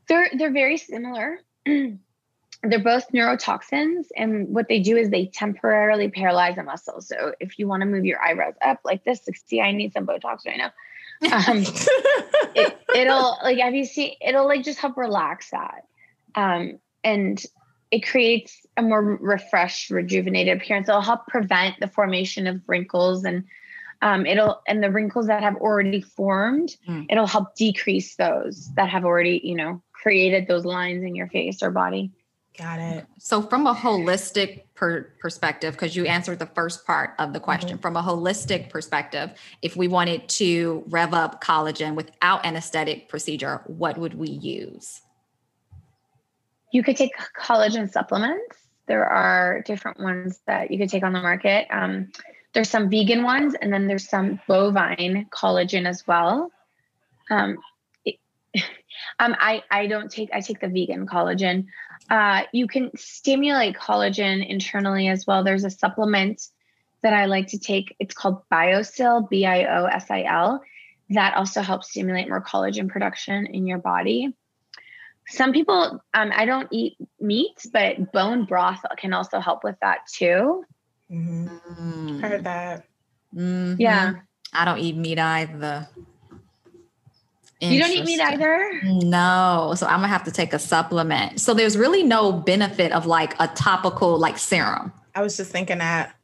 they're 0.08 0.30
they're 0.38 0.54
very 0.54 0.78
similar. 0.78 1.40
they're 1.66 2.80
both 2.84 3.12
neurotoxins, 3.12 4.06
and 4.16 4.50
what 4.50 4.68
they 4.68 4.80
do 4.80 4.98
is 4.98 5.10
they 5.10 5.28
temporarily 5.28 6.10
paralyze 6.10 6.58
a 6.58 6.64
muscle. 6.64 7.02
So 7.02 7.34
if 7.40 7.60
you 7.60 7.68
want 7.68 7.82
to 7.82 7.88
move 7.88 8.06
your 8.06 8.22
eyebrows 8.22 8.56
up 8.62 8.80
like 8.84 9.04
this, 9.04 9.22
like, 9.28 9.38
see, 9.46 9.62
I 9.62 9.72
need 9.72 9.94
some 9.94 10.08
Botox 10.08 10.46
right 10.46 10.58
now 10.58 10.72
um, 11.24 11.58
it, 12.56 12.76
will 12.94 13.38
like 13.44 13.58
have 13.60 13.76
you 13.76 13.86
seen 13.86 14.14
it'll 14.22 14.48
like 14.48 14.64
just 14.64 14.80
help 14.80 14.98
relax 14.98 15.52
that 15.52 15.86
um, 16.36 16.80
and 17.04 17.44
it 17.92 18.06
creates 18.06 18.66
a 18.78 18.82
more 18.82 19.02
refreshed 19.02 19.90
rejuvenated 19.90 20.58
appearance 20.58 20.90
it'll 20.90 21.02
help 21.02 21.28
prevent 21.28 21.80
the 21.80 21.88
formation 21.88 22.48
of 22.48 22.62
wrinkles 22.68 23.24
and 23.24 23.46
um, 24.02 24.26
it'll 24.26 24.62
and 24.68 24.84
the 24.84 24.92
wrinkles 24.92 25.28
that 25.28 25.42
have 25.42 25.56
already 25.58 26.02
formed 26.02 26.76
mm. 26.88 27.06
it'll 27.10 27.28
help 27.28 27.56
decrease 27.56 28.16
those 28.16 28.74
that 28.76 28.90
have 28.90 29.06
already 29.06 29.42
you 29.44 29.56
know 29.56 29.82
created 29.92 30.48
those 30.48 30.66
lines 30.66 31.04
in 31.04 31.16
your 31.16 31.28
face 31.28 31.64
or 31.64 31.72
body 31.72 32.12
Got 32.58 32.80
it. 32.80 33.06
So, 33.20 33.42
from 33.42 33.68
a 33.68 33.74
holistic 33.74 34.64
per- 34.76 35.14
perspective, 35.20 35.74
because 35.74 35.96
you 35.96 36.06
answered 36.06 36.40
the 36.40 36.46
first 36.46 36.86
part 36.86 37.12
of 37.20 37.34
the 37.34 37.40
question, 37.40 37.72
mm-hmm. 37.72 37.82
from 37.82 37.98
a 37.98 38.02
holistic 38.02 38.70
perspective, 38.70 39.32
if 39.62 39.76
we 39.76 39.90
wanted 39.90 40.30
to 40.30 40.84
rev 40.88 41.14
up 41.14 41.44
collagen 41.44 41.96
without 41.96 42.46
an 42.46 42.56
aesthetic 42.56 43.10
procedure, 43.10 43.62
what 43.66 43.98
would 43.98 44.14
we 44.14 44.30
use? 44.30 45.02
You 46.72 46.82
could 46.82 46.96
take 46.96 47.12
collagen 47.38 47.92
supplements. 47.92 48.58
There 48.88 49.06
are 49.06 49.62
different 49.64 50.00
ones 50.00 50.40
that 50.48 50.72
you 50.72 50.78
could 50.78 50.90
take 50.90 51.04
on 51.04 51.12
the 51.12 51.22
market. 51.22 51.68
Um, 51.72 52.12
there's 52.56 52.70
some 52.70 52.90
vegan 52.90 53.24
ones, 53.24 53.54
and 53.62 53.72
then 53.72 53.86
there's 53.86 54.10
some 54.10 54.40
bovine 54.48 55.28
collagen 55.30 55.86
as 55.86 56.08
well. 56.08 56.52
Um, 57.30 57.58
it, 58.06 58.16
um, 59.20 59.36
I 59.38 59.62
I 59.70 59.88
don't 59.88 60.10
take 60.10 60.30
I 60.34 60.40
take 60.40 60.62
the 60.62 60.70
vegan 60.70 61.06
collagen. 61.06 61.68
Uh, 62.10 62.44
you 62.54 62.68
can 62.68 62.92
stimulate 62.96 63.76
collagen 63.76 64.48
internally 64.48 65.10
as 65.10 65.28
well. 65.28 65.44
There's 65.44 65.66
a 65.66 65.70
supplement 65.70 66.48
that 67.04 67.14
I 67.14 67.26
like 67.26 67.48
to 67.48 67.60
take. 67.60 67.94
It's 68.00 68.16
called 68.16 68.42
Biosil, 68.52 69.30
B 69.30 69.46
I 69.46 69.66
O 69.66 69.86
S 69.86 70.10
I 70.10 70.24
L. 70.24 70.64
That 71.10 71.36
also 71.36 71.62
helps 71.62 71.90
stimulate 71.90 72.30
more 72.30 72.42
collagen 72.42 72.88
production 72.88 73.48
in 73.48 73.68
your 73.68 73.80
body. 73.80 74.34
Some 75.28 75.52
people, 75.52 76.02
um, 76.14 76.32
I 76.34 76.46
don't 76.46 76.68
eat 76.72 76.98
meat, 77.20 77.66
but 77.74 78.14
bone 78.14 78.46
broth 78.46 78.82
can 78.98 79.14
also 79.14 79.40
help 79.40 79.64
with 79.64 79.76
that 79.82 80.00
too. 80.12 80.64
Mm-hmm. 81.12 81.48
Mm. 81.48 82.22
Heard 82.22 82.44
that. 82.44 82.86
Mm-hmm. 83.36 83.76
Yeah. 83.80 84.14
I 84.54 84.66
don't 84.66 84.80
eat 84.80 84.96
meat 84.96 85.20
either. 85.20 85.88
You 87.62 87.80
don't 87.80 87.92
eat 87.92 88.06
meat 88.06 88.20
either? 88.20 88.82
No. 88.84 89.74
So 89.76 89.86
I'm 89.86 89.98
gonna 89.98 90.08
have 90.08 90.24
to 90.26 90.32
take 90.32 90.54
a 90.54 90.60
supplement. 90.60 91.40
So 91.40 91.54
there's 91.54 91.78
really 91.78 92.04
no 92.04 92.32
benefit 92.32 92.92
of 92.92 93.06
like 93.06 93.34
a 93.40 93.48
topical 93.48 94.20
like 94.20 94.38
serum. 94.38 94.92
I 95.16 95.22
was 95.22 95.38
just 95.38 95.52
thinking 95.52 95.80
that. 95.80 96.16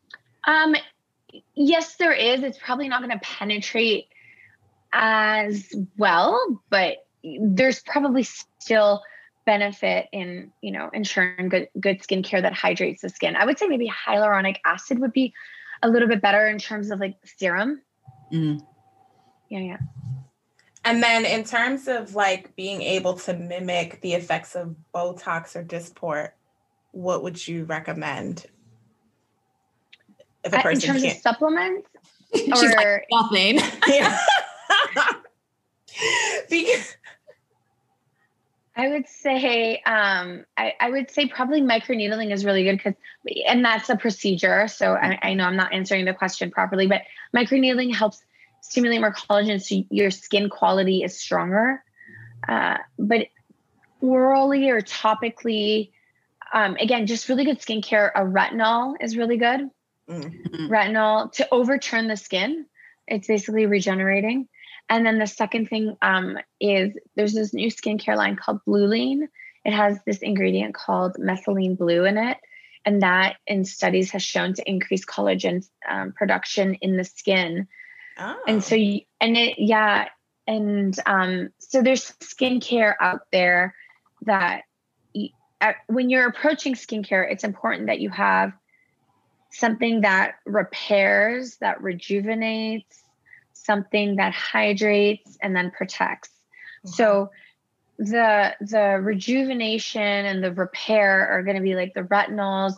Um 0.45 0.75
yes, 1.55 1.95
there 1.95 2.13
is. 2.13 2.43
It's 2.43 2.57
probably 2.57 2.89
not 2.89 3.01
gonna 3.01 3.19
penetrate 3.23 4.07
as 4.93 5.73
well, 5.97 6.61
but 6.69 7.05
there's 7.23 7.81
probably 7.81 8.23
still 8.23 9.01
benefit 9.45 10.07
in 10.11 10.51
you 10.61 10.71
know 10.71 10.89
ensuring 10.93 11.49
good 11.49 11.67
good 11.79 11.99
skincare 12.01 12.41
that 12.41 12.53
hydrates 12.53 13.01
the 13.01 13.09
skin. 13.09 13.35
I 13.35 13.45
would 13.45 13.57
say 13.57 13.67
maybe 13.67 13.89
hyaluronic 13.89 14.57
acid 14.65 14.99
would 14.99 15.13
be 15.13 15.33
a 15.83 15.89
little 15.89 16.07
bit 16.07 16.21
better 16.21 16.47
in 16.47 16.57
terms 16.57 16.91
of 16.91 16.99
like 16.99 17.15
serum. 17.23 17.81
Mm. 18.31 18.61
Yeah, 19.49 19.59
yeah. 19.59 19.77
And 20.83 21.03
then 21.03 21.25
in 21.25 21.43
terms 21.43 21.87
of 21.87 22.15
like 22.15 22.55
being 22.55 22.81
able 22.81 23.13
to 23.19 23.33
mimic 23.33 24.01
the 24.01 24.13
effects 24.13 24.55
of 24.55 24.75
Botox 24.93 25.55
or 25.55 25.63
Dysport, 25.63 26.31
what 26.91 27.23
would 27.23 27.47
you 27.47 27.65
recommend? 27.65 28.45
If 30.43 30.53
a 30.53 30.59
person 30.59 30.81
in 30.81 30.87
terms 30.87 31.03
can't... 31.03 31.15
of 31.15 31.21
supplements, 31.21 31.87
She's 32.35 32.73
or 32.73 32.75
like, 32.75 33.05
nothing. 33.11 33.59
because 36.49 36.95
I 38.75 38.87
would 38.87 39.07
say, 39.07 39.81
um, 39.85 40.45
I, 40.55 40.73
I, 40.79 40.89
would 40.89 41.11
say 41.11 41.27
probably 41.27 41.61
microneedling 41.61 42.31
is 42.31 42.45
really 42.45 42.63
good 42.63 42.77
because, 42.77 42.93
and 43.45 43.65
that's 43.65 43.89
a 43.89 43.97
procedure. 43.97 44.69
So 44.69 44.93
I, 44.93 45.19
I, 45.21 45.33
know 45.33 45.43
I'm 45.43 45.57
not 45.57 45.73
answering 45.73 46.05
the 46.05 46.13
question 46.13 46.51
properly, 46.51 46.87
but 46.87 47.01
microneedling 47.35 47.93
helps 47.93 48.23
stimulate 48.61 49.01
more 49.01 49.13
collagen 49.13 49.61
so 49.61 49.83
your 49.89 50.09
skin 50.09 50.49
quality 50.49 51.03
is 51.03 51.19
stronger. 51.19 51.83
Uh, 52.47 52.77
but 52.97 53.27
orally 53.99 54.69
or 54.69 54.81
topically, 54.81 55.91
um, 56.53 56.77
again, 56.79 57.07
just 57.07 57.27
really 57.27 57.43
good 57.43 57.59
skincare. 57.59 58.09
A 58.15 58.21
retinol 58.21 58.95
is 59.01 59.17
really 59.17 59.37
good. 59.37 59.69
Mm-hmm. 60.09 60.71
Retinol 60.71 61.31
to 61.33 61.47
overturn 61.51 62.07
the 62.07 62.17
skin. 62.17 62.65
It's 63.05 63.27
basically 63.27 63.65
regenerating. 63.65 64.47
And 64.91 65.03
then 65.05 65.17
the 65.17 65.25
second 65.25 65.69
thing 65.69 65.97
um, 66.03 66.37
is 66.59 66.93
there's 67.15 67.33
this 67.33 67.53
new 67.53 67.71
skincare 67.71 68.15
line 68.15 68.35
called 68.35 68.59
Blueline. 68.67 69.27
It 69.65 69.73
has 69.73 69.97
this 70.05 70.19
ingredient 70.19 70.75
called 70.75 71.15
methylene 71.15 71.77
blue 71.77 72.05
in 72.05 72.19
it. 72.19 72.37
And 72.85 73.01
that 73.01 73.37
in 73.47 73.65
studies 73.65 74.11
has 74.11 74.21
shown 74.21 74.53
to 74.53 74.69
increase 74.69 75.05
collagen 75.05 75.67
um, 75.89 76.13
production 76.13 76.75
in 76.75 76.97
the 76.97 77.03
skin 77.03 77.67
Oh. 78.17 78.41
And 78.47 78.63
so, 78.63 78.75
you, 78.75 79.01
and 79.19 79.37
it, 79.37 79.57
yeah. 79.57 80.07
And 80.47 80.97
um, 81.05 81.49
so 81.59 81.81
there's 81.81 82.11
skincare 82.19 82.95
out 82.99 83.21
there 83.31 83.75
that 84.23 84.63
you, 85.13 85.29
at, 85.59 85.77
when 85.87 86.09
you're 86.09 86.27
approaching 86.27 86.75
skincare, 86.75 87.29
it's 87.29 87.43
important 87.43 87.87
that 87.87 87.99
you 87.99 88.09
have 88.09 88.53
something 89.51 90.01
that 90.01 90.35
repairs, 90.45 91.57
that 91.57 91.81
rejuvenates, 91.81 93.03
something 93.65 94.17
that 94.17 94.33
hydrates 94.33 95.37
and 95.41 95.55
then 95.55 95.71
protects. 95.71 96.29
Okay. 96.85 96.93
So 96.93 97.31
the 97.97 98.55
the 98.61 98.99
rejuvenation 99.01 100.01
and 100.01 100.43
the 100.43 100.51
repair 100.51 101.27
are 101.29 101.43
going 101.43 101.57
to 101.57 101.61
be 101.61 101.75
like 101.75 101.93
the 101.93 102.01
retinols 102.01 102.73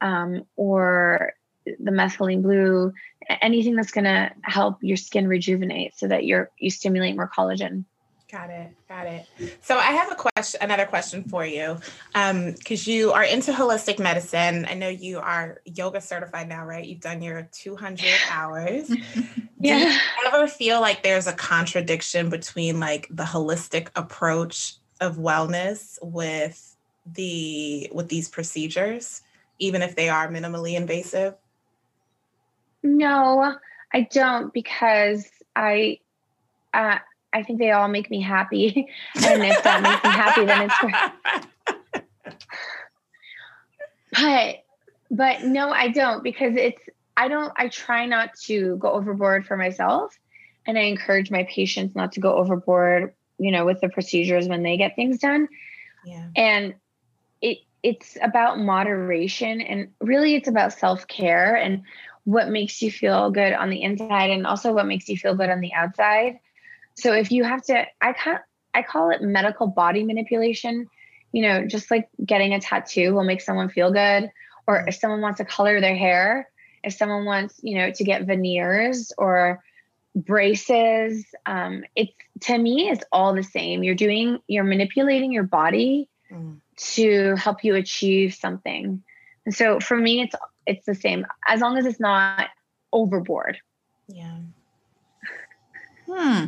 um, 0.00 0.44
or 0.56 1.32
the 1.64 1.90
methylene 1.90 2.42
blue, 2.42 2.92
anything 3.42 3.76
that's 3.76 3.90
going 3.90 4.04
to 4.04 4.30
help 4.42 4.78
your 4.82 4.96
skin 4.96 5.26
rejuvenate 5.26 5.98
so 5.98 6.08
that 6.08 6.24
you're 6.24 6.50
you 6.58 6.70
stimulate 6.70 7.16
more 7.16 7.30
collagen. 7.34 7.84
Got 8.30 8.50
it. 8.50 8.74
Got 8.86 9.06
it. 9.06 9.26
So 9.62 9.78
I 9.78 9.92
have 9.92 10.12
a 10.12 10.14
question, 10.14 10.60
another 10.60 10.84
question 10.84 11.24
for 11.24 11.46
you, 11.46 11.78
because 12.12 12.86
um, 12.86 12.92
you 12.92 13.10
are 13.12 13.24
into 13.24 13.52
holistic 13.52 13.98
medicine. 13.98 14.66
I 14.68 14.74
know 14.74 14.90
you 14.90 15.18
are 15.18 15.62
yoga 15.64 16.02
certified 16.02 16.46
now, 16.46 16.66
right? 16.66 16.84
You've 16.84 17.00
done 17.00 17.22
your 17.22 17.48
200 17.52 18.06
hours. 18.30 18.90
yeah. 19.58 19.78
Do 19.78 19.84
you 19.84 19.98
ever 20.26 20.46
feel 20.46 20.82
like 20.82 21.02
there's 21.02 21.26
a 21.26 21.32
contradiction 21.32 22.28
between 22.28 22.78
like 22.78 23.08
the 23.08 23.22
holistic 23.22 23.88
approach 23.96 24.74
of 25.00 25.16
wellness 25.16 25.98
with 26.02 26.76
the 27.06 27.88
with 27.94 28.10
these 28.10 28.28
procedures, 28.28 29.22
even 29.58 29.80
if 29.80 29.96
they 29.96 30.10
are 30.10 30.28
minimally 30.28 30.74
invasive? 30.74 31.34
No, 32.82 33.54
I 33.94 34.02
don't, 34.02 34.52
because 34.52 35.26
I. 35.56 36.00
Uh, 36.74 36.98
I 37.32 37.42
think 37.42 37.58
they 37.58 37.70
all 37.72 37.88
make 37.88 38.10
me 38.10 38.20
happy. 38.20 38.88
and 39.14 39.44
if 39.44 39.62
that 39.62 39.82
makes 39.82 40.04
me 40.04 40.10
happy, 40.10 40.44
then 40.44 40.70
it's 40.70 40.78
great. 40.80 42.04
but 44.12 44.64
but 45.10 45.44
no, 45.44 45.70
I 45.70 45.88
don't 45.88 46.22
because 46.22 46.54
it's 46.56 46.82
I 47.16 47.28
don't 47.28 47.52
I 47.56 47.68
try 47.68 48.06
not 48.06 48.34
to 48.44 48.76
go 48.76 48.92
overboard 48.92 49.46
for 49.46 49.56
myself. 49.56 50.18
And 50.66 50.78
I 50.78 50.82
encourage 50.82 51.30
my 51.30 51.44
patients 51.44 51.96
not 51.96 52.12
to 52.12 52.20
go 52.20 52.34
overboard, 52.34 53.14
you 53.38 53.50
know, 53.50 53.64
with 53.64 53.80
the 53.80 53.88
procedures 53.88 54.48
when 54.48 54.62
they 54.62 54.76
get 54.76 54.96
things 54.96 55.18
done. 55.18 55.48
Yeah. 56.04 56.26
And 56.36 56.74
it 57.40 57.58
it's 57.82 58.18
about 58.20 58.58
moderation 58.58 59.60
and 59.60 59.88
really 60.00 60.34
it's 60.34 60.48
about 60.48 60.72
self-care 60.72 61.56
and 61.56 61.82
what 62.24 62.48
makes 62.50 62.82
you 62.82 62.90
feel 62.90 63.30
good 63.30 63.52
on 63.52 63.70
the 63.70 63.82
inside 63.82 64.30
and 64.30 64.46
also 64.46 64.72
what 64.72 64.86
makes 64.86 65.08
you 65.08 65.16
feel 65.16 65.34
good 65.34 65.48
on 65.48 65.60
the 65.60 65.72
outside 65.72 66.38
so 66.98 67.12
if 67.12 67.30
you 67.30 67.44
have 67.44 67.62
to, 67.66 67.84
I 68.00 68.12
can't, 68.12 68.42
I 68.74 68.82
call 68.82 69.10
it 69.10 69.22
medical 69.22 69.68
body 69.68 70.02
manipulation. 70.02 70.88
You 71.32 71.42
know, 71.42 71.66
just 71.66 71.90
like 71.90 72.08
getting 72.24 72.54
a 72.54 72.60
tattoo 72.60 73.14
will 73.14 73.24
make 73.24 73.40
someone 73.40 73.68
feel 73.68 73.92
good, 73.92 74.30
or 74.66 74.84
if 74.88 74.96
someone 74.96 75.20
wants 75.20 75.38
to 75.38 75.44
color 75.44 75.80
their 75.80 75.96
hair, 75.96 76.48
if 76.82 76.94
someone 76.94 77.24
wants, 77.24 77.60
you 77.62 77.78
know, 77.78 77.90
to 77.90 78.04
get 78.04 78.24
veneers 78.24 79.12
or 79.16 79.62
braces, 80.14 81.24
um, 81.46 81.84
it's 81.94 82.12
to 82.40 82.58
me, 82.58 82.88
it's 82.88 83.04
all 83.12 83.34
the 83.34 83.42
same. 83.42 83.82
You're 83.82 83.94
doing, 83.94 84.38
you're 84.48 84.64
manipulating 84.64 85.32
your 85.32 85.44
body 85.44 86.08
mm. 86.30 86.56
to 86.94 87.36
help 87.36 87.62
you 87.62 87.74
achieve 87.74 88.34
something. 88.34 89.02
And 89.44 89.54
so 89.54 89.80
for 89.80 89.96
me, 89.96 90.22
it's 90.22 90.34
it's 90.66 90.86
the 90.86 90.94
same 90.94 91.26
as 91.46 91.60
long 91.60 91.78
as 91.78 91.86
it's 91.86 92.00
not 92.00 92.48
overboard. 92.92 93.58
Yeah. 94.08 94.38
Hmm. 96.10 96.46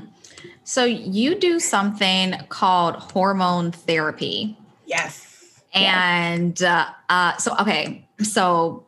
So 0.71 0.85
you 0.85 1.35
do 1.35 1.59
something 1.59 2.35
called 2.49 2.95
hormone 2.95 3.73
therapy. 3.73 4.57
Yes. 4.87 5.61
And 5.75 6.63
uh, 6.63 6.87
uh, 7.09 7.37
so, 7.39 7.57
okay, 7.59 8.07
so 8.23 8.87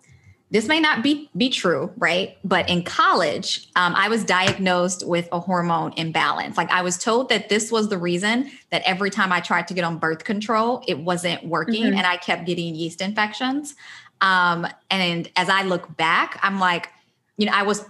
this 0.52 0.68
may 0.68 0.78
not 0.78 1.02
be 1.02 1.28
be 1.36 1.50
true, 1.50 1.90
right? 1.96 2.38
But 2.44 2.70
in 2.70 2.84
college, 2.84 3.68
um, 3.74 3.96
I 3.96 4.08
was 4.08 4.22
diagnosed 4.22 5.04
with 5.08 5.28
a 5.32 5.40
hormone 5.40 5.92
imbalance. 5.96 6.56
Like 6.56 6.70
I 6.70 6.82
was 6.82 6.98
told 6.98 7.28
that 7.30 7.48
this 7.48 7.72
was 7.72 7.88
the 7.88 7.98
reason 7.98 8.52
that 8.70 8.82
every 8.84 9.10
time 9.10 9.32
I 9.32 9.40
tried 9.40 9.66
to 9.66 9.74
get 9.74 9.82
on 9.82 9.98
birth 9.98 10.22
control, 10.22 10.84
it 10.86 11.00
wasn't 11.00 11.44
working, 11.44 11.86
mm-hmm. 11.86 11.98
and 11.98 12.06
I 12.06 12.16
kept 12.16 12.46
getting 12.46 12.76
yeast 12.76 13.00
infections. 13.00 13.74
Um, 14.20 14.68
and 14.88 15.28
as 15.34 15.48
I 15.48 15.62
look 15.64 15.96
back, 15.96 16.38
I'm 16.44 16.60
like, 16.60 16.90
you 17.38 17.46
know, 17.46 17.52
I 17.52 17.64
was 17.64 17.84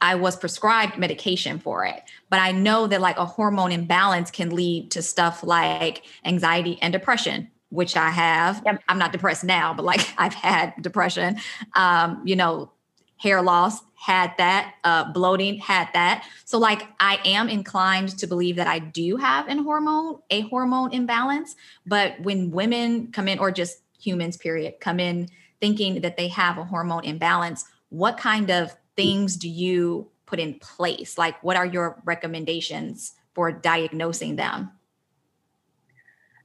I 0.00 0.14
was 0.14 0.36
prescribed 0.36 0.98
medication 0.98 1.58
for 1.58 1.84
it. 1.84 2.02
But 2.28 2.40
I 2.40 2.52
know 2.52 2.86
that 2.86 3.00
like 3.00 3.16
a 3.16 3.24
hormone 3.24 3.72
imbalance 3.72 4.30
can 4.30 4.50
lead 4.50 4.90
to 4.92 5.02
stuff 5.02 5.42
like 5.42 6.02
anxiety 6.24 6.78
and 6.82 6.92
depression, 6.92 7.50
which 7.70 7.96
I 7.96 8.10
have. 8.10 8.62
Yep. 8.64 8.82
I'm 8.88 8.98
not 8.98 9.12
depressed 9.12 9.44
now, 9.44 9.72
but 9.74 9.84
like 9.84 10.06
I've 10.18 10.34
had 10.34 10.74
depression. 10.80 11.38
Um, 11.74 12.22
you 12.24 12.36
know, 12.36 12.72
hair 13.18 13.40
loss 13.40 13.80
had 13.94 14.34
that, 14.36 14.74
uh, 14.84 15.10
bloating 15.12 15.58
had 15.58 15.88
that. 15.94 16.26
So 16.44 16.58
like 16.58 16.86
I 17.00 17.18
am 17.24 17.48
inclined 17.48 18.10
to 18.18 18.26
believe 18.26 18.56
that 18.56 18.66
I 18.66 18.78
do 18.78 19.16
have 19.16 19.48
an 19.48 19.58
hormone, 19.64 20.20
a 20.30 20.42
hormone 20.42 20.92
imbalance. 20.92 21.56
But 21.86 22.20
when 22.20 22.50
women 22.50 23.10
come 23.12 23.26
in, 23.26 23.38
or 23.38 23.50
just 23.50 23.78
humans, 23.98 24.36
period, 24.36 24.74
come 24.80 25.00
in 25.00 25.28
thinking 25.60 26.02
that 26.02 26.18
they 26.18 26.28
have 26.28 26.58
a 26.58 26.64
hormone 26.64 27.04
imbalance, 27.04 27.64
what 27.88 28.18
kind 28.18 28.50
of 28.50 28.76
things 28.96 29.36
do 29.36 29.48
you 29.48 30.10
put 30.26 30.40
in 30.40 30.54
place? 30.54 31.16
Like, 31.16 31.42
what 31.42 31.56
are 31.56 31.66
your 31.66 32.02
recommendations 32.04 33.12
for 33.34 33.52
diagnosing 33.52 34.36
them? 34.36 34.70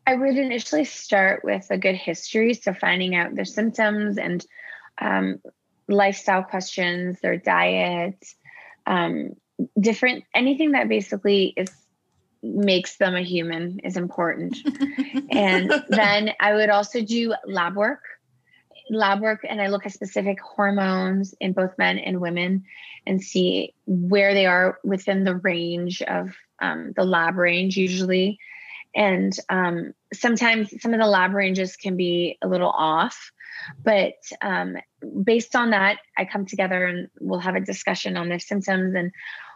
I 0.05 0.15
would 0.15 0.37
initially 0.37 0.85
start 0.85 1.43
with 1.43 1.67
a 1.69 1.77
good 1.77 1.95
history. 1.95 2.53
So, 2.53 2.73
finding 2.73 3.15
out 3.15 3.35
their 3.35 3.45
symptoms 3.45 4.17
and 4.17 4.45
um, 4.99 5.41
lifestyle 5.87 6.43
questions, 6.43 7.19
their 7.21 7.37
diet, 7.37 8.23
um, 8.85 9.35
different 9.79 10.23
anything 10.33 10.71
that 10.71 10.89
basically 10.89 11.53
is 11.55 11.69
makes 12.43 12.97
them 12.97 13.15
a 13.15 13.21
human 13.21 13.79
is 13.79 13.97
important. 13.97 14.57
and 15.31 15.71
then 15.89 16.31
I 16.39 16.53
would 16.53 16.69
also 16.69 17.01
do 17.01 17.35
lab 17.45 17.75
work 17.75 18.01
lab 18.89 19.21
work 19.21 19.45
and 19.47 19.61
I 19.61 19.67
look 19.67 19.85
at 19.85 19.93
specific 19.93 20.39
hormones 20.39 21.33
in 21.39 21.53
both 21.53 21.77
men 21.77 21.97
and 21.97 22.19
women 22.19 22.65
and 23.05 23.21
see 23.21 23.73
where 23.85 24.33
they 24.33 24.45
are 24.45 24.79
within 24.83 25.23
the 25.23 25.35
range 25.35 26.01
of 26.01 26.35
um, 26.61 26.93
the 26.95 27.03
lab 27.03 27.37
range 27.37 27.77
usually. 27.77 28.39
And 28.93 29.33
um, 29.49 29.93
sometimes 30.13 30.73
some 30.81 30.93
of 30.93 30.99
the 30.99 31.07
lab 31.07 31.33
ranges 31.33 31.75
can 31.75 31.95
be 31.95 32.37
a 32.41 32.47
little 32.47 32.69
off. 32.69 33.31
But 33.83 34.15
um, 34.41 34.77
based 35.23 35.55
on 35.55 35.71
that, 35.71 35.99
I 36.17 36.25
come 36.25 36.45
together 36.45 36.85
and 36.85 37.09
we'll 37.19 37.39
have 37.39 37.55
a 37.55 37.61
discussion 37.61 38.17
on 38.17 38.29
their 38.29 38.39
symptoms 38.39 38.95
and 38.95 39.11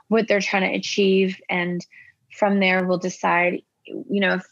what 0.08 0.28
they're 0.28 0.42
trying 0.42 0.70
to 0.70 0.78
achieve. 0.78 1.42
And 1.50 1.86
from 2.32 2.60
there, 2.60 2.86
we'll 2.86 2.98
decide, 2.98 3.62
you 3.86 4.20
know, 4.22 4.36
if 4.36 4.46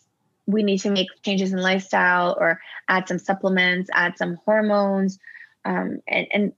we 0.46 0.64
need 0.64 0.80
to 0.80 0.92
make 0.92 1.08
changes 1.24 1.54
in 1.54 1.60
lifestyle 1.60 2.36
or 2.40 2.60
add 2.88 3.08
some 3.08 3.20
supplements, 3.20 3.90
add 3.94 4.18
some 4.18 4.40
hormones. 4.46 5.20
Um, 5.66 6.02
and, 6.08 6.28
and 6.34 6.54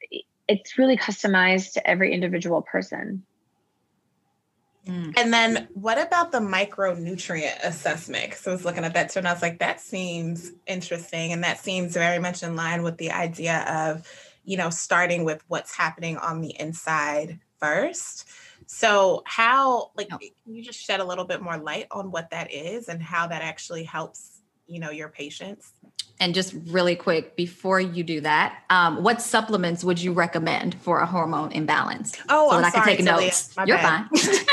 it's 0.48 0.78
really 0.78 0.98
customized 0.98 1.74
to 1.74 1.88
every 1.88 2.14
individual 2.14 2.62
person. 2.62 3.24
Mm. 4.88 5.14
And 5.18 5.34
then 5.34 5.68
what 5.74 6.00
about 6.00 6.32
the 6.32 6.40
micronutrient 6.40 7.64
assessment? 7.64 8.36
So 8.36 8.52
I 8.52 8.54
was 8.54 8.66
looking 8.66 8.84
at 8.86 8.94
that 8.94 9.10
too, 9.10 9.20
and 9.20 9.28
I 9.28 9.34
was 9.34 9.42
like, 9.42 9.60
that 9.60 9.82
seems 9.82 10.52
interesting. 10.68 11.32
And 11.32 11.44
that 11.44 11.60
seems 11.60 11.94
very 11.94 12.20
much 12.20 12.44
in 12.44 12.56
line 12.56 12.84
with 12.84 12.98
the 12.98 13.12
idea 13.12 13.66
of, 13.68 14.08
you 14.44 14.58
know, 14.58 14.70
starting 14.70 15.26
with 15.26 15.44
what's 15.48 15.76
happening 15.76 16.18
on 16.18 16.42
the 16.42 16.56
inside 16.60 17.40
first. 17.60 18.28
So, 18.68 19.22
how, 19.26 19.92
like, 19.96 20.10
can 20.10 20.20
you 20.48 20.64
just 20.64 20.80
shed 20.80 21.00
a 21.00 21.06
little 21.06 21.26
bit 21.26 21.42
more 21.42 21.58
light 21.58 21.88
on 21.92 22.12
what 22.12 22.30
that 22.32 22.52
is 22.52 22.88
and 22.88 23.02
how 23.02 23.28
that 23.28 23.42
actually 23.42 23.84
helps, 23.84 24.42
you 24.68 24.80
know, 24.80 24.90
your 24.90 25.10
patients? 25.10 25.72
And 26.20 26.34
just 26.34 26.56
really 26.68 26.96
quick, 26.96 27.36
before 27.36 27.80
you 27.80 28.04
do 28.04 28.22
that, 28.22 28.64
um, 28.70 29.04
what 29.04 29.22
supplements 29.22 29.84
would 29.84 30.02
you 30.02 30.14
recommend 30.14 30.76
for 30.76 31.00
a 31.00 31.06
hormone 31.06 31.52
imbalance? 31.52 32.18
Oh, 32.30 32.50
so 32.50 32.56
I'm 32.56 32.62
that 32.62 32.68
I 32.68 32.72
can 32.72 32.84
sorry, 32.84 32.96
take 32.96 33.06
notes. 33.06 33.54
You're 33.66 33.78
bad. 33.78 34.08
fine. 34.10 34.46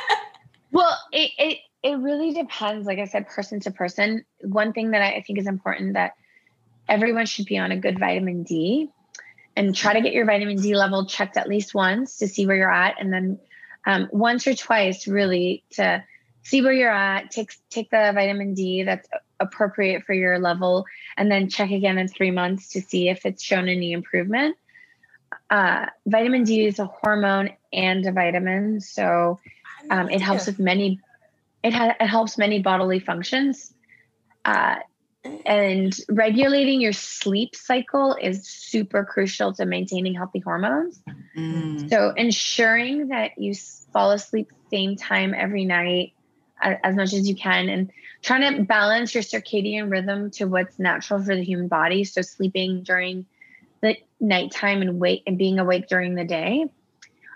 well, 0.72 0.98
it, 1.12 1.30
it 1.38 1.58
it 1.82 1.98
really 1.98 2.32
depends. 2.32 2.86
Like 2.86 2.98
I 2.98 3.06
said, 3.06 3.28
person 3.28 3.60
to 3.60 3.70
person. 3.70 4.24
One 4.42 4.72
thing 4.72 4.90
that 4.90 5.02
I 5.02 5.22
think 5.22 5.38
is 5.38 5.46
important 5.46 5.94
that 5.94 6.14
everyone 6.88 7.26
should 7.26 7.46
be 7.46 7.58
on 7.58 7.72
a 7.72 7.76
good 7.76 7.98
vitamin 7.98 8.42
D 8.42 8.90
and 9.56 9.74
try 9.74 9.94
to 9.94 10.02
get 10.02 10.12
your 10.12 10.26
vitamin 10.26 10.60
D 10.60 10.76
level 10.76 11.06
checked 11.06 11.36
at 11.36 11.48
least 11.48 11.74
once 11.74 12.18
to 12.18 12.28
see 12.28 12.46
where 12.46 12.56
you're 12.56 12.70
at, 12.70 13.00
and 13.00 13.12
then 13.12 13.38
um, 13.86 14.08
once 14.12 14.46
or 14.46 14.54
twice 14.54 15.06
really 15.06 15.64
to 15.70 16.04
see 16.42 16.62
where 16.62 16.72
you're 16.72 16.90
at 16.90 17.30
take 17.30 17.52
take 17.70 17.90
the 17.90 18.12
vitamin 18.14 18.54
d 18.54 18.82
that's 18.82 19.08
appropriate 19.40 20.04
for 20.04 20.12
your 20.12 20.38
level 20.38 20.84
and 21.16 21.30
then 21.30 21.48
check 21.48 21.70
again 21.70 21.98
in 21.98 22.08
three 22.08 22.30
months 22.30 22.70
to 22.70 22.80
see 22.80 23.08
if 23.08 23.24
it's 23.26 23.42
shown 23.42 23.68
any 23.68 23.92
improvement. 23.92 24.56
Uh, 25.50 25.86
vitamin 26.06 26.44
d 26.44 26.66
is 26.66 26.78
a 26.78 26.86
hormone 26.86 27.50
and 27.72 28.06
a 28.06 28.12
vitamin 28.12 28.80
so 28.80 29.38
um, 29.90 30.10
it 30.10 30.20
helps 30.20 30.46
with 30.46 30.58
many 30.58 31.00
it, 31.62 31.72
ha- 31.72 31.96
it 31.98 32.06
helps 32.06 32.38
many 32.38 32.60
bodily 32.60 33.00
functions. 33.00 33.72
Uh, 34.44 34.76
and 35.44 35.96
regulating 36.08 36.80
your 36.80 36.92
sleep 36.92 37.54
cycle 37.54 38.16
is 38.20 38.48
super 38.48 39.04
crucial 39.04 39.52
to 39.54 39.66
maintaining 39.66 40.14
healthy 40.14 40.40
hormones. 40.40 41.00
Mm. 41.36 41.88
So 41.90 42.12
ensuring 42.16 43.08
that 43.08 43.32
you 43.38 43.54
fall 43.92 44.12
asleep 44.12 44.50
same 44.70 44.96
time 44.96 45.34
every 45.34 45.64
night 45.64 46.12
as 46.60 46.96
much 46.96 47.12
as 47.12 47.28
you 47.28 47.36
can 47.36 47.68
and 47.68 47.90
trying 48.22 48.56
to 48.56 48.64
balance 48.64 49.14
your 49.14 49.22
circadian 49.22 49.90
rhythm 49.90 50.30
to 50.30 50.46
what's 50.46 50.78
natural 50.78 51.22
for 51.22 51.36
the 51.36 51.44
human 51.44 51.68
body 51.68 52.02
so 52.04 52.22
sleeping 52.22 52.82
during 52.82 53.26
the 53.82 53.96
nighttime 54.20 54.80
and 54.80 54.98
wake 54.98 55.22
and 55.26 55.38
being 55.38 55.58
awake 55.58 55.86
during 55.88 56.14
the 56.14 56.24
day 56.24 56.66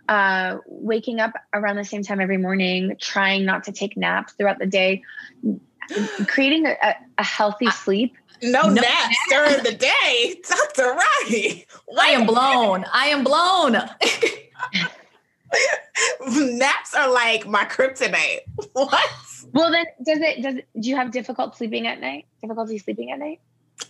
uh, 0.08 0.58
waking 0.66 1.20
up 1.20 1.34
around 1.52 1.76
the 1.76 1.84
same 1.84 2.02
time 2.02 2.20
every 2.20 2.38
morning 2.38 2.96
trying 2.98 3.44
not 3.44 3.64
to 3.64 3.72
take 3.72 3.96
naps 3.96 4.32
throughout 4.32 4.58
the 4.58 4.66
day 4.66 5.02
creating 6.26 6.66
a, 6.66 6.76
a 7.18 7.24
healthy 7.24 7.70
sleep. 7.70 8.14
No, 8.42 8.62
no 8.62 8.74
naps, 8.74 8.86
naps 8.86 9.16
during 9.28 9.62
the 9.64 9.72
day, 9.72 10.40
Dr. 10.48 10.96
Rahi. 10.96 11.66
I 11.98 12.08
am 12.08 12.26
blown. 12.26 12.86
I 12.92 13.08
am 13.08 13.22
blown. 13.22 13.72
naps 16.58 16.94
are 16.94 17.12
like 17.12 17.46
my 17.46 17.64
kryptonite. 17.64 18.40
What? 18.72 19.10
Well, 19.52 19.70
then, 19.70 19.86
does 20.04 20.20
it? 20.20 20.42
Does 20.42 20.56
it, 20.56 20.68
do 20.78 20.88
you 20.88 20.96
have 20.96 21.10
difficult 21.10 21.56
sleeping 21.56 21.86
at 21.86 22.00
night? 22.00 22.26
Difficulty 22.40 22.78
sleeping 22.78 23.10
at 23.10 23.18
night? 23.18 23.40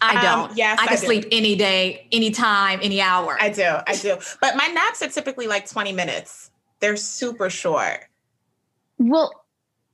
I 0.01 0.17
um, 0.17 0.23
don't. 0.23 0.51
Um, 0.51 0.57
yes, 0.57 0.79
I 0.81 0.87
can 0.87 0.93
I 0.95 0.97
sleep 0.97 1.27
any 1.31 1.57
day, 1.57 2.07
any 2.13 2.31
time, 2.31 2.81
any 2.83 3.01
hour. 3.01 3.37
I 3.41 3.51
do. 3.51 3.77
I 3.87 3.97
do. 3.97 4.17
But 4.41 4.57
my 4.57 4.67
naps 4.69 5.03
are 5.03 5.09
typically 5.09 5.47
like 5.47 5.69
20 5.69 5.93
minutes. 5.93 6.51
They're 6.81 6.97
super 6.97 7.51
short. 7.51 8.07
Well, 8.99 9.33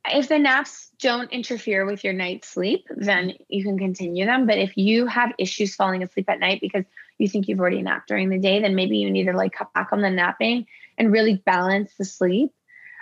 if 0.05 0.29
the 0.29 0.39
naps 0.39 0.86
don't 0.99 1.31
interfere 1.31 1.85
with 1.85 2.03
your 2.03 2.13
night's 2.13 2.47
sleep, 2.47 2.87
then 2.89 3.33
you 3.47 3.63
can 3.63 3.77
continue 3.77 4.25
them. 4.25 4.47
But 4.47 4.57
if 4.57 4.77
you 4.77 5.05
have 5.05 5.31
issues 5.37 5.75
falling 5.75 6.03
asleep 6.03 6.29
at 6.29 6.39
night 6.39 6.59
because 6.61 6.85
you 7.17 7.27
think 7.27 7.47
you've 7.47 7.59
already 7.59 7.81
napped 7.81 8.07
during 8.07 8.29
the 8.29 8.39
day, 8.39 8.61
then 8.61 8.75
maybe 8.75 8.97
you 8.97 9.09
need 9.09 9.25
to 9.25 9.33
like 9.33 9.53
cut 9.53 9.73
back 9.73 9.89
on 9.91 10.01
the 10.01 10.09
napping 10.09 10.65
and 10.97 11.11
really 11.11 11.35
balance 11.35 11.91
the 11.97 12.05
sleep. 12.05 12.51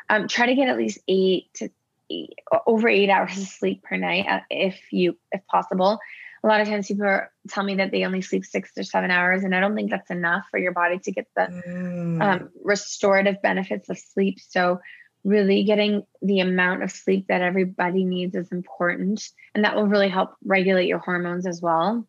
Um, 0.09 0.27
try 0.27 0.47
to 0.47 0.55
get 0.55 0.69
at 0.69 0.77
least 0.77 0.99
eight 1.07 1.53
to 1.55 1.69
eight, 2.09 2.35
over 2.67 2.87
eight 2.87 3.09
hours 3.09 3.37
of 3.37 3.47
sleep 3.47 3.83
per 3.83 3.95
night 3.95 4.25
uh, 4.27 4.41
if 4.49 4.79
you 4.91 5.17
if 5.31 5.45
possible. 5.47 5.99
A 6.43 6.47
lot 6.47 6.61
of 6.61 6.67
times 6.67 6.87
people 6.87 7.21
tell 7.49 7.63
me 7.63 7.75
that 7.75 7.89
they 7.89 8.05
only 8.05 8.21
sleep 8.21 8.45
six 8.45 8.71
or 8.77 8.83
seven 8.83 9.09
hours, 9.09 9.43
and 9.43 9.55
I 9.55 9.59
don't 9.59 9.73
think 9.73 9.89
that's 9.89 10.11
enough 10.11 10.45
for 10.51 10.59
your 10.59 10.73
body 10.73 10.99
to 10.99 11.11
get 11.11 11.27
the 11.35 11.63
mm. 11.67 12.21
um, 12.21 12.49
restorative 12.63 13.41
benefits 13.41 13.89
of 13.89 13.97
sleep. 13.97 14.39
So 14.47 14.79
really 15.25 15.63
getting 15.63 16.05
the 16.21 16.39
amount 16.39 16.83
of 16.83 16.91
sleep 16.91 17.27
that 17.27 17.41
everybody 17.41 18.05
needs 18.05 18.35
is 18.35 18.51
important 18.51 19.27
and 19.53 19.65
that 19.65 19.75
will 19.75 19.87
really 19.87 20.07
help 20.07 20.35
regulate 20.45 20.87
your 20.87 20.99
hormones 20.99 21.45
as 21.45 21.61
well. 21.61 22.07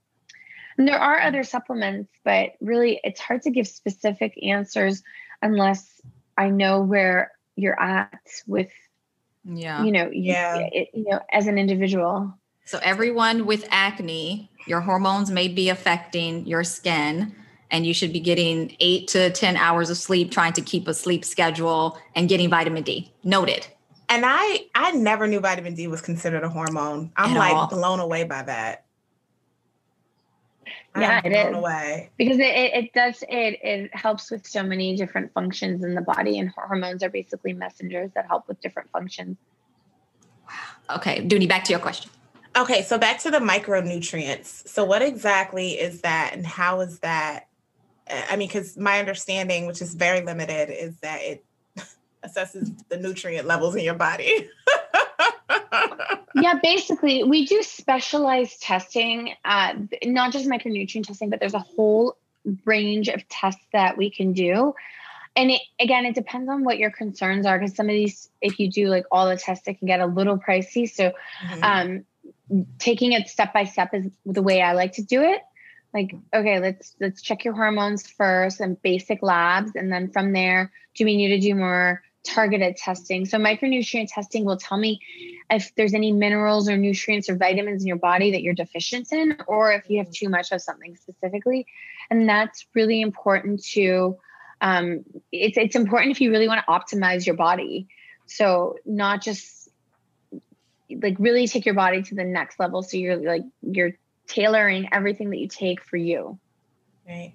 And 0.78 0.86
there 0.86 1.00
are 1.00 1.20
other 1.20 1.42
supplements 1.42 2.10
but 2.22 2.52
really 2.60 3.00
it's 3.02 3.20
hard 3.20 3.42
to 3.42 3.50
give 3.50 3.66
specific 3.66 4.38
answers 4.42 5.02
unless 5.40 6.02
i 6.36 6.50
know 6.50 6.82
where 6.82 7.32
you're 7.56 7.80
at 7.80 8.20
with 8.46 8.70
yeah. 9.44 9.82
you 9.82 9.92
know 9.92 10.10
yeah. 10.12 10.68
it, 10.72 10.88
you 10.92 11.04
know 11.08 11.20
as 11.32 11.46
an 11.46 11.56
individual. 11.58 12.34
So 12.64 12.78
everyone 12.82 13.46
with 13.46 13.66
acne 13.70 14.50
your 14.66 14.80
hormones 14.80 15.30
may 15.30 15.48
be 15.48 15.68
affecting 15.68 16.46
your 16.46 16.64
skin 16.64 17.34
and 17.70 17.86
you 17.86 17.94
should 17.94 18.12
be 18.12 18.20
getting 18.20 18.76
eight 18.80 19.08
to 19.08 19.30
10 19.30 19.56
hours 19.56 19.90
of 19.90 19.96
sleep, 19.96 20.30
trying 20.30 20.52
to 20.54 20.60
keep 20.62 20.86
a 20.88 20.94
sleep 20.94 21.24
schedule 21.24 21.98
and 22.14 22.28
getting 22.28 22.48
vitamin 22.48 22.82
D. 22.82 23.12
Noted. 23.24 23.66
And 24.08 24.24
I 24.24 24.66
I 24.74 24.92
never 24.92 25.26
knew 25.26 25.40
vitamin 25.40 25.74
D 25.74 25.88
was 25.88 26.00
considered 26.00 26.44
a 26.44 26.48
hormone. 26.48 27.10
I'm 27.16 27.32
At 27.32 27.38
like 27.38 27.54
all. 27.54 27.66
blown 27.66 28.00
away 28.00 28.24
by 28.24 28.42
that. 28.42 28.84
Yeah, 30.96 31.20
it 31.24 31.32
is 31.32 31.54
away. 31.54 32.10
because 32.16 32.38
it, 32.38 32.42
it, 32.42 32.74
it 32.74 32.92
does 32.94 33.22
it 33.28 33.58
it 33.62 33.94
helps 33.94 34.30
with 34.30 34.46
so 34.46 34.62
many 34.62 34.96
different 34.96 35.32
functions 35.34 35.84
in 35.84 35.94
the 35.94 36.00
body, 36.00 36.38
and 36.38 36.50
hormones 36.50 37.02
are 37.02 37.10
basically 37.10 37.52
messengers 37.52 38.10
that 38.14 38.26
help 38.26 38.48
with 38.48 38.60
different 38.60 38.90
functions. 38.90 39.36
Okay, 40.88 41.20
Dooney, 41.26 41.48
back 41.48 41.64
to 41.64 41.72
your 41.72 41.80
question. 41.80 42.10
Okay, 42.56 42.82
so 42.82 42.96
back 42.96 43.18
to 43.20 43.30
the 43.30 43.40
micronutrients. 43.40 44.66
So, 44.68 44.84
what 44.84 45.02
exactly 45.02 45.72
is 45.72 46.00
that, 46.00 46.30
and 46.32 46.46
how 46.46 46.80
is 46.80 47.00
that 47.00 47.48
I 48.08 48.36
mean, 48.36 48.48
because 48.48 48.76
my 48.76 48.98
understanding, 48.98 49.66
which 49.66 49.82
is 49.82 49.94
very 49.94 50.20
limited, 50.20 50.70
is 50.70 50.96
that 50.98 51.22
it 51.22 51.44
assesses 52.24 52.72
the 52.88 52.96
nutrient 52.96 53.46
levels 53.46 53.74
in 53.74 53.84
your 53.84 53.94
body. 53.94 54.48
yeah, 56.34 56.54
basically, 56.62 57.24
we 57.24 57.46
do 57.46 57.62
specialized 57.62 58.62
testing, 58.62 59.34
uh, 59.44 59.74
not 60.04 60.32
just 60.32 60.46
micronutrient 60.46 61.06
testing, 61.06 61.30
but 61.30 61.40
there's 61.40 61.54
a 61.54 61.58
whole 61.58 62.16
range 62.64 63.08
of 63.08 63.28
tests 63.28 63.64
that 63.72 63.96
we 63.96 64.10
can 64.10 64.32
do. 64.32 64.74
And 65.34 65.50
it, 65.50 65.60
again, 65.80 66.06
it 66.06 66.14
depends 66.14 66.48
on 66.48 66.64
what 66.64 66.78
your 66.78 66.90
concerns 66.90 67.44
are, 67.44 67.58
because 67.58 67.74
some 67.74 67.86
of 67.86 67.92
these, 67.94 68.30
if 68.40 68.58
you 68.58 68.70
do 68.70 68.88
like 68.88 69.04
all 69.10 69.28
the 69.28 69.36
tests, 69.36 69.66
it 69.66 69.78
can 69.78 69.86
get 69.86 70.00
a 70.00 70.06
little 70.06 70.38
pricey. 70.38 70.88
So, 70.88 71.12
mm-hmm. 71.44 71.62
um, 71.62 72.64
taking 72.78 73.12
it 73.12 73.28
step 73.28 73.52
by 73.52 73.64
step 73.64 73.92
is 73.92 74.06
the 74.24 74.42
way 74.42 74.62
I 74.62 74.72
like 74.72 74.92
to 74.92 75.02
do 75.02 75.22
it 75.22 75.42
like 75.94 76.14
okay 76.34 76.60
let's 76.60 76.94
let's 77.00 77.22
check 77.22 77.44
your 77.44 77.54
hormones 77.54 78.06
first 78.06 78.60
and 78.60 78.80
basic 78.82 79.22
labs. 79.22 79.72
And 79.74 79.92
then 79.92 80.10
from 80.10 80.32
there 80.32 80.72
do 80.94 81.04
we 81.04 81.16
need 81.16 81.28
to 81.28 81.40
do 81.40 81.54
more 81.54 82.02
targeted 82.24 82.76
testing? 82.76 83.24
So 83.24 83.38
micronutrient 83.38 84.08
testing 84.12 84.44
will 84.44 84.56
tell 84.56 84.78
me 84.78 85.00
if 85.50 85.74
there's 85.76 85.94
any 85.94 86.12
minerals 86.12 86.68
or 86.68 86.76
nutrients 86.76 87.28
or 87.28 87.36
vitamins 87.36 87.82
in 87.82 87.86
your 87.86 87.98
body 87.98 88.32
that 88.32 88.42
you're 88.42 88.54
deficient 88.54 89.12
in 89.12 89.38
or 89.46 89.72
if 89.72 89.88
you 89.88 89.98
have 89.98 90.10
too 90.10 90.28
much 90.28 90.52
of 90.52 90.60
something 90.60 90.96
specifically. 90.96 91.66
And 92.10 92.28
that's 92.28 92.66
really 92.74 93.00
important 93.00 93.62
to 93.72 94.18
um, 94.60 95.04
it's 95.32 95.58
it's 95.58 95.76
important 95.76 96.12
if 96.12 96.20
you 96.20 96.30
really 96.30 96.48
want 96.48 96.64
to 96.64 96.72
optimize 96.72 97.26
your 97.26 97.36
body. 97.36 97.88
So 98.26 98.76
not 98.84 99.22
just 99.22 99.68
like 100.90 101.16
really 101.18 101.46
take 101.46 101.66
your 101.66 101.74
body 101.74 102.02
to 102.02 102.14
the 102.14 102.24
next 102.24 102.58
level. 102.58 102.82
So 102.82 102.96
you're 102.96 103.16
like 103.16 103.42
you're 103.62 103.92
tailoring 104.26 104.88
everything 104.92 105.30
that 105.30 105.38
you 105.38 105.48
take 105.48 105.82
for 105.82 105.96
you. 105.96 106.38
Right. 107.08 107.34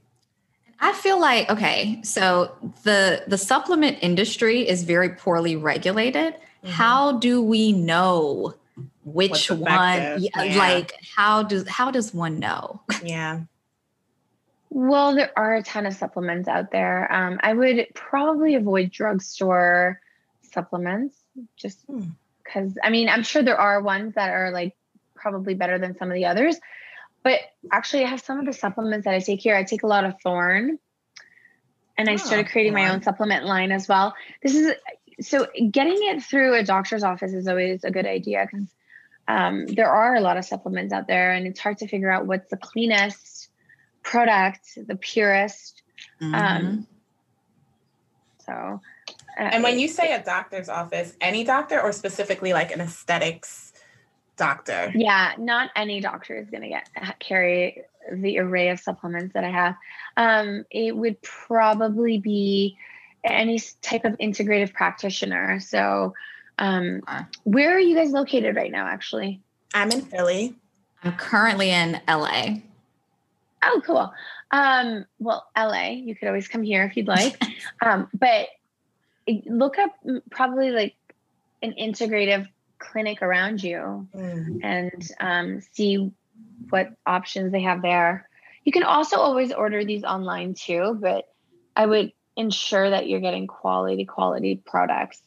I 0.79 0.93
feel 0.93 1.21
like 1.21 1.49
okay, 1.49 2.01
so 2.03 2.51
the 2.83 3.23
the 3.27 3.37
supplement 3.37 3.99
industry 4.01 4.67
is 4.67 4.83
very 4.83 5.09
poorly 5.09 5.55
regulated. 5.55 6.33
Mm-hmm. 6.33 6.69
How 6.69 7.19
do 7.19 7.41
we 7.41 7.71
know 7.71 8.55
which 9.03 9.49
one 9.51 10.21
yeah. 10.21 10.57
like 10.57 10.93
how 11.15 11.43
does 11.43 11.67
how 11.67 11.91
does 11.91 12.13
one 12.13 12.39
know? 12.39 12.81
Yeah. 13.03 13.41
Well, 14.73 15.15
there 15.15 15.31
are 15.35 15.55
a 15.55 15.63
ton 15.63 15.85
of 15.85 15.93
supplements 15.93 16.47
out 16.47 16.71
there. 16.71 17.11
Um, 17.11 17.41
I 17.43 17.53
would 17.53 17.87
probably 17.93 18.55
avoid 18.55 18.89
drugstore 18.89 19.99
supplements 20.41 21.13
just 21.57 21.85
because 21.87 22.71
hmm. 22.71 22.79
I 22.81 22.89
mean, 22.89 23.09
I'm 23.09 23.23
sure 23.23 23.43
there 23.43 23.59
are 23.59 23.81
ones 23.81 24.15
that 24.15 24.29
are 24.29 24.49
like 24.51 24.75
probably 25.13 25.53
better 25.55 25.77
than 25.77 25.97
some 25.97 26.09
of 26.09 26.15
the 26.15 26.25
others. 26.25 26.57
But 27.23 27.39
actually, 27.71 28.03
I 28.03 28.07
have 28.07 28.21
some 28.21 28.39
of 28.39 28.45
the 28.45 28.53
supplements 28.53 29.05
that 29.05 29.13
I 29.13 29.19
take 29.19 29.41
here. 29.41 29.55
I 29.55 29.63
take 29.63 29.83
a 29.83 29.87
lot 29.87 30.05
of 30.05 30.19
Thorne, 30.21 30.79
and 31.97 32.09
I 32.09 32.15
started 32.15 32.47
oh, 32.47 32.51
creating 32.51 32.73
my 32.73 32.89
own 32.89 33.03
supplement 33.03 33.45
line 33.45 33.71
as 33.71 33.87
well. 33.87 34.15
This 34.41 34.55
is 34.55 34.73
so 35.21 35.47
getting 35.69 35.97
it 35.97 36.23
through 36.23 36.55
a 36.55 36.63
doctor's 36.63 37.03
office 37.03 37.33
is 37.33 37.47
always 37.47 37.83
a 37.83 37.91
good 37.91 38.07
idea 38.07 38.47
because 38.49 38.67
um, 39.27 39.67
there 39.67 39.91
are 39.91 40.15
a 40.15 40.21
lot 40.21 40.37
of 40.37 40.45
supplements 40.45 40.93
out 40.93 41.07
there, 41.07 41.31
and 41.31 41.45
it's 41.45 41.59
hard 41.59 41.77
to 41.79 41.87
figure 41.87 42.09
out 42.09 42.25
what's 42.25 42.49
the 42.49 42.57
cleanest 42.57 43.49
product, 44.03 44.77
the 44.87 44.95
purest. 44.95 45.83
Um, 46.19 46.33
mm-hmm. 46.33 46.67
Um, 46.67 46.87
so, 48.45 48.81
uh, 49.39 49.43
and 49.43 49.63
when 49.63 49.79
you 49.79 49.87
say 49.87 50.13
a 50.13 50.23
doctor's 50.23 50.69
office, 50.69 51.15
any 51.21 51.43
doctor 51.43 51.79
or 51.79 51.91
specifically 51.91 52.53
like 52.53 52.71
an 52.71 52.81
aesthetics 52.81 53.70
doctor. 54.41 54.91
Yeah, 54.95 55.33
not 55.37 55.69
any 55.75 56.01
doctor 56.01 56.35
is 56.35 56.49
going 56.49 56.63
to 56.63 56.69
get 56.69 56.89
carry 57.19 57.83
the 58.11 58.39
array 58.39 58.69
of 58.69 58.79
supplements 58.79 59.35
that 59.35 59.43
I 59.43 59.51
have. 59.51 59.75
Um, 60.17 60.65
it 60.71 60.97
would 60.97 61.21
probably 61.21 62.17
be 62.17 62.75
any 63.23 63.59
type 63.83 64.03
of 64.03 64.17
integrative 64.17 64.73
practitioner. 64.73 65.59
So, 65.59 66.15
um, 66.57 67.01
where 67.43 67.75
are 67.75 67.79
you 67.79 67.95
guys 67.95 68.11
located 68.11 68.55
right 68.55 68.71
now? 68.71 68.87
Actually, 68.87 69.39
I'm 69.75 69.91
in 69.91 70.01
Philly. 70.01 70.55
I'm 71.03 71.13
currently 71.13 71.69
in 71.69 72.01
LA. 72.07 72.61
Oh, 73.63 73.79
cool. 73.85 74.11
Um, 74.49 75.05
well, 75.19 75.45
LA, 75.55 75.89
you 75.89 76.15
could 76.15 76.27
always 76.27 76.47
come 76.47 76.63
here 76.63 76.83
if 76.83 76.97
you'd 76.97 77.07
like. 77.07 77.39
um, 77.85 78.09
but 78.11 78.47
look 79.45 79.77
up 79.77 79.91
probably 80.31 80.71
like 80.71 80.95
an 81.61 81.75
integrative 81.79 82.47
clinic 82.81 83.21
around 83.21 83.63
you 83.63 84.07
mm. 84.13 84.59
and 84.63 85.11
um, 85.19 85.61
see 85.73 86.11
what 86.69 86.89
options 87.05 87.51
they 87.51 87.61
have 87.61 87.81
there. 87.81 88.27
You 88.63 88.71
can 88.71 88.83
also 88.83 89.17
always 89.17 89.51
order 89.51 89.85
these 89.85 90.03
online 90.03 90.53
too, 90.53 90.97
but 90.99 91.25
I 91.75 91.85
would 91.85 92.11
ensure 92.35 92.89
that 92.89 93.07
you're 93.07 93.19
getting 93.19 93.47
quality 93.47 94.05
quality 94.05 94.61
products. 94.65 95.21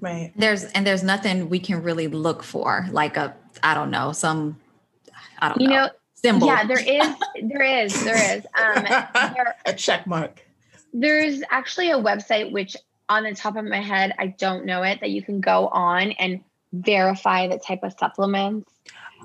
Right. 0.00 0.32
There's 0.36 0.64
and 0.64 0.86
there's 0.86 1.02
nothing 1.02 1.48
we 1.48 1.58
can 1.58 1.82
really 1.82 2.08
look 2.08 2.42
for 2.42 2.86
like 2.90 3.16
a 3.16 3.34
I 3.62 3.74
don't 3.74 3.90
know 3.90 4.12
some 4.12 4.58
I 5.38 5.48
don't 5.48 5.60
you 5.60 5.68
know. 5.68 5.86
know 5.86 5.90
symbol. 6.22 6.46
Yeah, 6.46 6.66
there 6.66 6.78
is, 6.78 7.14
there 7.42 7.84
is, 7.84 8.04
there 8.04 8.36
is. 8.36 8.46
Um, 8.54 8.84
there, 9.34 9.56
a 9.66 9.72
check 9.72 10.06
mark. 10.06 10.46
There's 10.92 11.42
actually 11.50 11.90
a 11.90 11.98
website 11.98 12.52
which, 12.52 12.76
on 13.08 13.24
the 13.24 13.34
top 13.34 13.56
of 13.56 13.64
my 13.64 13.80
head, 13.80 14.14
I 14.18 14.28
don't 14.28 14.64
know 14.64 14.82
it 14.82 15.00
that 15.00 15.10
you 15.10 15.22
can 15.22 15.40
go 15.40 15.68
on 15.68 16.12
and 16.12 16.40
verify 16.72 17.48
the 17.48 17.58
type 17.58 17.82
of 17.82 17.94
supplements, 17.98 18.70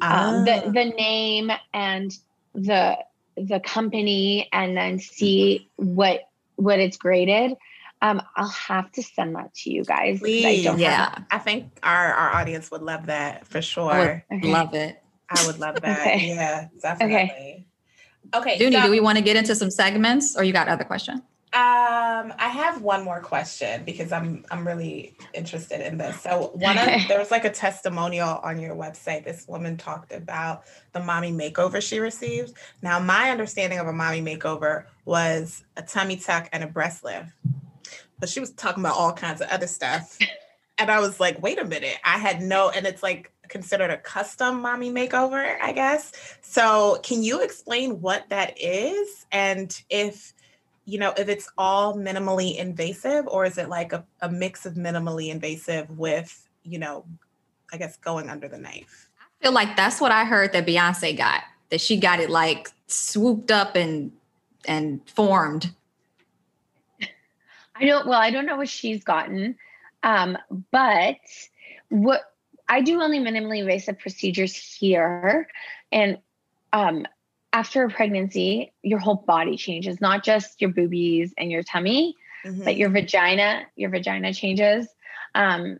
um, 0.01 0.45
the 0.45 0.65
ah. 0.65 0.69
the 0.69 0.85
name 0.85 1.51
and 1.73 2.17
the 2.53 2.97
the 3.35 3.59
company, 3.59 4.49
and 4.51 4.75
then 4.75 4.99
see 4.99 5.69
what 5.75 6.29
what 6.55 6.79
it's 6.79 6.97
graded. 6.97 7.55
Um, 7.99 8.21
I'll 8.35 8.47
have 8.49 8.91
to 8.91 9.01
send 9.01 9.35
that 9.35 9.53
to 9.55 9.71
you 9.71 9.83
guys. 9.83 10.19
Please. 10.19 10.67
I 10.67 10.75
yeah, 10.75 11.17
I 11.31 11.39
think 11.39 11.77
our 11.83 12.13
our 12.13 12.35
audience 12.35 12.69
would 12.71 12.83
love 12.83 13.07
that 13.07 13.47
for 13.47 13.61
sure. 13.61 14.23
Okay. 14.31 14.51
Love 14.51 14.73
it. 14.73 15.01
I 15.29 15.45
would 15.47 15.59
love 15.59 15.75
that. 15.81 15.99
okay. 15.99 16.27
Yeah, 16.27 16.67
definitely. 16.81 17.15
Okay. 17.15 17.65
Okay. 18.35 18.57
Dooney, 18.59 18.73
so, 18.73 18.83
do 18.83 18.91
we 18.91 18.99
want 18.99 19.17
to 19.17 19.23
get 19.23 19.35
into 19.35 19.55
some 19.55 19.71
segments 19.71 20.35
or 20.35 20.43
you 20.43 20.51
got 20.51 20.67
other 20.67 20.83
questions? 20.83 21.21
Um, 21.57 22.35
I 22.37 22.49
have 22.49 22.83
one 22.83 23.03
more 23.03 23.19
question 23.19 23.83
because 23.83 24.11
I'm 24.11 24.45
I'm 24.51 24.67
really 24.67 25.17
interested 25.33 25.81
in 25.81 25.97
this. 25.97 26.21
So 26.21 26.51
one 26.53 26.77
of 26.77 26.85
there 27.07 27.17
was 27.17 27.31
like 27.31 27.45
a 27.45 27.49
testimonial 27.49 28.39
on 28.43 28.59
your 28.59 28.75
website. 28.75 29.23
This 29.23 29.47
woman 29.47 29.75
talked 29.75 30.11
about 30.11 30.65
the 30.91 30.99
mommy 30.99 31.31
makeover 31.31 31.81
she 31.81 31.97
received. 31.97 32.53
Now, 32.83 32.99
my 32.99 33.31
understanding 33.31 33.79
of 33.79 33.87
a 33.87 33.91
mommy 33.91 34.21
makeover 34.21 34.83
was 35.05 35.63
a 35.75 35.81
tummy 35.81 36.17
tuck 36.17 36.47
and 36.53 36.63
a 36.63 36.67
breast 36.67 37.03
lift, 37.03 37.31
but 38.19 38.29
she 38.29 38.39
was 38.39 38.51
talking 38.51 38.83
about 38.83 38.95
all 38.95 39.13
kinds 39.13 39.41
of 39.41 39.47
other 39.47 39.67
stuff. 39.67 40.19
And 40.77 40.91
I 40.91 40.99
was 40.99 41.19
like, 41.19 41.41
wait 41.41 41.57
a 41.57 41.65
minute, 41.65 41.97
I 42.03 42.19
had 42.19 42.39
no, 42.39 42.69
and 42.69 42.85
it's 42.85 43.01
like 43.01 43.31
considered 43.47 43.89
a 43.89 43.97
custom 43.97 44.61
mommy 44.61 44.91
makeover, 44.91 45.57
I 45.59 45.71
guess. 45.71 46.11
So, 46.41 46.99
can 47.01 47.23
you 47.23 47.41
explain 47.41 47.99
what 47.99 48.29
that 48.29 48.61
is 48.61 49.25
and 49.31 49.75
if 49.89 50.35
you 50.87 50.97
know 50.97 51.13
if 51.17 51.29
it's 51.29 51.49
all 51.57 51.95
minimally 51.95 52.57
invasive 52.57 53.27
or 53.27 53.45
is 53.45 53.57
it 53.57 53.69
like 53.69 53.93
a, 53.93 54.03
a 54.21 54.29
mix 54.29 54.65
of 54.65 54.73
minimally 54.73 55.29
invasive 55.29 55.89
with 55.97 56.47
you 56.63 56.79
know 56.79 57.05
i 57.71 57.77
guess 57.77 57.97
going 57.97 58.29
under 58.29 58.47
the 58.47 58.57
knife 58.57 59.09
i 59.21 59.43
feel 59.43 59.51
like 59.51 59.75
that's 59.75 60.01
what 60.01 60.11
i 60.11 60.23
heard 60.23 60.51
that 60.53 60.65
beyonce 60.65 61.15
got 61.15 61.43
that 61.69 61.81
she 61.81 61.97
got 61.97 62.19
it 62.19 62.29
like 62.29 62.71
swooped 62.87 63.51
up 63.51 63.75
and 63.75 64.11
and 64.65 65.01
formed 65.09 65.71
i 67.75 67.85
don't 67.85 68.07
well 68.07 68.19
i 68.19 68.31
don't 68.31 68.45
know 68.45 68.57
what 68.57 68.69
she's 68.69 69.03
gotten 69.03 69.55
um 70.03 70.37
but 70.71 71.17
what 71.89 72.33
I 72.69 72.81
do 72.81 73.01
only 73.01 73.19
minimally 73.19 73.59
invasive 73.59 73.99
procedures 73.99 74.55
here. 74.55 75.47
And 75.91 76.17
um, 76.73 77.05
after 77.57 77.83
a 77.83 77.89
pregnancy, 77.89 78.71
your 78.83 78.99
whole 78.99 79.15
body 79.15 79.57
changes, 79.57 79.99
not 79.99 80.23
just 80.23 80.61
your 80.61 80.69
boobies 80.69 81.33
and 81.39 81.51
your 81.51 81.63
tummy, 81.63 82.15
mm-hmm. 82.45 82.63
but 82.63 82.77
your 82.77 82.89
vagina, 82.89 83.63
your 83.75 83.89
vagina 83.89 84.31
changes. 84.31 84.87
Um, 85.33 85.79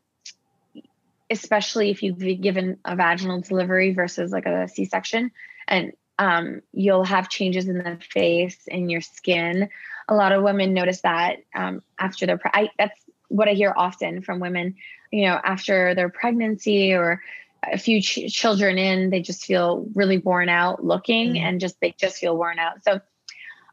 especially 1.30 1.92
if 1.92 2.02
you've 2.02 2.18
been 2.18 2.42
given 2.42 2.80
a 2.84 2.96
vaginal 2.96 3.42
delivery 3.42 3.94
versus 3.94 4.32
like 4.32 4.48
a 4.48 4.68
C-section. 4.68 5.30
And 5.68 5.92
um, 6.18 6.62
you'll 6.74 7.04
have 7.04 7.30
changes 7.30 7.68
in 7.68 7.78
the 7.78 8.00
face 8.10 8.58
and 8.72 8.90
your 8.90 9.02
skin. 9.02 9.70
A 10.08 10.16
lot 10.16 10.32
of 10.32 10.42
women 10.42 10.74
notice 10.74 11.02
that 11.02 11.44
um, 11.54 11.84
after 12.00 12.26
their, 12.26 12.40
pre- 12.40 12.52
I, 12.54 12.70
that's 12.80 13.00
what 13.28 13.48
I 13.48 13.54
hear 13.54 13.74
often 13.76 14.24
from 14.24 14.40
women 14.40 14.78
you 15.12 15.26
know, 15.26 15.40
after 15.44 15.96
their 15.96 16.10
pregnancy 16.10 16.94
or 16.94 17.22
a 17.64 17.78
few 17.78 18.02
ch- 18.02 18.32
children 18.32 18.78
in, 18.78 19.10
they 19.10 19.22
just 19.22 19.46
feel 19.46 19.86
really 19.96 20.18
worn 20.18 20.50
out 20.50 20.84
looking 20.84 21.34
mm-hmm. 21.34 21.46
and 21.46 21.62
just 21.62 21.80
they 21.82 21.96
just 21.98 22.18
feel 22.18 22.38
worn 22.38 22.60
out. 22.60 22.84
So 22.84 23.02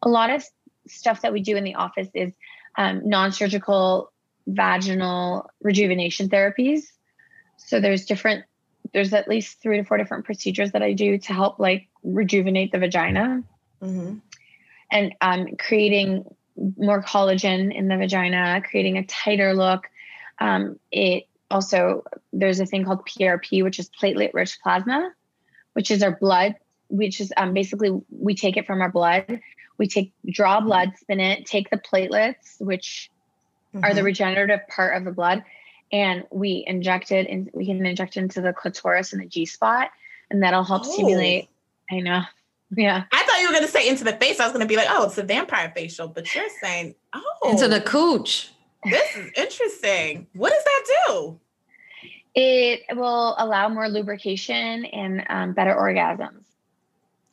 a 0.03 0.09
lot 0.09 0.31
of 0.31 0.45
stuff 0.87 1.23
that 1.23 1.33
we 1.33 1.41
do 1.41 1.57
in 1.57 1.65
the 1.65 1.75
office 1.75 2.09
is 2.15 2.33
um, 2.77 3.09
non-surgical 3.09 4.13
vaginal 4.47 5.51
rejuvenation 5.63 6.29
therapies. 6.29 6.83
So 7.57 7.81
there's 7.81 8.05
different 8.05 8.45
there's 8.93 9.13
at 9.13 9.29
least 9.29 9.61
three 9.61 9.79
to 9.79 9.85
four 9.85 9.99
different 9.99 10.25
procedures 10.25 10.73
that 10.73 10.83
I 10.83 10.93
do 10.93 11.19
to 11.19 11.33
help 11.33 11.59
like 11.59 11.89
rejuvenate 12.03 12.71
the 12.71 12.79
vagina. 12.79 13.43
Mm-hmm. 13.83 14.17
And 14.91 15.15
um, 15.21 15.57
creating 15.59 16.25
more 16.77 17.03
collagen 17.03 17.75
in 17.75 17.89
the 17.89 17.97
vagina, 17.97 18.63
creating 18.65 18.99
a 18.99 19.05
tighter 19.05 19.55
look, 19.55 19.89
um, 20.39 20.79
it 20.93 21.25
also, 21.55 22.03
there's 22.33 22.59
a 22.59 22.67
thing 22.67 22.85
called 22.85 23.07
PRP, 23.07 23.63
which 23.63 23.79
is 23.79 23.89
platelet 23.89 24.35
rich 24.35 24.59
plasma, 24.61 25.13
which 25.75 25.93
is 25.93 26.03
our 26.03 26.11
blood, 26.11 26.57
which 26.89 27.21
is 27.21 27.33
um, 27.37 27.55
basically 27.55 27.93
we 28.11 28.35
take 28.35 28.57
it 28.57 28.67
from 28.67 28.83
our 28.83 28.91
blood. 28.91 29.41
We 29.79 29.87
take 29.87 30.13
draw 30.29 30.61
blood, 30.61 30.95
spin 30.99 31.21
it, 31.21 31.47
take 31.47 31.71
the 31.71 31.79
platelets, 31.79 32.61
which 32.61 33.09
mm-hmm. 33.73 33.85
are 33.85 33.95
the 33.95 34.01
mm-hmm. 34.01 34.07
regenerative 34.07 34.67
part 34.69 34.97
of 34.97 35.05
the 35.05 35.13
blood, 35.13 35.45
and 35.93 36.25
we 36.33 36.65
inject 36.67 37.13
it 37.13 37.29
and 37.29 37.49
we 37.55 37.67
can 37.67 37.87
inject 37.87 38.17
it 38.17 38.21
into 38.21 38.41
the 38.41 38.53
clitoris 38.53 39.13
and 39.13 39.23
the 39.23 39.27
G 39.27 39.47
spot, 39.47 39.91
and 40.31 40.43
that'll 40.43 40.65
help 40.65 40.83
oh. 40.85 40.93
stimulate. 40.93 41.49
I 41.89 42.01
know. 42.01 42.23
Yeah. 42.77 43.05
I 43.13 43.23
thought 43.23 43.41
you 43.41 43.47
were 43.47 43.53
going 43.53 43.67
to 43.67 43.71
say 43.71 43.89
into 43.89 44.03
the 44.03 44.15
face. 44.15 44.41
I 44.41 44.45
was 44.45 44.53
going 44.53 44.67
to 44.67 44.69
be 44.69 44.77
like, 44.77 44.89
oh, 44.91 45.07
it's 45.07 45.19
a 45.19 45.23
vampire 45.23 45.73
facial, 45.73 46.09
but 46.09 46.35
you're 46.35 46.49
saying, 46.61 46.97
oh, 47.15 47.51
into 47.51 47.69
the 47.69 47.81
cooch. 47.81 48.51
This 48.85 49.17
is 49.17 49.31
interesting. 49.37 50.27
What 50.35 50.51
does 50.51 50.65
that 50.65 50.85
do? 51.07 51.41
It 52.35 52.83
will 52.97 53.35
allow 53.39 53.69
more 53.69 53.89
lubrication 53.89 54.85
and 54.87 55.25
um, 55.29 55.53
better 55.53 55.75
orgasms. 55.75 56.43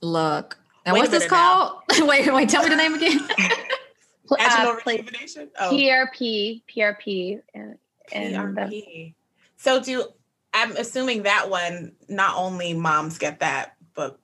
Look. 0.02 0.58
And 0.86 0.96
what's 0.96 1.12
this 1.12 1.28
called? 1.28 1.82
wait, 2.02 2.32
wait, 2.34 2.50
tell 2.50 2.64
me 2.64 2.70
the 2.70 2.76
name 2.76 2.94
again. 2.96 3.20
uh, 4.40 4.76
rejuvenation? 4.86 5.50
Oh. 5.60 5.72
PRP, 5.72 6.62
PRP. 6.74 7.42
And, 7.54 7.78
and 8.12 8.58
PRP. 8.58 9.14
so 9.58 9.82
do 9.82 10.06
I'm 10.54 10.76
assuming 10.76 11.24
that 11.24 11.50
one, 11.50 11.94
not 12.10 12.36
only 12.36 12.74
moms 12.74 13.18
get 13.18 13.40
that, 13.40 13.76
but 13.94 14.20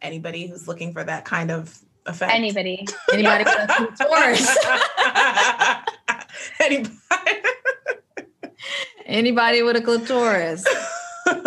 anybody 0.00 0.46
who's 0.46 0.68
looking 0.68 0.92
for 0.92 1.02
that 1.02 1.24
kind 1.24 1.50
of 1.50 1.76
effect. 2.06 2.32
Anybody. 2.32 2.86
Anybody 3.12 3.44
with 3.44 3.98
Taurus. 3.98 4.56
Anybody. 6.60 6.94
Anybody 9.06 9.62
with 9.62 9.76
a 9.76 9.80
clitoris. 9.80 10.64
okay. 11.28 11.46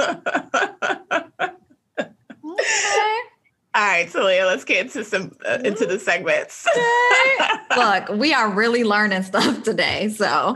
All 3.75 3.85
right, 3.85 4.09
Talia, 4.11 4.45
let's 4.45 4.65
get 4.65 4.87
into 4.87 5.03
some 5.03 5.31
uh, 5.47 5.59
into 5.63 5.85
the 5.85 5.99
segments. 5.99 6.67
Look, 7.77 8.09
we 8.09 8.33
are 8.33 8.49
really 8.49 8.83
learning 8.83 9.23
stuff 9.23 9.63
today. 9.63 10.09
So, 10.09 10.55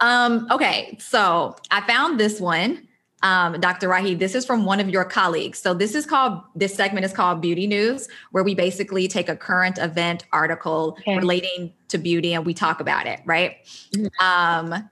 um, 0.00 0.48
okay, 0.50 0.96
so 0.98 1.56
I 1.70 1.82
found 1.82 2.18
this 2.18 2.40
one 2.40 2.88
um, 3.22 3.60
Dr. 3.60 3.88
Rahi, 3.88 4.18
this 4.18 4.34
is 4.34 4.46
from 4.46 4.64
one 4.64 4.80
of 4.80 4.88
your 4.88 5.04
colleagues. 5.04 5.58
So 5.58 5.74
this 5.74 5.94
is 5.94 6.06
called 6.06 6.40
this 6.54 6.74
segment 6.74 7.04
is 7.04 7.12
called 7.12 7.40
Beauty 7.40 7.66
News, 7.66 8.08
where 8.30 8.42
we 8.42 8.54
basically 8.54 9.08
take 9.08 9.28
a 9.28 9.36
current 9.36 9.78
event 9.78 10.24
article 10.32 10.96
okay. 11.00 11.16
relating 11.16 11.72
to 11.88 11.98
beauty 11.98 12.32
and 12.32 12.46
we 12.46 12.54
talk 12.54 12.80
about 12.80 13.06
it, 13.06 13.20
right? 13.26 13.56
Mm-hmm. 13.94 14.72
Um, 14.72 14.90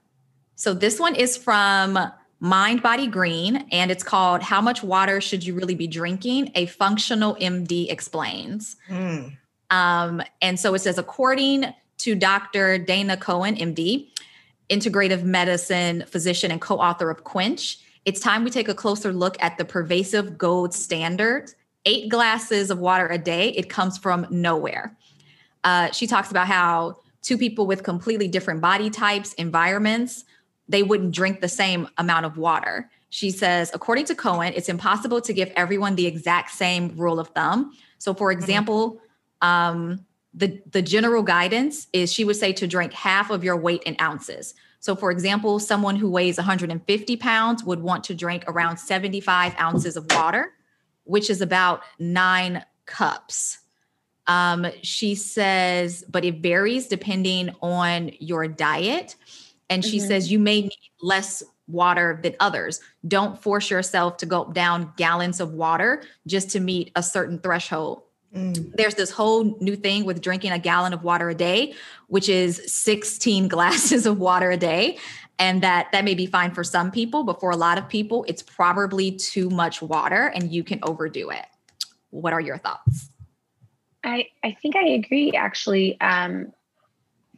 so 0.59 0.73
this 0.73 0.99
one 0.99 1.15
is 1.15 1.37
from 1.37 1.97
Mind 2.39 2.81
Body 2.81 3.07
Green, 3.07 3.67
and 3.71 3.91
it's 3.91 4.03
called 4.03 4.41
"How 4.41 4.61
Much 4.61 4.83
Water 4.83 5.21
Should 5.21 5.45
You 5.45 5.55
Really 5.55 5.75
Be 5.75 5.87
Drinking?" 5.87 6.51
A 6.55 6.65
functional 6.65 7.35
MD 7.35 7.89
explains. 7.89 8.75
Mm. 8.89 9.37
Um, 9.71 10.21
and 10.41 10.59
so 10.59 10.73
it 10.73 10.79
says, 10.79 10.97
according 10.97 11.65
to 11.99 12.15
Dr. 12.15 12.77
Dana 12.77 13.17
Cohen, 13.17 13.55
MD, 13.55 14.09
integrative 14.69 15.23
medicine 15.23 16.03
physician 16.07 16.51
and 16.51 16.61
co-author 16.61 17.09
of 17.09 17.23
Quench 17.23 17.77
it's 18.05 18.19
time 18.19 18.43
we 18.43 18.49
take 18.49 18.69
a 18.69 18.73
closer 18.73 19.11
look 19.11 19.37
at 19.41 19.57
the 19.57 19.65
pervasive 19.65 20.37
gold 20.37 20.73
standard 20.73 21.51
eight 21.85 22.09
glasses 22.09 22.71
of 22.71 22.79
water 22.79 23.07
a 23.07 23.17
day, 23.17 23.49
it 23.49 23.69
comes 23.69 23.97
from 23.97 24.27
nowhere. 24.29 24.97
Uh, 25.63 25.91
she 25.91 26.07
talks 26.07 26.31
about 26.31 26.47
how 26.47 26.97
two 27.21 27.37
people 27.37 27.67
with 27.67 27.83
completely 27.83 28.27
different 28.27 28.61
body 28.61 28.89
types, 28.89 29.33
environments, 29.33 30.25
they 30.69 30.83
wouldn't 30.83 31.11
drink 31.13 31.41
the 31.41 31.49
same 31.49 31.89
amount 31.97 32.25
of 32.25 32.37
water. 32.37 32.89
She 33.09 33.31
says, 33.31 33.71
according 33.73 34.05
to 34.05 34.15
Cohen, 34.15 34.53
it's 34.55 34.69
impossible 34.69 35.19
to 35.21 35.33
give 35.33 35.51
everyone 35.55 35.95
the 35.95 36.05
exact 36.05 36.51
same 36.51 36.95
rule 36.95 37.19
of 37.19 37.29
thumb. 37.29 37.73
So, 37.97 38.13
for 38.13 38.31
mm-hmm. 38.31 38.39
example, 38.39 39.01
um, 39.41 40.05
the 40.33 40.61
the 40.71 40.81
general 40.81 41.23
guidance 41.23 41.87
is 41.91 42.13
she 42.13 42.23
would 42.23 42.35
say 42.35 42.53
to 42.53 42.67
drink 42.67 42.93
half 42.93 43.31
of 43.31 43.43
your 43.43 43.57
weight 43.57 43.83
in 43.83 43.95
ounces. 43.99 44.53
So, 44.79 44.95
for 44.95 45.11
example, 45.11 45.59
someone 45.59 45.95
who 45.95 46.09
weighs 46.09 46.37
150 46.37 47.17
pounds 47.17 47.63
would 47.63 47.81
want 47.81 48.03
to 48.05 48.15
drink 48.15 48.45
around 48.47 48.77
75 48.77 49.53
ounces 49.59 49.97
of 49.97 50.05
water, 50.11 50.53
which 51.03 51.29
is 51.29 51.41
about 51.41 51.81
nine 51.97 52.63
cups. 52.85 53.57
Um, 54.27 54.67
she 54.83 55.15
says, 55.15 56.05
but 56.07 56.23
it 56.23 56.35
varies 56.35 56.87
depending 56.87 57.49
on 57.61 58.11
your 58.19 58.47
diet. 58.47 59.15
And 59.69 59.83
she 59.83 59.97
mm-hmm. 59.97 60.07
says 60.07 60.31
you 60.31 60.39
may 60.39 60.61
need 60.61 60.91
less 61.01 61.43
water 61.67 62.19
than 62.23 62.35
others. 62.39 62.81
Don't 63.07 63.41
force 63.41 63.69
yourself 63.69 64.17
to 64.17 64.25
gulp 64.25 64.53
down 64.53 64.91
gallons 64.97 65.39
of 65.39 65.53
water 65.53 66.03
just 66.27 66.49
to 66.51 66.59
meet 66.59 66.91
a 66.95 67.03
certain 67.03 67.39
threshold. 67.39 68.03
Mm. 68.35 68.75
There's 68.75 68.95
this 68.95 69.11
whole 69.11 69.57
new 69.59 69.75
thing 69.75 70.05
with 70.05 70.21
drinking 70.21 70.51
a 70.51 70.59
gallon 70.59 70.93
of 70.93 71.03
water 71.03 71.29
a 71.29 71.35
day, 71.35 71.73
which 72.07 72.29
is 72.29 72.61
16 72.71 73.47
glasses 73.47 74.05
of 74.05 74.19
water 74.19 74.51
a 74.51 74.57
day. 74.57 74.97
And 75.37 75.63
that 75.63 75.89
that 75.93 76.03
may 76.03 76.15
be 76.15 76.25
fine 76.25 76.53
for 76.53 76.65
some 76.65 76.91
people, 76.91 77.23
but 77.23 77.39
for 77.39 77.51
a 77.51 77.55
lot 77.55 77.77
of 77.77 77.87
people, 77.87 78.25
it's 78.27 78.41
probably 78.41 79.11
too 79.11 79.49
much 79.49 79.81
water 79.81 80.27
and 80.27 80.51
you 80.51 80.65
can 80.65 80.79
overdo 80.83 81.29
it. 81.29 81.45
What 82.09 82.33
are 82.33 82.41
your 82.41 82.57
thoughts? 82.57 83.09
I, 84.03 84.27
I 84.43 84.57
think 84.61 84.75
I 84.75 84.85
agree 84.89 85.31
actually. 85.31 85.99
Um, 86.01 86.51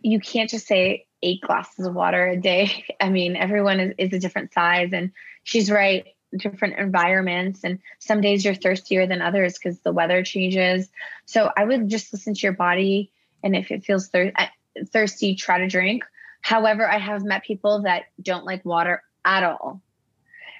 you 0.01 0.19
can't 0.19 0.49
just 0.49 0.65
say 0.65 1.05
eight 1.23 1.41
glasses 1.41 1.85
of 1.85 1.93
water 1.93 2.27
a 2.27 2.37
day. 2.37 2.85
I 2.99 3.09
mean, 3.09 3.35
everyone 3.35 3.79
is, 3.79 3.93
is 3.97 4.13
a 4.13 4.19
different 4.19 4.53
size, 4.53 4.91
and 4.93 5.11
she's 5.43 5.71
right 5.71 6.05
different 6.37 6.77
environments. 6.77 7.63
And 7.63 7.79
some 7.99 8.21
days 8.21 8.43
you're 8.43 8.55
thirstier 8.55 9.07
than 9.07 9.21
others 9.21 9.57
because 9.57 9.79
the 9.79 9.91
weather 9.91 10.23
changes. 10.23 10.89
So 11.25 11.51
i 11.55 11.63
would 11.63 11.89
just 11.89 12.11
listen 12.13 12.33
to 12.33 12.41
your 12.41 12.53
body 12.53 13.11
and 13.43 13.55
if 13.55 13.71
it 13.71 13.83
feels 13.83 14.07
thir- 14.07 14.33
uh, 14.35 14.47
thirsty 14.87 15.35
try 15.35 15.59
to 15.59 15.67
drink. 15.67 16.03
However 16.41 16.89
i 16.89 16.97
have 16.97 17.23
met 17.23 17.43
people 17.43 17.83
that 17.83 18.03
don't 18.21 18.45
like 18.45 18.65
water 18.65 19.03
at 19.25 19.43
all. 19.43 19.81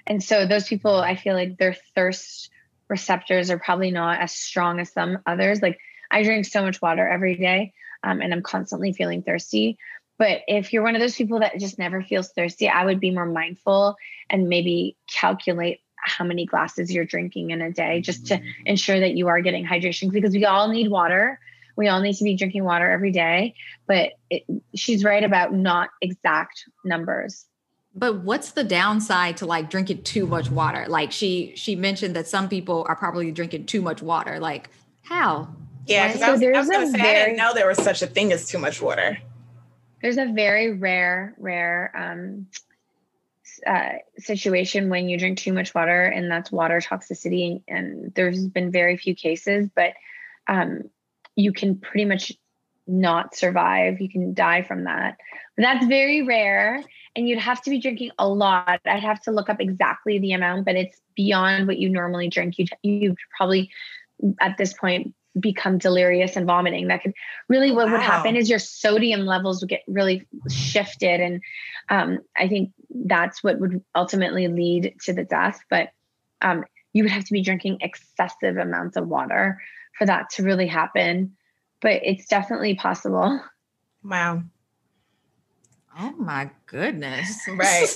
And 0.06 0.22
so 0.22 0.46
those 0.46 0.68
people 0.68 0.94
i 0.94 1.16
feel 1.16 1.34
like 1.34 1.58
their 1.58 1.76
thirst 1.94 2.50
receptors 2.88 3.50
are 3.50 3.58
probably 3.58 3.90
not 3.90 4.20
as 4.20 4.32
strong 4.32 4.78
as 4.80 4.92
some 4.92 5.18
others. 5.26 5.62
Like 5.62 5.78
i 6.10 6.22
drink 6.22 6.44
so 6.44 6.62
much 6.62 6.82
water 6.82 7.06
every 7.06 7.36
day 7.36 7.72
um, 8.04 8.20
and 8.20 8.32
i'm 8.32 8.42
constantly 8.42 8.92
feeling 8.92 9.22
thirsty 9.22 9.78
but 10.22 10.42
if 10.46 10.72
you're 10.72 10.84
one 10.84 10.94
of 10.94 11.00
those 11.00 11.16
people 11.16 11.40
that 11.40 11.58
just 11.58 11.80
never 11.80 12.00
feels 12.00 12.28
thirsty, 12.28 12.68
I 12.68 12.84
would 12.84 13.00
be 13.00 13.10
more 13.10 13.26
mindful 13.26 13.96
and 14.30 14.48
maybe 14.48 14.96
calculate 15.12 15.80
how 15.96 16.24
many 16.24 16.46
glasses 16.46 16.92
you're 16.92 17.04
drinking 17.04 17.50
in 17.50 17.60
a 17.60 17.72
day 17.72 18.00
just 18.00 18.28
to 18.28 18.40
ensure 18.64 19.00
that 19.00 19.16
you 19.16 19.26
are 19.26 19.40
getting 19.40 19.66
hydration 19.66 20.12
because 20.12 20.32
we 20.32 20.44
all 20.44 20.68
need 20.68 20.92
water. 20.92 21.40
We 21.76 21.88
all 21.88 22.00
need 22.00 22.14
to 22.18 22.22
be 22.22 22.36
drinking 22.36 22.62
water 22.62 22.88
every 22.88 23.10
day. 23.10 23.56
But 23.88 24.12
it, 24.30 24.44
she's 24.76 25.02
right 25.02 25.24
about 25.24 25.54
not 25.54 25.90
exact 26.00 26.66
numbers 26.84 27.46
but 27.94 28.20
what's 28.20 28.52
the 28.52 28.64
downside 28.64 29.36
to 29.38 29.44
like 29.44 29.68
drinking 29.68 30.02
too 30.02 30.26
much 30.26 30.50
water 30.50 30.86
like 30.88 31.10
she 31.10 31.52
she 31.56 31.74
mentioned 31.74 32.14
that 32.16 32.28
some 32.28 32.48
people 32.48 32.86
are 32.88 32.96
probably 32.96 33.30
drinking 33.32 33.66
too 33.66 33.82
much 33.82 34.00
water 34.00 34.38
like 34.38 34.70
how 35.02 35.46
yeah 35.86 36.06
right? 36.06 36.18
so 36.18 36.26
I 36.26 36.30
was, 36.30 36.42
I 36.42 36.58
was 36.58 36.68
gonna 36.70 36.86
say 36.86 36.98
very, 36.98 37.10
i 37.10 37.24
didn't 37.24 37.36
know 37.36 37.52
there 37.52 37.66
was 37.66 37.76
such 37.76 38.00
a 38.00 38.06
thing 38.06 38.32
as 38.32 38.48
too 38.48 38.58
much 38.58 38.80
water 38.80 39.18
there's 40.02 40.18
a 40.18 40.32
very 40.32 40.72
rare, 40.72 41.34
rare 41.38 41.92
um, 41.96 42.48
uh, 43.66 43.92
situation 44.18 44.88
when 44.88 45.08
you 45.08 45.16
drink 45.16 45.38
too 45.38 45.52
much 45.52 45.74
water, 45.74 46.02
and 46.02 46.30
that's 46.30 46.50
water 46.50 46.80
toxicity. 46.80 47.62
And 47.68 48.12
there's 48.14 48.46
been 48.46 48.72
very 48.72 48.96
few 48.96 49.14
cases, 49.14 49.68
but 49.74 49.92
um, 50.48 50.90
you 51.36 51.52
can 51.52 51.76
pretty 51.76 52.04
much 52.04 52.32
not 52.86 53.36
survive. 53.36 54.00
You 54.00 54.08
can 54.08 54.34
die 54.34 54.62
from 54.62 54.84
that. 54.84 55.16
But 55.56 55.62
that's 55.62 55.86
very 55.86 56.22
rare. 56.22 56.82
And 57.14 57.28
you'd 57.28 57.38
have 57.38 57.62
to 57.62 57.70
be 57.70 57.78
drinking 57.78 58.10
a 58.18 58.28
lot. 58.28 58.80
I'd 58.84 59.00
have 59.00 59.22
to 59.22 59.30
look 59.30 59.48
up 59.48 59.60
exactly 59.60 60.18
the 60.18 60.32
amount, 60.32 60.64
but 60.64 60.74
it's 60.74 61.00
beyond 61.14 61.68
what 61.68 61.78
you 61.78 61.88
normally 61.88 62.28
drink. 62.28 62.58
You 62.58 62.66
you 62.82 63.14
probably 63.36 63.70
at 64.40 64.56
this 64.58 64.72
point 64.72 65.14
become 65.38 65.78
delirious 65.78 66.36
and 66.36 66.46
vomiting. 66.46 66.88
That 66.88 67.02
could 67.02 67.14
really 67.48 67.70
what 67.70 67.86
wow. 67.86 67.92
would 67.92 68.02
happen 68.02 68.36
is 68.36 68.50
your 68.50 68.58
sodium 68.58 69.26
levels 69.26 69.60
would 69.60 69.70
get 69.70 69.82
really 69.86 70.26
shifted. 70.50 71.20
And 71.20 71.40
um, 71.88 72.18
I 72.36 72.48
think 72.48 72.72
that's 72.90 73.42
what 73.42 73.58
would 73.58 73.82
ultimately 73.94 74.48
lead 74.48 74.94
to 75.04 75.12
the 75.12 75.24
death. 75.24 75.60
But 75.70 75.90
um, 76.42 76.64
you 76.92 77.04
would 77.04 77.12
have 77.12 77.24
to 77.24 77.32
be 77.32 77.42
drinking 77.42 77.78
excessive 77.80 78.56
amounts 78.56 78.96
of 78.96 79.08
water 79.08 79.60
for 79.98 80.06
that 80.06 80.30
to 80.30 80.42
really 80.42 80.66
happen. 80.66 81.36
But 81.80 82.00
it's 82.04 82.26
definitely 82.26 82.74
possible. 82.74 83.40
Wow. 84.04 84.42
Oh 85.98 86.12
my 86.12 86.50
goodness. 86.66 87.48
Right. 87.48 87.88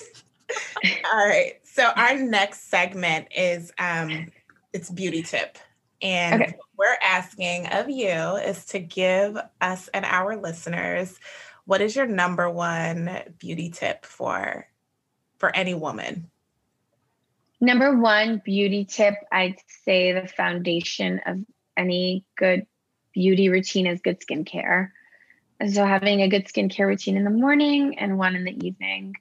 All 1.13 1.27
right. 1.27 1.55
So 1.65 1.85
our 1.97 2.17
next 2.17 2.69
segment 2.71 3.29
is 3.37 3.73
um 3.79 4.31
it's 4.73 4.91
beauty 4.91 5.23
tip. 5.23 5.59
And 6.03 6.43
okay. 6.43 6.57
we're 6.77 6.97
asking 7.03 7.67
of 7.69 7.89
you 7.89 8.37
is 8.37 8.65
to 8.67 8.79
give 8.79 9.39
us 9.61 9.89
and 9.89 10.05
our 10.05 10.37
listeners 10.37 11.19
what 11.67 11.81
is 11.81 11.97
your 11.97 12.07
number 12.07 12.49
one 12.49 13.11
beauty 13.39 13.71
tip 13.71 14.07
for 14.07 14.67
for 15.39 15.55
any 15.55 15.75
woman? 15.75 16.31
Number 17.61 17.97
one 17.97 18.41
beauty 18.45 18.85
tip, 18.85 19.15
I'd 19.33 19.57
say 19.85 20.13
the 20.13 20.29
foundation 20.29 21.21
of 21.27 21.39
any 21.77 22.25
good 22.37 22.67
beauty 23.13 23.49
routine 23.49 23.87
is 23.87 24.01
good 24.01 24.21
skincare. 24.21 24.91
And 25.59 25.73
so 25.73 25.85
having 25.85 26.21
a 26.21 26.29
good 26.29 26.47
skincare 26.47 26.87
routine 26.87 27.17
in 27.17 27.25
the 27.25 27.31
morning 27.31 27.99
and 27.99 28.19
one 28.19 28.37
in 28.37 28.45
the 28.45 28.67
evening 28.67 29.15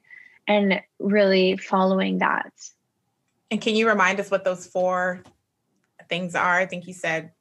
and 0.46 0.80
really 1.00 1.56
following 1.56 2.18
that. 2.18 2.52
And 3.50 3.60
can 3.60 3.74
you 3.74 3.88
remind 3.88 4.20
us 4.20 4.30
what 4.30 4.44
those 4.44 4.66
four 4.66 5.22
things 6.08 6.34
are. 6.34 6.58
I 6.58 6.66
think 6.66 6.86
you 6.86 6.94
said 6.94 7.32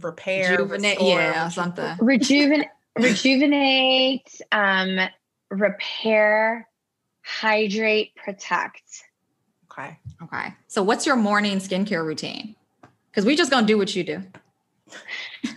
repair, 0.00 0.52
rejuvenate, 0.52 0.98
restore, 0.98 1.20
yeah, 1.20 1.48
something. 1.48 1.96
Rejuvenate, 2.00 2.68
rejuvenate, 2.98 4.40
um, 4.52 4.98
repair, 5.50 6.68
hydrate, 7.22 8.14
protect. 8.16 8.82
Okay. 9.70 9.98
Okay. 10.22 10.54
So, 10.68 10.82
what's 10.82 11.06
your 11.06 11.16
morning 11.16 11.58
skincare 11.58 12.04
routine? 12.04 12.54
Because 13.10 13.24
we're 13.24 13.36
just 13.36 13.50
gonna 13.50 13.66
do 13.66 13.78
what 13.78 13.94
you 13.94 14.04
do. 14.04 14.22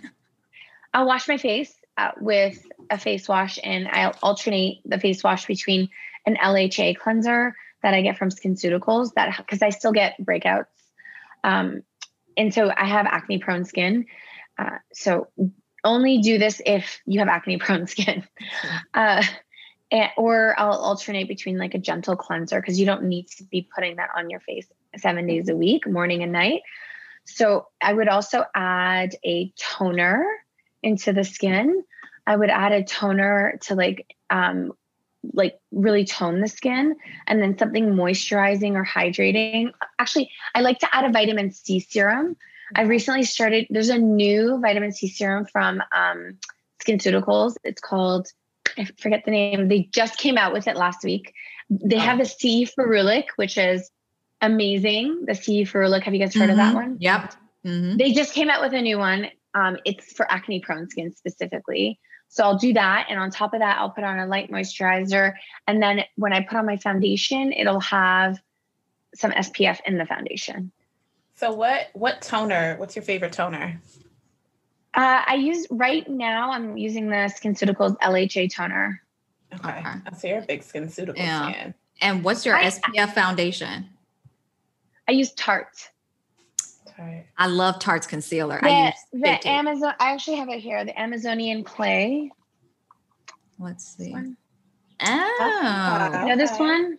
I'll 0.93 1.05
wash 1.05 1.27
my 1.27 1.37
face 1.37 1.73
uh, 1.97 2.11
with 2.19 2.65
a 2.89 2.97
face 2.97 3.27
wash, 3.27 3.59
and 3.63 3.87
I'll 3.87 4.15
alternate 4.21 4.81
the 4.85 4.99
face 4.99 5.23
wash 5.23 5.45
between 5.45 5.89
an 6.25 6.35
LHA 6.35 6.97
cleanser 6.97 7.55
that 7.81 7.93
I 7.93 8.01
get 8.01 8.17
from 8.17 8.29
SkinCeuticals. 8.29 9.13
That 9.13 9.37
because 9.37 9.61
I 9.61 9.69
still 9.69 9.91
get 9.93 10.15
breakouts 10.21 10.65
um, 11.43 11.83
and 12.39 12.53
so 12.53 12.71
I 12.75 12.85
have 12.85 13.05
acne 13.05 13.37
prone 13.37 13.65
skin. 13.65 14.05
Uh, 14.57 14.77
so 14.93 15.27
only 15.83 16.19
do 16.19 16.37
this 16.37 16.61
if 16.65 17.01
you 17.05 17.19
have 17.19 17.27
acne 17.27 17.57
prone 17.57 17.85
skin. 17.95 18.23
Uh, 18.93 19.23
and, 19.91 20.09
or 20.17 20.55
I'll 20.57 20.71
alternate 20.71 21.27
between 21.27 21.57
like 21.57 21.73
a 21.73 21.79
gentle 21.79 22.15
cleanser 22.15 22.61
because 22.61 22.79
you 22.79 22.85
don't 22.85 23.03
need 23.03 23.27
to 23.37 23.43
be 23.43 23.67
putting 23.75 23.97
that 23.97 24.09
on 24.15 24.29
your 24.29 24.39
face 24.39 24.67
seven 24.97 25.27
days 25.27 25.49
a 25.49 25.55
week, 25.55 25.85
morning 25.85 26.23
and 26.23 26.31
night. 26.31 26.61
So 27.25 27.67
I 27.81 27.91
would 27.93 28.07
also 28.07 28.45
add 28.55 29.15
a 29.25 29.51
toner 29.59 30.25
into 30.81 31.11
the 31.11 31.25
skin. 31.25 31.83
I 32.25 32.37
would 32.37 32.49
add 32.49 32.71
a 32.71 32.83
toner 32.83 33.59
to 33.63 33.75
like 33.75 34.15
um, 34.29 34.71
like 35.33 35.59
really 35.71 36.05
tone 36.05 36.41
the 36.41 36.47
skin 36.47 36.95
and 37.27 37.41
then 37.41 37.57
something 37.57 37.93
moisturizing 37.93 38.73
or 38.73 38.85
hydrating. 38.85 39.71
Actually, 39.99 40.31
I 40.55 40.61
like 40.61 40.79
to 40.79 40.95
add 40.95 41.05
a 41.05 41.11
vitamin 41.11 41.51
C 41.51 41.79
serum. 41.79 42.35
I 42.75 42.83
recently 42.83 43.23
started, 43.23 43.67
there's 43.69 43.89
a 43.89 43.97
new 43.97 44.59
vitamin 44.61 44.91
C 44.91 45.07
serum 45.07 45.45
from 45.45 45.81
um, 45.91 46.37
SkinCeuticals. 46.85 47.55
It's 47.63 47.81
called, 47.81 48.27
I 48.77 48.85
forget 48.97 49.23
the 49.25 49.31
name. 49.31 49.67
They 49.67 49.89
just 49.91 50.17
came 50.17 50.37
out 50.37 50.53
with 50.53 50.67
it 50.67 50.77
last 50.77 51.03
week. 51.03 51.33
They 51.69 51.97
oh. 51.97 51.99
have 51.99 52.19
the 52.19 52.25
C 52.25 52.67
ferulic, 52.67 53.25
which 53.35 53.57
is 53.57 53.89
amazing. 54.41 55.25
The 55.25 55.35
C 55.35 55.63
ferulic. 55.63 56.03
Have 56.03 56.13
you 56.13 56.19
guys 56.19 56.33
heard 56.33 56.43
mm-hmm. 56.43 56.51
of 56.51 56.57
that 56.57 56.75
mm-hmm. 56.75 56.75
one? 56.75 56.97
Yep. 56.99 57.33
Mm-hmm. 57.65 57.97
They 57.97 58.13
just 58.13 58.33
came 58.33 58.49
out 58.49 58.61
with 58.61 58.73
a 58.73 58.81
new 58.81 58.97
one. 58.97 59.27
Um, 59.53 59.77
it's 59.83 60.13
for 60.13 60.31
acne 60.31 60.59
prone 60.59 60.89
skin 60.89 61.13
specifically. 61.15 61.99
So 62.29 62.43
I'll 62.43 62.57
do 62.57 62.73
that. 62.73 63.07
And 63.09 63.19
on 63.19 63.31
top 63.31 63.53
of 63.53 63.59
that, 63.59 63.79
I'll 63.79 63.89
put 63.89 64.03
on 64.03 64.19
a 64.19 64.27
light 64.27 64.51
moisturizer. 64.51 65.33
And 65.67 65.81
then 65.81 66.03
when 66.15 66.31
I 66.31 66.41
put 66.41 66.57
on 66.57 66.65
my 66.65 66.77
foundation, 66.77 67.51
it'll 67.51 67.79
have 67.81 68.39
some 69.15 69.31
SPF 69.31 69.79
in 69.85 69.97
the 69.97 70.05
foundation. 70.05 70.71
So 71.35 71.51
what 71.51 71.89
what 71.93 72.21
toner? 72.21 72.75
What's 72.77 72.95
your 72.95 73.03
favorite 73.03 73.33
toner? 73.33 73.81
Uh, 74.93 75.23
I 75.25 75.35
use 75.35 75.65
right 75.71 76.07
now. 76.07 76.51
I'm 76.51 76.77
using 76.77 77.09
the 77.09 77.31
SkinCeuticals 77.33 77.97
LHA 77.99 78.53
toner. 78.53 79.01
Okay, 79.53 79.79
okay. 79.79 80.17
so 80.17 80.27
you're 80.27 80.39
a 80.39 80.41
big 80.41 80.61
SkinCeuticals 80.61 81.17
yeah. 81.17 81.51
fan. 81.51 81.73
And 82.01 82.23
what's 82.23 82.45
your 82.45 82.55
I, 82.55 82.65
SPF 82.65 83.13
foundation? 83.13 83.89
I 85.07 85.13
use 85.13 85.33
Tarte. 85.33 85.89
Tarte. 86.99 87.25
I 87.37 87.47
love 87.47 87.79
Tarte's 87.79 88.07
concealer. 88.07 88.59
The, 88.61 88.69
I 88.69 88.85
use 88.87 88.95
the 89.13 89.47
Amazon. 89.47 89.93
I 89.99 90.11
actually 90.11 90.37
have 90.37 90.49
it 90.49 90.59
here. 90.59 90.83
The 90.83 90.99
Amazonian 90.99 91.63
clay. 91.63 92.31
Let's 93.57 93.95
see. 93.95 94.13
Oh, 94.15 95.37
oh 95.39 96.19
you 96.21 96.27
know 96.27 96.35
this 96.37 96.57
one? 96.57 96.97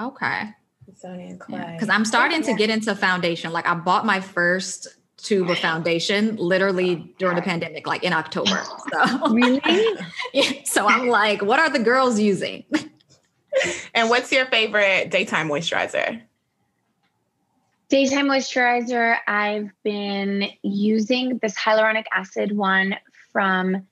Okay. 0.00 0.50
Amazonian 0.86 1.38
clay. 1.38 1.72
Because 1.72 1.88
yeah. 1.88 1.94
I'm 1.94 2.04
starting 2.04 2.42
to 2.42 2.54
get 2.54 2.70
into 2.70 2.94
foundation. 2.94 3.52
Like 3.52 3.66
I 3.66 3.74
bought 3.74 4.06
my 4.06 4.20
first 4.20 4.88
tube 5.16 5.50
of 5.50 5.58
foundation 5.58 6.36
literally 6.36 7.14
during 7.18 7.36
the 7.36 7.42
pandemic, 7.42 7.86
like 7.86 8.04
in 8.04 8.12
October. 8.12 8.62
So 8.90 9.28
really, 9.28 9.60
yeah. 10.32 10.52
So 10.64 10.86
I'm 10.86 11.08
like, 11.08 11.42
what 11.42 11.58
are 11.58 11.68
the 11.68 11.78
girls 11.78 12.18
using? 12.18 12.64
and 13.94 14.08
what's 14.08 14.32
your 14.32 14.46
favorite 14.46 15.10
daytime 15.10 15.48
moisturizer? 15.48 16.22
Daytime 17.88 18.28
moisturizer, 18.28 19.16
I've 19.26 19.70
been 19.82 20.50
using 20.62 21.38
this 21.40 21.56
hyaluronic 21.56 22.04
acid 22.12 22.52
one 22.52 22.96
from 23.32 23.86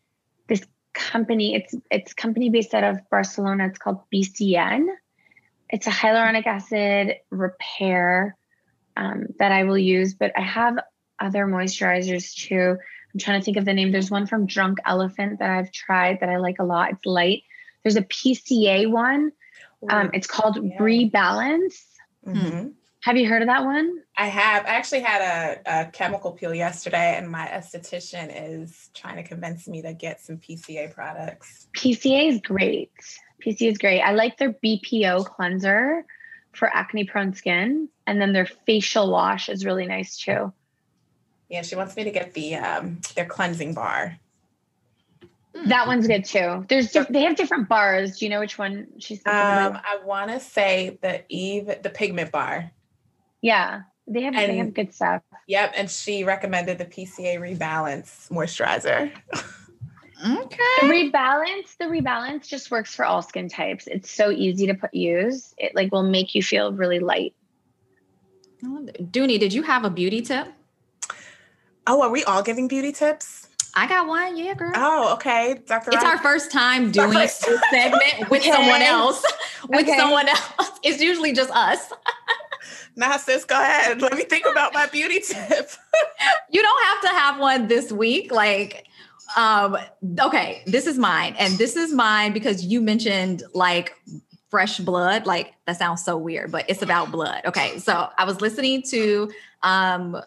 this 0.48 0.62
company. 0.92 1.54
It's 1.54 1.74
it's 1.90 2.12
company 2.12 2.50
based 2.50 2.74
out 2.74 2.84
of 2.84 2.98
Barcelona. 3.10 3.68
It's 3.68 3.78
called 3.78 4.00
BCN. 4.12 4.88
It's 5.70 5.86
a 5.86 5.90
hyaluronic 5.90 6.46
acid 6.46 7.14
repair 7.30 8.36
um, 8.98 9.28
that 9.38 9.50
I 9.50 9.64
will 9.64 9.78
use, 9.78 10.12
but 10.12 10.30
I 10.36 10.42
have 10.42 10.78
other 11.18 11.46
moisturizers 11.46 12.34
too. 12.34 12.76
I'm 13.14 13.18
trying 13.18 13.40
to 13.40 13.44
think 13.44 13.56
of 13.56 13.64
the 13.64 13.72
name. 13.72 13.92
There's 13.92 14.10
one 14.10 14.26
from 14.26 14.44
Drunk 14.44 14.76
Elephant 14.84 15.38
that 15.38 15.48
I've 15.48 15.72
tried 15.72 16.20
that 16.20 16.28
I 16.28 16.36
like 16.36 16.58
a 16.58 16.64
lot. 16.64 16.90
It's 16.90 17.06
light. 17.06 17.44
There's 17.82 17.96
a 17.96 18.02
PCA 18.02 18.90
one. 18.90 19.32
Um, 19.88 20.10
it's 20.12 20.26
called 20.26 20.58
yeah. 20.62 20.78
Rebalance. 20.78 21.82
Mm-hmm. 22.26 22.68
Have 23.06 23.16
you 23.16 23.28
heard 23.28 23.40
of 23.40 23.46
that 23.46 23.64
one? 23.64 24.02
I 24.18 24.26
have. 24.26 24.66
I 24.66 24.70
actually 24.70 25.02
had 25.02 25.22
a, 25.22 25.80
a, 25.80 25.86
chemical 25.92 26.32
peel 26.32 26.52
yesterday, 26.52 27.14
and 27.16 27.30
my 27.30 27.46
esthetician 27.46 28.32
is 28.34 28.90
trying 28.94 29.14
to 29.14 29.22
convince 29.22 29.68
me 29.68 29.80
to 29.82 29.94
get 29.94 30.20
some 30.20 30.38
PCA 30.38 30.92
products. 30.92 31.68
PCA 31.76 32.30
is 32.32 32.40
great. 32.40 32.90
PCA 33.40 33.70
is 33.70 33.78
great. 33.78 34.00
I 34.00 34.10
like 34.10 34.38
their 34.38 34.54
BPO 34.54 35.24
cleanser 35.24 36.04
for 36.50 36.66
acne 36.66 37.04
prone 37.04 37.32
skin, 37.32 37.88
and 38.08 38.20
then 38.20 38.32
their 38.32 38.46
facial 38.66 39.12
wash 39.12 39.48
is 39.48 39.64
really 39.64 39.86
nice 39.86 40.16
too. 40.16 40.52
Yeah, 41.48 41.62
she 41.62 41.76
wants 41.76 41.94
me 41.94 42.02
to 42.02 42.10
get 42.10 42.34
the 42.34 42.56
um, 42.56 43.00
their 43.14 43.26
cleansing 43.26 43.74
bar. 43.74 44.18
That 45.66 45.86
one's 45.86 46.08
good 46.08 46.24
too. 46.24 46.66
There's 46.68 46.90
diff- 46.90 47.06
they 47.06 47.22
have 47.22 47.36
different 47.36 47.68
bars. 47.68 48.18
Do 48.18 48.24
you 48.24 48.30
know 48.30 48.40
which 48.40 48.58
one 48.58 48.88
she's? 48.98 49.20
Um, 49.24 49.78
I 49.78 50.00
want 50.04 50.32
to 50.32 50.40
say 50.40 50.98
the 51.02 51.22
Eve, 51.28 51.70
the 51.84 51.90
pigment 51.90 52.32
bar. 52.32 52.72
Yeah, 53.42 53.82
they 54.06 54.22
have 54.22 54.34
and, 54.34 54.50
they 54.50 54.56
have 54.58 54.74
good 54.74 54.94
stuff. 54.94 55.22
Yep, 55.46 55.74
and 55.76 55.90
she 55.90 56.24
recommended 56.24 56.78
the 56.78 56.84
PCA 56.84 57.38
Rebalance 57.38 58.28
moisturizer. 58.30 59.10
okay. 60.26 60.58
The 60.80 60.86
rebalance, 60.86 61.76
the 61.78 61.86
rebalance 61.86 62.46
just 62.46 62.70
works 62.70 62.94
for 62.94 63.04
all 63.04 63.22
skin 63.22 63.48
types. 63.48 63.86
It's 63.86 64.10
so 64.10 64.30
easy 64.30 64.66
to 64.68 64.74
put 64.74 64.94
use. 64.94 65.54
It 65.58 65.74
like 65.74 65.92
will 65.92 66.02
make 66.02 66.34
you 66.34 66.42
feel 66.42 66.72
really 66.72 67.00
light. 67.00 67.34
Dooney, 68.62 69.38
did 69.38 69.52
you 69.52 69.62
have 69.62 69.84
a 69.84 69.90
beauty 69.90 70.22
tip? 70.22 70.48
Oh, 71.86 72.02
are 72.02 72.10
we 72.10 72.24
all 72.24 72.42
giving 72.42 72.68
beauty 72.68 72.92
tips? 72.92 73.48
I 73.74 73.86
got 73.86 74.08
one, 74.08 74.36
yeah, 74.36 74.54
girl. 74.54 74.72
Oh, 74.74 75.12
okay, 75.14 75.60
Dr. 75.66 75.90
It's 75.92 76.02
our 76.02 76.18
first 76.18 76.50
time 76.50 76.90
doing 76.90 77.12
first 77.12 77.44
time. 77.44 77.58
segment 77.70 78.30
with 78.30 78.40
okay. 78.40 78.50
someone 78.50 78.82
else. 78.82 79.22
With 79.68 79.86
okay. 79.86 79.98
someone 79.98 80.28
else, 80.28 80.70
it's 80.82 81.02
usually 81.02 81.32
just 81.32 81.50
us. 81.50 81.92
nah, 82.96 83.16
sis, 83.18 83.44
go 83.44 83.60
ahead. 83.60 84.00
Let 84.00 84.14
me 84.14 84.24
think 84.24 84.46
about 84.46 84.74
my 84.74 84.86
beauty 84.86 85.20
tip. 85.20 85.70
you 86.50 86.62
don't 86.62 86.84
have 86.84 87.00
to 87.02 87.08
have 87.08 87.38
one 87.38 87.68
this 87.68 87.92
week. 87.92 88.32
Like, 88.32 88.86
um, 89.36 89.76
okay, 90.20 90.62
this 90.66 90.86
is 90.86 90.98
mine, 90.98 91.36
and 91.38 91.54
this 91.58 91.76
is 91.76 91.92
mine 91.92 92.32
because 92.32 92.64
you 92.64 92.80
mentioned 92.80 93.42
like 93.52 93.94
fresh 94.50 94.78
blood. 94.78 95.26
Like 95.26 95.54
that 95.66 95.76
sounds 95.76 96.02
so 96.02 96.16
weird, 96.16 96.50
but 96.50 96.64
it's 96.68 96.82
about 96.82 97.12
blood. 97.12 97.42
Okay, 97.44 97.78
so 97.78 98.08
I 98.16 98.24
was 98.24 98.40
listening 98.40 98.82
to 98.90 99.30
um 99.62 100.20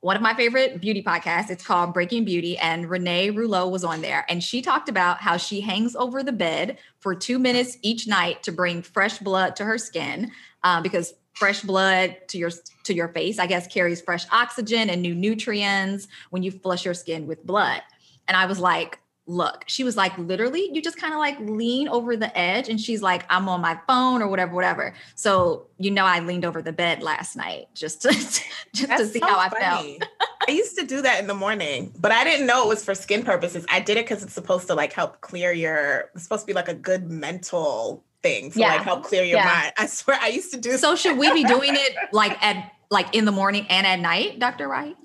one 0.00 0.16
of 0.16 0.22
my 0.22 0.32
favorite 0.32 0.80
beauty 0.80 1.02
podcasts. 1.02 1.50
It's 1.50 1.64
called 1.64 1.92
Breaking 1.92 2.24
Beauty, 2.24 2.56
and 2.58 2.88
Renee 2.88 3.30
Rouleau 3.30 3.68
was 3.68 3.84
on 3.84 4.00
there, 4.00 4.24
and 4.28 4.42
she 4.42 4.62
talked 4.62 4.88
about 4.88 5.20
how 5.20 5.36
she 5.36 5.60
hangs 5.60 5.94
over 5.94 6.22
the 6.22 6.32
bed 6.32 6.78
for 6.98 7.14
two 7.14 7.38
minutes 7.38 7.78
each 7.82 8.08
night 8.08 8.42
to 8.44 8.52
bring 8.52 8.82
fresh 8.82 9.18
blood 9.18 9.54
to 9.56 9.64
her 9.64 9.78
skin, 9.78 10.32
uh, 10.64 10.80
because 10.80 11.14
fresh 11.40 11.62
blood 11.62 12.16
to 12.28 12.38
your 12.38 12.50
to 12.84 12.94
your 12.94 13.08
face, 13.08 13.38
I 13.38 13.46
guess, 13.46 13.66
carries 13.66 14.00
fresh 14.00 14.26
oxygen 14.30 14.90
and 14.90 15.00
new 15.00 15.14
nutrients 15.14 16.06
when 16.28 16.42
you 16.42 16.52
flush 16.52 16.84
your 16.84 16.94
skin 16.94 17.26
with 17.26 17.44
blood. 17.44 17.82
And 18.28 18.36
I 18.36 18.46
was 18.46 18.60
like, 18.60 19.00
look. 19.26 19.64
She 19.66 19.82
was 19.82 19.96
like, 19.96 20.16
literally, 20.18 20.70
you 20.72 20.82
just 20.82 20.98
kind 20.98 21.14
of 21.14 21.18
like 21.18 21.38
lean 21.40 21.88
over 21.88 22.16
the 22.16 22.36
edge. 22.36 22.68
And 22.68 22.78
she's 22.78 23.00
like, 23.00 23.24
I'm 23.30 23.48
on 23.48 23.60
my 23.60 23.78
phone 23.86 24.20
or 24.22 24.28
whatever, 24.28 24.54
whatever. 24.54 24.94
So, 25.14 25.68
you 25.78 25.90
know, 25.90 26.04
I 26.04 26.20
leaned 26.20 26.44
over 26.44 26.60
the 26.60 26.72
bed 26.72 27.02
last 27.02 27.36
night 27.36 27.68
just 27.74 28.02
to, 28.02 28.08
just 28.12 28.44
to 28.74 29.06
see 29.06 29.20
so 29.20 29.26
how 29.26 29.48
funny. 29.48 29.98
I 30.02 30.04
felt. 30.04 30.10
I 30.48 30.52
used 30.52 30.76
to 30.78 30.84
do 30.84 31.00
that 31.02 31.20
in 31.20 31.26
the 31.26 31.34
morning, 31.34 31.92
but 31.98 32.12
I 32.12 32.24
didn't 32.24 32.46
know 32.46 32.64
it 32.64 32.68
was 32.68 32.84
for 32.84 32.94
skin 32.94 33.22
purposes. 33.22 33.64
I 33.70 33.80
did 33.80 33.96
it 33.96 34.04
because 34.04 34.22
it's 34.22 34.32
supposed 34.32 34.66
to 34.66 34.74
like 34.74 34.92
help 34.92 35.20
clear 35.20 35.52
your, 35.52 36.10
it's 36.14 36.24
supposed 36.24 36.42
to 36.42 36.46
be 36.46 36.52
like 36.52 36.68
a 36.68 36.74
good 36.74 37.10
mental 37.10 38.04
thing 38.22 38.50
to 38.52 38.58
yeah. 38.60 38.74
like 38.74 38.82
help 38.82 39.04
clear 39.04 39.24
your 39.24 39.38
yeah. 39.38 39.44
mind. 39.44 39.72
I 39.78 39.86
swear 39.86 40.18
I 40.20 40.28
used 40.28 40.52
to 40.52 40.60
do 40.60 40.76
So 40.76 40.96
should 40.96 41.18
we 41.18 41.32
be 41.32 41.44
doing 41.44 41.74
it 41.74 41.94
like 42.12 42.42
at 42.42 42.72
like 42.90 43.14
in 43.14 43.24
the 43.24 43.32
morning 43.32 43.66
and 43.68 43.86
at 43.86 44.00
night, 44.00 44.38
Dr. 44.38 44.68
Wright? 44.68 44.96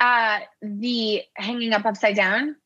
Uh 0.00 0.40
the 0.60 1.22
hanging 1.34 1.72
up 1.72 1.84
upside 1.84 2.16
down. 2.16 2.56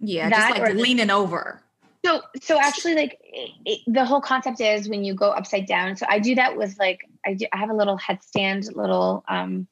Yeah, 0.00 0.28
that 0.28 0.50
just 0.50 0.60
like 0.60 0.74
leaning 0.74 1.10
over. 1.10 1.62
So, 2.04 2.22
so 2.40 2.58
actually, 2.58 2.94
like 2.94 3.18
it, 3.22 3.50
it, 3.64 3.80
the 3.86 4.04
whole 4.04 4.20
concept 4.20 4.60
is 4.60 4.88
when 4.88 5.04
you 5.04 5.14
go 5.14 5.30
upside 5.30 5.66
down. 5.66 5.96
So 5.96 6.06
I 6.08 6.20
do 6.20 6.34
that 6.36 6.56
with 6.56 6.78
like 6.78 7.00
I 7.26 7.34
do. 7.34 7.46
I 7.52 7.58
have 7.58 7.70
a 7.70 7.74
little 7.74 7.98
headstand, 7.98 8.74
little 8.76 9.24
um, 9.28 9.66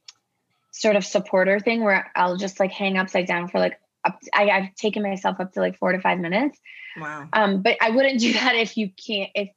sort 0.73 0.97
of 0.97 1.05
supporter 1.05 1.61
thing 1.61 1.85
where 1.85 2.11
I'll 2.17 2.37
just 2.37 2.59
like 2.59 2.73
hang 2.73 2.99
upside 2.99 3.27
down 3.27 3.49
for 3.49 3.59
like 3.59 3.79
up. 4.05 4.21
To, 4.21 4.31
I, 4.35 4.51
I've 4.51 4.75
taken 4.75 5.03
myself 5.03 5.39
up 5.39 5.53
to 5.53 5.61
like 5.61 5.79
four 5.79 5.93
to 5.93 6.01
five 6.01 6.19
minutes. 6.19 6.59
Wow. 6.99 7.29
Um, 7.33 7.63
but 7.63 7.77
I 7.81 7.91
wouldn't 7.91 8.21
do 8.21 8.33
that 8.35 8.55
if 8.57 8.77
you 8.77 8.91
can't. 8.91 9.31
If 9.35 9.51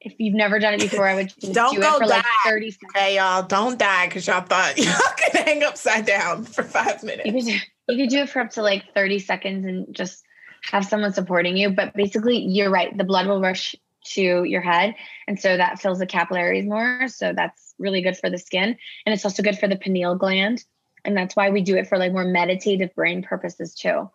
if 0.00 0.14
you've 0.18 0.34
never 0.34 0.58
done 0.58 0.74
it 0.74 0.80
before, 0.80 1.08
I 1.08 1.14
would 1.14 1.32
just 1.40 1.52
don't 1.54 1.74
do 1.74 1.80
go 1.80 1.96
it 1.96 1.98
for 1.98 2.04
die. 2.04 2.16
like 2.16 2.24
30 2.44 2.70
seconds. 2.70 2.92
Okay, 2.94 3.16
y'all, 3.16 3.42
don't 3.42 3.78
die 3.78 4.06
because 4.06 4.26
y'all 4.26 4.42
thought 4.42 4.76
y'all 4.78 4.94
could 5.16 5.40
hang 5.40 5.64
upside 5.64 6.06
down 6.06 6.44
for 6.44 6.62
five 6.62 7.02
minutes. 7.02 7.26
You 7.26 7.32
could, 7.32 7.44
do, 7.44 7.94
you 7.94 8.04
could 8.04 8.10
do 8.10 8.18
it 8.20 8.30
for 8.30 8.40
up 8.40 8.50
to 8.50 8.62
like 8.62 8.84
30 8.94 9.18
seconds 9.18 9.64
and 9.64 9.94
just 9.94 10.22
have 10.70 10.84
someone 10.84 11.12
supporting 11.12 11.56
you. 11.56 11.70
But 11.70 11.94
basically, 11.94 12.38
you're 12.38 12.70
right. 12.70 12.96
The 12.96 13.04
blood 13.04 13.26
will 13.26 13.40
rush 13.40 13.74
to 14.08 14.44
your 14.44 14.60
head. 14.60 14.94
And 15.26 15.40
so 15.40 15.56
that 15.56 15.80
fills 15.80 15.98
the 15.98 16.06
capillaries 16.06 16.66
more. 16.66 17.08
So 17.08 17.32
that's 17.32 17.74
really 17.78 18.02
good 18.02 18.16
for 18.16 18.30
the 18.30 18.38
skin. 18.38 18.76
And 19.04 19.12
it's 19.12 19.24
also 19.24 19.42
good 19.42 19.58
for 19.58 19.68
the 19.68 19.76
pineal 19.76 20.14
gland. 20.14 20.64
And 21.04 21.16
that's 21.16 21.36
why 21.36 21.50
we 21.50 21.62
do 21.62 21.76
it 21.76 21.88
for 21.88 21.98
like 21.98 22.12
more 22.12 22.24
meditative 22.24 22.94
brain 22.94 23.22
purposes 23.22 23.74
too. 23.74 24.10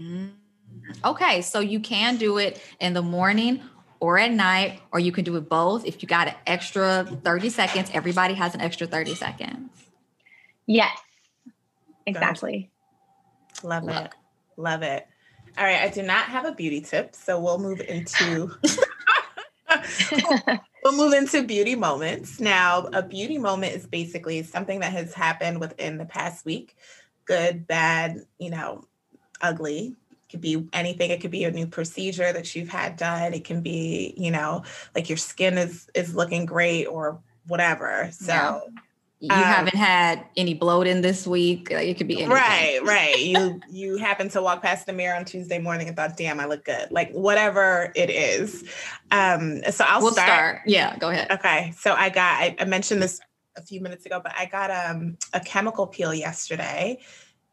Mm. 0.00 0.30
Okay. 1.04 1.42
So 1.42 1.60
you 1.60 1.80
can 1.80 2.16
do 2.16 2.38
it 2.38 2.60
in 2.80 2.94
the 2.94 3.02
morning 3.02 3.62
or 4.00 4.18
at 4.18 4.30
night, 4.30 4.80
or 4.92 5.00
you 5.00 5.12
can 5.12 5.24
do 5.24 5.36
it 5.36 5.48
both. 5.48 5.84
If 5.84 6.02
you 6.02 6.08
got 6.08 6.28
an 6.28 6.34
extra 6.46 7.04
30 7.24 7.50
seconds, 7.50 7.90
everybody 7.92 8.34
has 8.34 8.54
an 8.54 8.60
extra 8.60 8.86
30 8.86 9.14
seconds. 9.14 9.70
Yes, 10.66 10.96
exactly. 12.06 12.70
Love 13.62 13.84
Look. 13.84 14.04
it. 14.04 14.14
Love 14.56 14.82
it. 14.82 15.06
All 15.56 15.64
right, 15.64 15.80
I 15.80 15.88
do 15.88 16.02
not 16.02 16.26
have 16.26 16.44
a 16.44 16.52
beauty 16.52 16.80
tip, 16.80 17.14
so 17.14 17.40
we'll 17.40 17.58
move 17.58 17.80
into 17.80 18.52
we'll 20.84 20.96
move 20.96 21.12
into 21.14 21.42
beauty 21.42 21.74
moments. 21.74 22.38
Now, 22.38 22.88
a 22.92 23.02
beauty 23.02 23.38
moment 23.38 23.74
is 23.74 23.86
basically 23.86 24.42
something 24.42 24.80
that 24.80 24.92
has 24.92 25.14
happened 25.14 25.58
within 25.58 25.98
the 25.98 26.04
past 26.04 26.44
week, 26.44 26.76
good, 27.24 27.66
bad, 27.66 28.26
you 28.38 28.50
know, 28.50 28.84
ugly. 29.40 29.96
It 30.28 30.32
could 30.32 30.40
be 30.40 30.68
anything. 30.72 31.10
It 31.10 31.20
could 31.20 31.30
be 31.30 31.44
a 31.44 31.50
new 31.50 31.66
procedure 31.66 32.32
that 32.32 32.54
you've 32.54 32.68
had 32.68 32.96
done. 32.96 33.32
It 33.32 33.44
can 33.44 33.62
be, 33.62 34.14
you 34.16 34.30
know, 34.30 34.62
like 34.94 35.08
your 35.08 35.18
skin 35.18 35.56
is 35.56 35.88
is 35.94 36.14
looking 36.14 36.44
great 36.44 36.86
or 36.86 37.20
whatever. 37.46 38.10
So 38.12 38.26
yeah 38.26 38.60
you 39.20 39.32
um, 39.32 39.42
haven't 39.42 39.74
had 39.74 40.24
any 40.36 40.54
bloating 40.54 41.00
this 41.00 41.26
week. 41.26 41.70
Like 41.72 41.88
it 41.88 41.98
could 41.98 42.06
be 42.06 42.22
anything. 42.22 42.30
Right, 42.30 42.80
right. 42.84 43.18
you 43.18 43.60
you 43.68 43.96
happen 43.96 44.28
to 44.30 44.40
walk 44.40 44.62
past 44.62 44.86
the 44.86 44.92
mirror 44.92 45.16
on 45.16 45.24
Tuesday 45.24 45.58
morning 45.58 45.88
and 45.88 45.96
thought, 45.96 46.16
"Damn, 46.16 46.38
I 46.38 46.44
look 46.44 46.64
good." 46.64 46.90
Like 46.92 47.10
whatever 47.10 47.92
it 47.96 48.10
is. 48.10 48.62
Um, 49.10 49.62
so 49.70 49.84
I'll 49.86 50.02
we'll 50.02 50.12
start. 50.12 50.28
start. 50.28 50.60
Yeah, 50.66 50.96
go 50.98 51.08
ahead. 51.08 51.32
Okay, 51.32 51.72
so 51.76 51.94
I 51.94 52.10
got 52.10 52.40
I, 52.40 52.56
I 52.60 52.64
mentioned 52.64 53.02
this 53.02 53.20
a 53.56 53.62
few 53.62 53.80
minutes 53.80 54.06
ago, 54.06 54.20
but 54.22 54.32
I 54.38 54.46
got 54.46 54.70
um, 54.70 55.18
a 55.32 55.40
chemical 55.40 55.88
peel 55.88 56.14
yesterday 56.14 57.00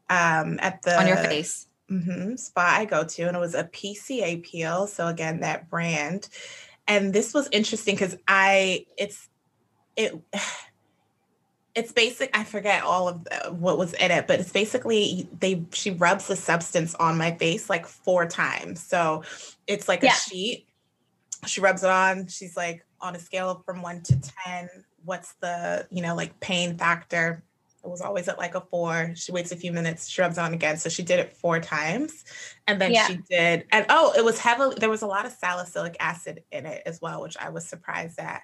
um, 0.10 0.60
at 0.62 0.84
the 0.84 1.00
on 1.00 1.08
your 1.08 1.18
face 1.18 1.66
mm-hmm, 1.90 2.36
spa 2.36 2.76
I 2.80 2.86
go 2.86 3.04
to, 3.04 3.24
and 3.24 3.36
it 3.36 3.40
was 3.40 3.56
a 3.56 3.66
PCA 3.66 4.44
peel. 4.44 4.88
So 4.88 5.08
again, 5.08 5.42
that 5.42 5.70
brand, 5.70 6.30
and 6.88 7.14
this 7.14 7.34
was 7.34 7.48
interesting 7.52 7.96
because 7.96 8.18
I 8.28 8.86
it's 8.98 9.30
it 9.96 10.20
it's 11.76 11.92
basic 11.92 12.30
i 12.34 12.42
forget 12.44 12.84
all 12.84 13.10
of 13.10 13.26
the, 13.26 13.52
what 13.52 13.78
was 13.78 13.94
in 13.96 14.10
it 14.10 14.28
but 14.28 14.40
it's 14.40 14.52
basically 14.52 15.28
they 15.40 15.62
she 15.74 15.92
rubs 15.92 16.28
the 16.28 16.36
substance 16.36 16.96
on 16.96 17.18
my 17.18 17.32
face 17.36 17.70
like 17.70 17.86
four 17.86 18.26
times 18.26 18.82
so 18.82 19.22
it's 19.68 19.90
like 19.90 20.02
yeah. 20.02 20.14
a 20.14 20.16
sheet 20.16 20.66
she 21.46 21.60
rubs 21.60 21.84
it 21.84 21.90
on 21.90 22.28
she's 22.28 22.56
like 22.56 22.86
on 23.02 23.14
a 23.16 23.20
scale 23.20 23.62
from 23.66 23.82
one 23.82 24.02
to 24.02 24.18
ten 24.22 24.70
what's 25.04 25.34
the 25.42 25.86
you 25.92 26.02
know 26.02 26.16
like 26.16 26.40
pain 26.40 26.78
factor 26.78 27.44
It 27.86 27.90
was 27.90 28.02
always 28.02 28.28
at 28.28 28.38
like 28.40 28.56
a 28.56 28.62
four. 28.62 29.12
She 29.16 29.32
waits 29.32 29.52
a 29.52 29.56
few 29.56 29.72
minutes, 29.72 30.10
she 30.10 30.22
rubs 30.22 30.38
on 30.38 30.54
again. 30.54 30.78
So 30.78 30.90
she 30.90 31.04
did 31.04 31.20
it 31.20 31.38
four 31.38 31.60
times. 31.60 32.26
And 32.68 32.82
then 32.82 32.94
Yeah. 32.94 33.08
she 33.08 33.20
did, 33.30 33.66
and 33.72 33.86
oh, 33.90 34.14
it 34.18 34.26
was 34.26 34.40
heavily, 34.40 34.76
there 34.80 34.90
was 34.90 35.04
a 35.04 35.08
lot 35.08 35.26
of 35.26 35.32
salicylic 35.32 35.96
acid 36.00 36.44
in 36.52 36.66
it 36.66 36.82
as 36.86 37.00
well, 37.00 37.22
which 37.22 37.38
I 37.38 37.50
was 37.50 37.68
surprised 37.68 38.20
at. 38.20 38.42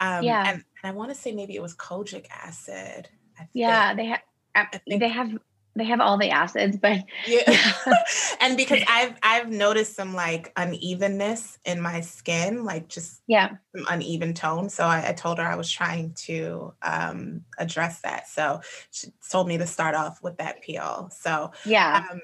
Um, 0.00 0.24
Yeah. 0.24 0.42
And, 0.44 0.64
and 0.82 0.92
I 0.92 0.92
want 0.92 1.10
to 1.10 1.14
say 1.14 1.32
maybe 1.32 1.54
it 1.54 1.62
was 1.62 1.76
kojic 1.76 2.26
acid. 2.30 3.08
I 3.38 3.48
Yeah, 3.52 3.94
think. 3.94 3.98
they 3.98 4.06
have. 4.06 4.80
They 4.86 5.08
have. 5.08 5.38
They 5.76 5.84
have 5.84 6.00
all 6.00 6.18
the 6.18 6.30
acids, 6.30 6.76
but 6.76 7.04
Yeah. 7.26 7.72
and 8.40 8.56
because 8.56 8.80
I've 8.88 9.14
I've 9.22 9.48
noticed 9.48 9.94
some 9.94 10.14
like 10.14 10.52
unevenness 10.56 11.58
in 11.64 11.80
my 11.80 12.00
skin, 12.00 12.64
like 12.64 12.88
just 12.88 13.22
yeah, 13.26 13.50
some 13.74 13.86
uneven 13.88 14.34
tone. 14.34 14.68
So 14.68 14.84
I, 14.84 15.10
I 15.10 15.12
told 15.12 15.38
her 15.38 15.44
I 15.44 15.54
was 15.54 15.70
trying 15.70 16.12
to 16.24 16.74
um, 16.82 17.44
address 17.56 18.00
that. 18.00 18.28
So 18.28 18.60
she 18.90 19.08
told 19.30 19.46
me 19.46 19.58
to 19.58 19.66
start 19.66 19.94
off 19.94 20.22
with 20.22 20.38
that 20.38 20.60
peel. 20.60 21.10
So 21.12 21.52
yeah. 21.64 22.04
um, 22.10 22.20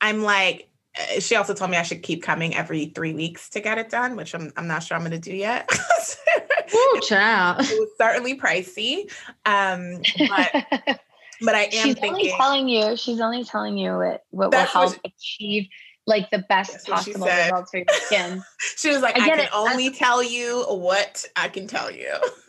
I'm 0.00 0.22
like, 0.22 0.68
uh, 0.98 1.20
she 1.20 1.36
also 1.36 1.54
told 1.54 1.70
me 1.70 1.76
I 1.76 1.82
should 1.82 2.02
keep 2.02 2.22
coming 2.22 2.54
every 2.54 2.86
three 2.86 3.14
weeks 3.14 3.50
to 3.50 3.60
get 3.60 3.78
it 3.78 3.88
done, 3.88 4.16
which 4.16 4.34
I'm, 4.34 4.52
I'm 4.56 4.66
not 4.66 4.82
sure 4.82 4.96
I'm 4.96 5.02
going 5.02 5.12
to 5.12 5.18
do 5.18 5.34
yet. 5.36 5.70
Woo, 6.72 7.00
child. 7.00 7.60
it 7.60 7.78
was 7.78 7.90
certainly 7.98 8.38
pricey. 8.38 9.10
Um, 9.46 10.02
but, 10.28 11.00
but 11.42 11.54
I 11.54 11.64
am 11.64 11.70
she's 11.70 11.94
thinking. 11.94 12.10
only 12.10 12.32
telling 12.36 12.68
you. 12.68 12.96
She's 12.96 13.20
only 13.20 13.44
telling 13.44 13.76
you 13.78 13.92
what 13.92 14.24
what 14.30 14.46
will 14.46 14.50
That's 14.50 14.74
what 14.74 14.90
help 14.92 15.00
achieve 15.04 15.68
like 16.08 16.30
the 16.30 16.38
best 16.48 16.86
possible 16.88 17.26
results 17.26 17.70
for 17.70 17.76
your 17.78 17.86
skin. 17.90 18.42
She 18.76 18.88
was 18.88 19.02
like, 19.02 19.16
I 19.18 19.24
I, 19.24 19.28
can 19.28 19.40
it. 19.40 19.50
only 19.54 19.90
tell 19.90 20.22
you 20.22 20.64
what 20.68 21.24
I 21.36 21.48
can 21.48 21.66
tell 21.68 21.90
you. 21.90 22.12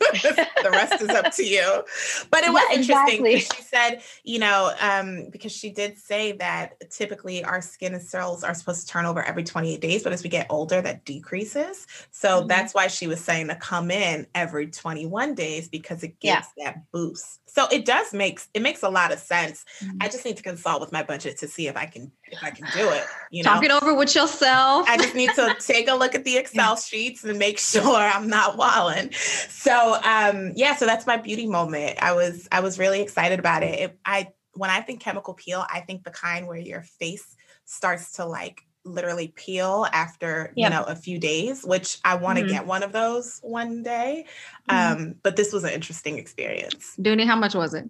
the 0.62 0.70
rest 0.72 1.00
is 1.02 1.10
up 1.10 1.30
to 1.34 1.44
you. 1.44 1.82
But 2.30 2.40
it 2.42 2.46
Yeah, 2.46 2.52
was 2.52 2.62
interesting. 2.72 3.26
exactly. 3.26 3.38
She 3.40 3.62
said, 3.62 4.02
you 4.24 4.38
know, 4.38 4.72
um, 4.80 5.28
because 5.30 5.52
she 5.52 5.70
did 5.70 5.98
say 5.98 6.32
that 6.32 6.90
typically 6.90 7.44
our 7.44 7.60
skin 7.60 8.00
cells 8.00 8.42
are 8.42 8.54
supposed 8.54 8.86
to 8.86 8.92
turn 8.92 9.04
over 9.04 9.22
every 9.22 9.44
28 9.44 9.80
days, 9.80 10.02
but 10.02 10.12
as 10.12 10.22
we 10.22 10.30
get 10.30 10.46
older, 10.48 10.80
that 10.80 11.04
decreases. 11.04 11.86
So 12.10 12.42
Mhm. 12.42 12.48
that's 12.48 12.74
why 12.74 12.86
she 12.86 13.06
was 13.06 13.22
saying 13.22 13.48
to 13.48 13.54
come 13.56 13.90
in 13.90 14.26
every 14.34 14.68
21 14.68 15.34
days 15.34 15.68
because 15.68 16.02
it 16.02 16.14
Yeah. 16.22 16.36
gives 16.36 16.48
that 16.64 16.90
boost. 16.92 17.40
So 17.46 17.66
it 17.68 17.84
does 17.84 18.14
make 18.14 18.40
it 18.54 18.62
makes 18.62 18.82
a 18.82 18.88
lot 18.88 19.12
of 19.12 19.18
sense. 19.18 19.64
Mm-hmm. 19.84 19.98
I 20.00 20.08
just 20.08 20.24
need 20.24 20.36
to 20.38 20.42
consult 20.42 20.80
with 20.80 20.92
my 20.92 21.02
budget 21.02 21.36
to 21.38 21.48
see 21.48 21.68
if 21.68 21.76
I 21.76 21.86
can 21.86 22.10
if 22.32 22.42
I 22.42 22.50
can 22.50 22.66
do 22.72 22.88
it. 22.90 23.04
You 23.30 23.42
know, 23.42 23.50
Talk 23.54 23.64
it 23.64 23.70
over 23.70 23.94
with 23.94 24.14
yourself. 24.14 24.88
I 24.88 24.96
just 24.96 25.14
need 25.14 25.30
to 25.34 25.56
take 25.60 25.88
a 25.88 25.94
look 25.94 26.14
at 26.14 26.24
the 26.24 26.36
Excel 26.36 26.76
sheets 26.76 27.24
and 27.24 27.38
make 27.38 27.58
sure 27.72 27.96
I'm 27.96 28.28
not 28.28 28.56
walling. 28.56 29.12
So 29.12 29.94
um 30.04 30.52
yeah, 30.56 30.76
so 30.76 30.86
that's 30.86 31.06
my 31.06 31.16
beauty 31.16 31.46
moment. 31.46 31.98
I 32.02 32.12
was 32.12 32.48
I 32.52 32.60
was 32.60 32.78
really 32.78 33.00
excited 33.00 33.38
about 33.38 33.62
it. 33.62 33.78
it. 33.80 33.98
I 34.04 34.28
when 34.54 34.70
I 34.70 34.80
think 34.80 35.00
chemical 35.00 35.34
peel, 35.34 35.64
I 35.72 35.80
think 35.80 36.04
the 36.04 36.10
kind 36.10 36.46
where 36.46 36.56
your 36.58 36.82
face 36.82 37.36
starts 37.64 38.12
to 38.14 38.24
like 38.26 38.62
literally 38.84 39.28
peel 39.28 39.86
after 39.92 40.52
Yep. 40.56 40.70
you 40.70 40.70
know 40.76 40.84
a 40.84 40.96
few 40.96 41.18
days, 41.18 41.62
which 41.64 41.98
I 42.04 42.14
want 42.16 42.38
to 42.38 42.44
Mhm. 42.44 42.48
get 42.48 42.66
one 42.66 42.82
of 42.82 42.92
those 42.92 43.38
one 43.42 43.82
day. 43.82 44.24
Mhm. 44.70 44.74
Um, 44.96 45.14
but 45.22 45.36
this 45.36 45.52
was 45.52 45.64
an 45.64 45.70
interesting 45.70 46.18
experience. 46.18 46.94
Dooney, 46.98 47.26
how 47.26 47.36
much 47.36 47.54
was 47.54 47.74
it? 47.74 47.88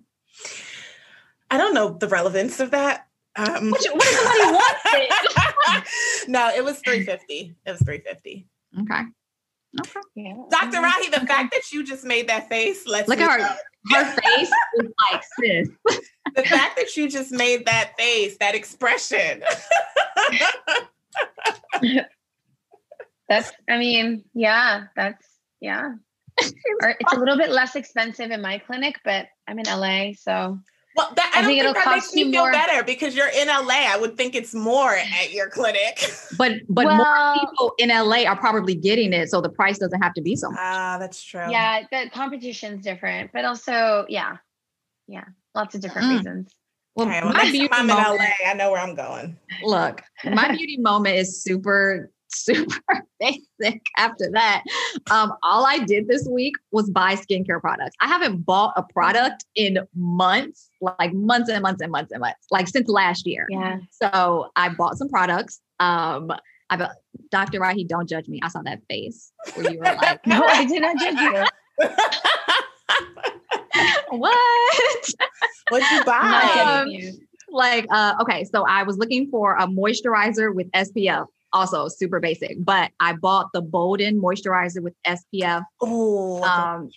I 1.50 1.58
don't 1.58 1.74
know 1.74 1.90
the 1.90 2.08
relevance 2.08 2.60
of 2.60 2.70
that. 2.72 3.06
Um, 3.36 3.70
What, 3.70 3.84
you- 3.84 3.94
what 3.94 4.06
if 4.06 4.14
somebody 4.18 4.52
wants 4.52 4.80
no, 6.28 6.48
it 6.54 6.64
was 6.64 6.78
350. 6.84 7.54
It 7.64 7.70
was 7.70 7.80
350. 7.82 8.46
Okay. 8.80 9.02
Okay. 9.80 10.00
Yeah. 10.16 10.34
Dr. 10.50 10.78
Rahi, 10.78 11.10
the 11.10 11.18
Okay. 11.18 11.26
fact 11.26 11.52
that 11.52 11.70
you 11.72 11.84
just 11.84 12.04
made 12.04 12.28
that 12.28 12.48
face, 12.48 12.86
let's 12.86 13.08
Look 13.08 13.20
at 13.20 13.40
her. 13.40 13.56
Her 13.92 14.04
face 14.04 14.50
is 14.78 14.88
like 15.12 15.22
sis. 15.38 15.68
The 16.36 16.42
fact 16.44 16.76
that 16.76 16.96
you 16.96 17.08
just 17.08 17.32
made 17.32 17.66
that 17.66 17.94
face, 17.98 18.36
that 18.38 18.54
expression. 18.54 19.42
That's. 23.28 23.52
I 23.68 23.78
mean, 23.78 24.24
yeah. 24.34 24.84
That's 24.96 25.26
yeah. 25.60 25.94
Or 26.82 26.96
it's 26.98 27.12
a 27.12 27.18
little 27.18 27.36
bit 27.36 27.50
less 27.50 27.74
expensive 27.76 28.30
in 28.30 28.40
my 28.42 28.58
clinic, 28.58 28.96
but 29.04 29.26
I'm 29.48 29.58
in 29.58 29.66
LA, 29.66 30.12
so 30.16 30.58
well, 30.96 31.12
that, 31.16 31.32
I, 31.34 31.38
I 31.38 31.42
don't 31.42 31.48
think 31.50 31.60
think, 31.62 31.70
it'll 31.70 31.74
that 31.74 31.90
makes 31.94 32.06
cost 32.06 32.14
me 32.16 32.22
you 32.24 32.30
feel 32.32 32.42
more. 32.42 32.52
better 32.52 32.82
because 32.84 33.14
you're 33.14 33.28
in 33.28 33.48
LA. 33.48 33.86
I 33.88 33.96
would 34.00 34.16
think 34.16 34.34
it's 34.34 34.54
more 34.54 34.94
at 34.94 35.32
your 35.32 35.48
clinic. 35.48 35.98
But 36.38 36.52
but 36.68 36.86
more 36.96 37.34
people 37.38 37.72
in 37.78 37.90
LA 37.90 38.24
are 38.24 38.36
probably 38.36 38.74
getting 38.74 39.12
it, 39.12 39.28
so 39.30 39.40
the 39.40 39.50
price 39.50 39.78
doesn't 39.78 40.00
have 40.00 40.14
to 40.14 40.22
be 40.22 40.36
so 40.36 40.48
much. 40.50 40.58
Ah, 40.62 40.96
that's 40.98 41.22
true. 41.22 41.44
yeah, 41.50 41.82
the 41.90 42.08
competition's 42.12 42.82
different, 42.82 43.30
but 43.32 43.44
also 43.44 44.06
yeah, 44.08 44.36
yeah, 45.06 45.24
lots 45.54 45.74
of 45.74 45.80
different 45.82 46.08
Mm. 46.08 46.16
reasons. 46.16 46.54
Well, 46.96 47.06
Okay, 47.08 47.20
well, 47.22 47.32
my 47.32 47.42
next 47.42 47.52
beauty 47.52 47.68
time 47.68 47.90
I'm 47.90 48.12
in 48.12 48.16
LA, 48.18 48.26
I 48.48 48.54
know 48.54 48.70
where 48.72 48.80
I'm 48.80 48.94
going. 48.94 49.36
look, 49.62 50.02
my 50.24 50.48
beauty 50.56 50.76
moment 50.78 51.16
is 51.16 51.42
super, 51.42 52.10
super 52.30 52.80
basic 53.20 53.82
after 53.96 54.30
that. 54.32 54.64
Um, 55.10 55.32
all 55.42 55.66
I 55.66 55.78
did 55.78 56.08
this 56.08 56.26
week 56.30 56.54
was 56.72 56.90
buy 56.90 57.14
skincare 57.14 57.60
products. 57.60 57.96
I 58.00 58.08
haven't 58.08 58.44
bought 58.44 58.72
a 58.76 58.82
product 58.82 59.44
in 59.54 59.78
months, 59.94 60.70
like 60.80 61.12
months 61.12 61.50
and 61.50 61.62
months 61.62 61.82
and 61.82 61.92
months 61.92 62.12
and 62.12 62.20
months, 62.20 62.46
like 62.50 62.68
since 62.68 62.88
last 62.88 63.26
year. 63.26 63.46
Yeah, 63.50 63.78
So 63.90 64.50
I 64.56 64.68
bought 64.70 64.96
some 64.96 65.08
products. 65.08 65.60
Um, 65.78 66.32
I 66.70 66.76
bought, 66.76 66.92
Dr. 67.30 67.60
Rahi, 67.60 67.86
don't 67.86 68.08
judge 68.08 68.28
me. 68.28 68.40
I 68.42 68.48
saw 68.48 68.62
that 68.62 68.80
face 68.88 69.32
where 69.54 69.70
you 69.70 69.78
were 69.78 69.84
like, 69.84 70.20
no, 70.26 70.44
I 70.44 70.64
did 70.64 70.82
not 70.82 70.98
judge 70.98 71.18
you. 71.18 71.44
what? 74.18 75.14
What'd 75.70 75.90
you 75.90 76.04
buy? 76.04 76.84
Um, 76.84 77.18
like 77.52 77.86
uh 77.90 78.14
okay 78.20 78.44
so 78.44 78.64
i 78.66 78.82
was 78.82 78.96
looking 78.96 79.28
for 79.28 79.56
a 79.56 79.66
moisturizer 79.66 80.54
with 80.54 80.70
spf 80.70 81.26
also 81.52 81.88
super 81.88 82.20
basic 82.20 82.56
but 82.58 82.90
i 83.00 83.12
bought 83.12 83.48
the 83.52 83.60
bolden 83.60 84.20
moisturizer 84.20 84.82
with 84.82 84.94
spf 85.06 85.62
oh, 85.80 86.42
um 86.42 86.90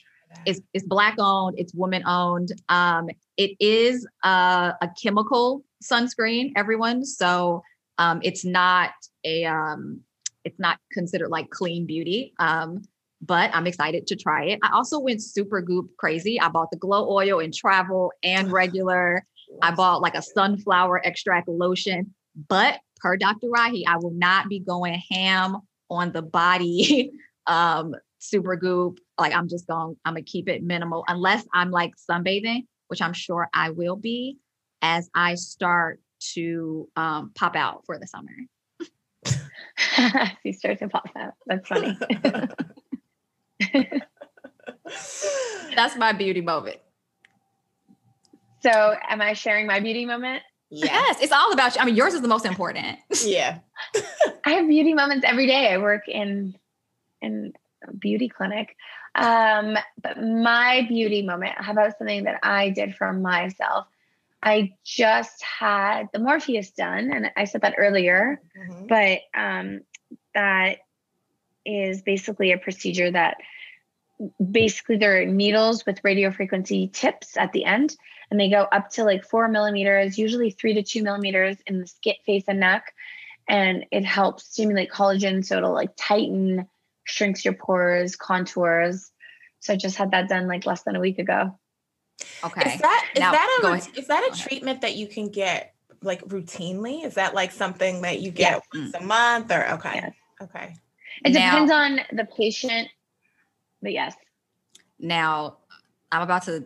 it's, 0.46 0.60
it's 0.74 0.86
black 0.86 1.16
owned 1.20 1.56
it's 1.58 1.74
woman 1.74 2.04
owned 2.06 2.52
um 2.70 3.10
it 3.38 3.52
is 3.60 4.06
uh, 4.24 4.74
a 4.82 4.90
chemical 5.02 5.64
sunscreen 5.84 6.52
everyone 6.56 7.06
so 7.06 7.62
um 7.98 8.20
it's 8.24 8.44
not 8.44 8.92
a 9.24 9.46
um 9.46 10.02
it's 10.44 10.60
not 10.60 10.78
considered 10.92 11.30
like 11.30 11.50
clean 11.50 11.86
beauty 11.86 12.34
um 12.40 12.82
but 13.26 13.52
I'm 13.54 13.68
excited 13.68 14.06
to 14.08 14.16
try 14.16 14.46
it. 14.46 14.60
I 14.64 14.72
also 14.74 15.00
went 15.00 15.22
Supergoop 15.22 15.88
crazy. 15.98 16.40
I 16.40 16.50
bought 16.50 16.72
the 16.72 16.78
glow 16.78 17.10
oil 17.10 17.40
in 17.40 17.52
travel 17.52 18.12
and 18.24 18.52
regular. 18.52 19.26
I 19.62 19.72
bought 19.72 20.02
like 20.02 20.16
a 20.16 20.22
sunflower 20.22 21.06
extract 21.06 21.48
lotion, 21.48 22.14
but 22.50 22.80
per 23.04 23.18
Dr. 23.18 23.48
Rahi, 23.48 23.84
I 23.86 23.98
will 23.98 24.14
not 24.14 24.48
be 24.50 24.60
going 24.60 25.00
ham 25.12 25.58
on 25.90 26.12
the 26.14 26.22
body 26.22 27.12
um 27.48 27.94
Supergoop. 28.22 28.98
Like 29.20 29.34
I'm 29.36 29.50
just 29.50 29.68
going, 29.68 29.98
I'm 30.06 30.14
gonna 30.14 30.24
keep 30.24 30.48
it 30.48 30.64
minimal 30.64 31.04
unless 31.08 31.46
I'm 31.54 31.70
like 31.70 31.92
sunbathing, 32.10 32.66
which 32.88 33.02
I'm 33.02 33.14
sure 33.14 33.50
I 33.54 33.72
will 33.72 33.98
be 33.98 34.38
as 34.82 35.10
I 35.14 35.36
start 35.36 36.00
to 36.34 36.90
um 36.96 37.32
pop 37.36 37.56
out 37.56 37.84
for 37.86 38.00
the 38.00 38.08
summer. 38.08 38.32
he 40.44 40.54
starts 40.54 40.80
to 40.80 40.88
pop 40.88 41.10
out. 41.18 41.34
That's 41.46 41.68
funny. 41.68 41.98
That's 45.76 45.98
my 45.98 46.14
beauty 46.14 46.42
moment. 46.42 46.78
so, 48.62 48.96
am 49.10 49.22
I 49.22 49.34
sharing 49.34 49.68
my 49.68 49.80
beauty 49.80 50.06
moment? 50.06 50.44
Yeah. 50.74 50.86
Yes, 50.86 51.18
it's 51.22 51.32
all 51.32 51.52
about 51.54 51.76
you. 51.76 51.82
I 51.82 51.86
mean, 51.86 51.96
yours 51.96 52.14
is 52.14 52.22
the 52.22 52.28
most 52.28 52.46
important. 52.46 52.98
Yeah. 53.26 53.60
I 54.46 54.52
have 54.54 54.68
beauty 54.68 54.94
moments 54.94 55.26
every 55.28 55.46
day. 55.48 55.72
I 55.72 55.78
work 55.78 56.08
in 56.08 56.56
in 57.22 57.54
a 57.88 57.94
beauty 57.94 58.30
clinic. 58.30 58.76
Um, 59.16 59.78
but 60.02 60.22
my 60.22 60.86
beauty 60.88 61.22
moment, 61.22 61.54
how 61.58 61.72
about 61.72 61.98
something 61.98 62.24
that 62.24 62.40
I 62.44 62.70
did 62.70 62.96
for 62.96 63.14
myself? 63.14 63.88
I 64.42 64.74
just 64.84 65.42
had 65.44 66.10
the 66.12 66.20
Morpheus 66.20 66.72
done, 66.72 67.12
and 67.14 67.32
I 67.38 67.46
said 67.46 67.62
that 67.62 67.76
earlier, 67.78 68.42
Mhm. 68.58 68.88
but 68.88 69.20
um, 69.40 69.82
that 70.34 70.80
is 71.66 72.02
basically 72.02 72.52
a 72.52 72.58
procedure 72.58 73.10
that 73.12 73.38
basically 74.52 74.98
there 74.98 75.22
are 75.22 75.26
needles 75.26 75.86
with 75.86 76.04
radio 76.04 76.32
frequency 76.32 76.88
tips 76.88 77.38
at 77.38 77.52
the 77.54 77.64
end, 77.66 77.96
and 78.34 78.40
they 78.40 78.50
go 78.50 78.64
up 78.72 78.90
to 78.90 79.04
like 79.04 79.24
four 79.24 79.48
millimeters, 79.48 80.18
usually 80.18 80.50
three 80.50 80.74
to 80.74 80.82
two 80.82 81.04
millimeters 81.04 81.56
in 81.68 81.80
the 81.80 81.86
skin, 81.86 82.16
face, 82.26 82.46
and 82.48 82.60
neck. 82.60 82.92
And 83.48 83.86
it 83.92 84.04
helps 84.04 84.48
stimulate 84.48 84.90
collagen, 84.90 85.46
so 85.46 85.58
it'll 85.58 85.72
like 85.72 85.92
tighten, 85.96 86.68
shrinks 87.04 87.46
your 87.46 87.54
pores, 87.54 88.16
contours. 88.16 89.12
So 89.60 89.74
I 89.74 89.76
just 89.76 89.98
had 89.98 90.10
that 90.12 90.30
done 90.30 90.48
like 90.48 90.66
less 90.66 90.82
than 90.82 90.96
a 90.96 91.00
week 91.00 91.20
ago. 91.20 91.60
Okay. 92.44 92.74
Is 92.74 92.82
that 92.82 93.08
is 93.14 93.20
Now, 93.20 93.34
that 93.34 93.60
a 93.62 93.68
ahead. 93.68 93.88
is 93.96 94.08
that 94.08 94.22
Go 94.22 94.26
a 94.26 94.32
ahead. 94.32 94.48
treatment 94.48 94.82
that 94.82 94.96
you 94.96 95.06
can 95.06 95.30
get 95.30 95.76
like 96.02 96.24
routinely? 96.24 97.06
Is 97.06 97.14
that 97.14 97.36
like 97.36 97.52
something 97.52 98.02
that 98.02 98.20
you 98.20 98.32
get 98.32 98.54
Yes. 98.54 98.62
once 98.74 98.92
mm. 98.94 99.00
a 99.00 99.04
month 99.04 99.52
or 99.52 99.64
okay? 99.74 99.92
Yes. 99.94 100.14
Okay. 100.42 100.76
It 101.24 101.34
Now- 101.34 101.52
depends 101.52 101.72
on 101.72 102.00
the 102.18 102.26
patient, 102.26 102.88
but 103.84 103.92
yes. 103.92 104.16
Now, 104.98 105.58
I'm 106.12 106.24
about 106.24 106.46
to 106.46 106.66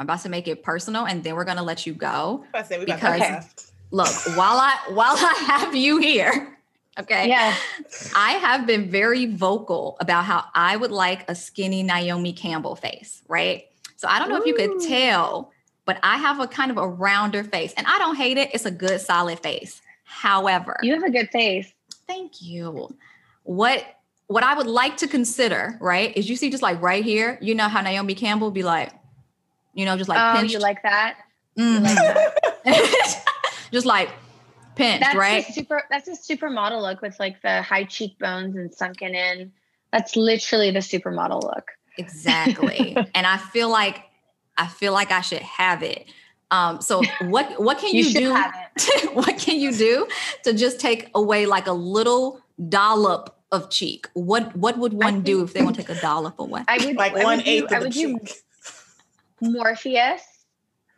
I'm 0.00 0.06
about 0.06 0.22
to 0.22 0.30
make 0.30 0.48
it 0.48 0.62
personal, 0.62 1.04
and 1.06 1.22
then 1.22 1.34
we're 1.34 1.44
gonna 1.44 1.62
let 1.62 1.86
you 1.86 1.92
go. 1.92 2.46
I 2.54 2.62
say 2.62 2.78
we 2.78 2.86
Because- 2.86 3.20
that. 3.20 3.64
Look, 3.90 4.08
while 4.34 4.56
I 4.56 4.78
while 4.88 5.14
I 5.14 5.34
have 5.46 5.74
you 5.76 5.98
here, 5.98 6.56
okay, 6.98 7.28
Yeah. 7.28 7.54
I 8.16 8.32
have 8.32 8.66
been 8.66 8.88
very 8.90 9.26
vocal 9.26 9.98
about 10.00 10.24
how 10.24 10.44
I 10.54 10.76
would 10.78 10.90
like 10.90 11.28
a 11.28 11.34
skinny 11.34 11.82
Naomi 11.82 12.32
Campbell 12.32 12.76
face, 12.76 13.20
right? 13.28 13.66
So 13.96 14.08
I 14.08 14.18
don't 14.18 14.30
know 14.30 14.36
if 14.38 14.46
you 14.46 14.54
could 14.54 14.80
tell, 14.88 15.52
but 15.84 15.98
I 16.02 16.16
have 16.16 16.40
a 16.40 16.46
kind 16.46 16.70
of 16.70 16.78
a 16.78 16.88
rounder 16.88 17.44
face, 17.44 17.74
and 17.76 17.86
I 17.86 17.98
don't 17.98 18.16
hate 18.16 18.38
it. 18.38 18.48
It's 18.54 18.64
a 18.64 18.70
good, 18.70 19.02
solid 19.02 19.40
face. 19.40 19.82
However, 20.04 20.78
You 20.82 20.94
have 20.94 21.02
a 21.02 21.10
good 21.10 21.28
face. 21.28 21.70
Thank 22.06 22.40
you. 22.40 22.96
What 23.42 23.84
what 24.28 24.44
I 24.44 24.54
would 24.54 24.68
like 24.68 24.96
to 24.98 25.08
consider, 25.08 25.76
right, 25.80 26.16
is 26.16 26.30
you 26.30 26.36
see 26.36 26.48
just 26.48 26.62
like 26.62 26.80
right 26.80 27.04
here, 27.04 27.36
you 27.42 27.54
know 27.54 27.68
how 27.68 27.82
Naomi 27.82 28.14
Campbell 28.14 28.46
would 28.46 28.54
be 28.54 28.62
like, 28.62 28.92
you 29.74 29.84
know, 29.84 29.96
just 29.96 30.08
like 30.08 30.18
oh, 30.18 30.38
pinched. 30.38 30.54
you 30.54 30.60
like 30.60 30.82
that? 30.82 31.16
Like 31.56 31.94
that. 32.64 33.24
just 33.72 33.86
like 33.86 34.10
pinched, 34.76 35.00
That's 35.04 35.16
right? 35.16 35.48
a 35.48 35.52
super. 35.52 35.82
That's 35.90 36.08
a 36.08 36.12
supermodel 36.12 36.80
look 36.80 37.02
with 37.02 37.18
like 37.20 37.40
the 37.42 37.62
high 37.62 37.84
cheekbones 37.84 38.56
and 38.56 38.72
sunken 38.72 39.14
in. 39.14 39.52
That's 39.92 40.16
literally 40.16 40.70
the 40.70 40.78
supermodel 40.80 41.42
look. 41.42 41.70
Exactly. 41.98 42.96
and 43.14 43.26
I 43.26 43.36
feel 43.36 43.68
like 43.70 44.04
I 44.56 44.66
feel 44.66 44.92
like 44.92 45.10
I 45.10 45.20
should 45.20 45.42
have 45.42 45.82
it. 45.82 46.06
Um, 46.52 46.80
so 46.80 47.02
what 47.22 47.60
what 47.60 47.78
can 47.78 47.94
you, 47.94 48.02
should 48.04 48.18
do? 48.18 48.34
have 48.34 48.52
it. 48.76 49.14
what 49.14 49.38
can 49.38 49.60
you 49.60 49.72
do 49.72 50.06
to 50.44 50.52
just 50.52 50.80
take 50.80 51.10
away 51.14 51.46
like 51.46 51.66
a 51.66 51.72
little 51.72 52.40
dollop 52.68 53.36
of 53.52 53.70
cheek? 53.70 54.08
What 54.14 54.56
what 54.56 54.78
would 54.78 54.92
one 54.92 55.22
do 55.22 55.42
if 55.44 55.52
they 55.52 55.62
want 55.62 55.76
to 55.76 55.82
take 55.82 55.96
a 55.96 56.00
dollop 56.00 56.38
away? 56.40 56.62
I 56.66 56.84
would 56.84 56.96
Like 56.96 57.12
I 57.12 57.16
would 57.16 57.24
one 57.24 57.38
do- 57.38 57.44
eighth 57.46 57.72
I 57.72 57.76
of 57.76 57.82
the 57.82 57.86
would 57.88 57.92
do 57.92 58.18
cheek. 58.18 58.42
Morpheus. 59.42 60.22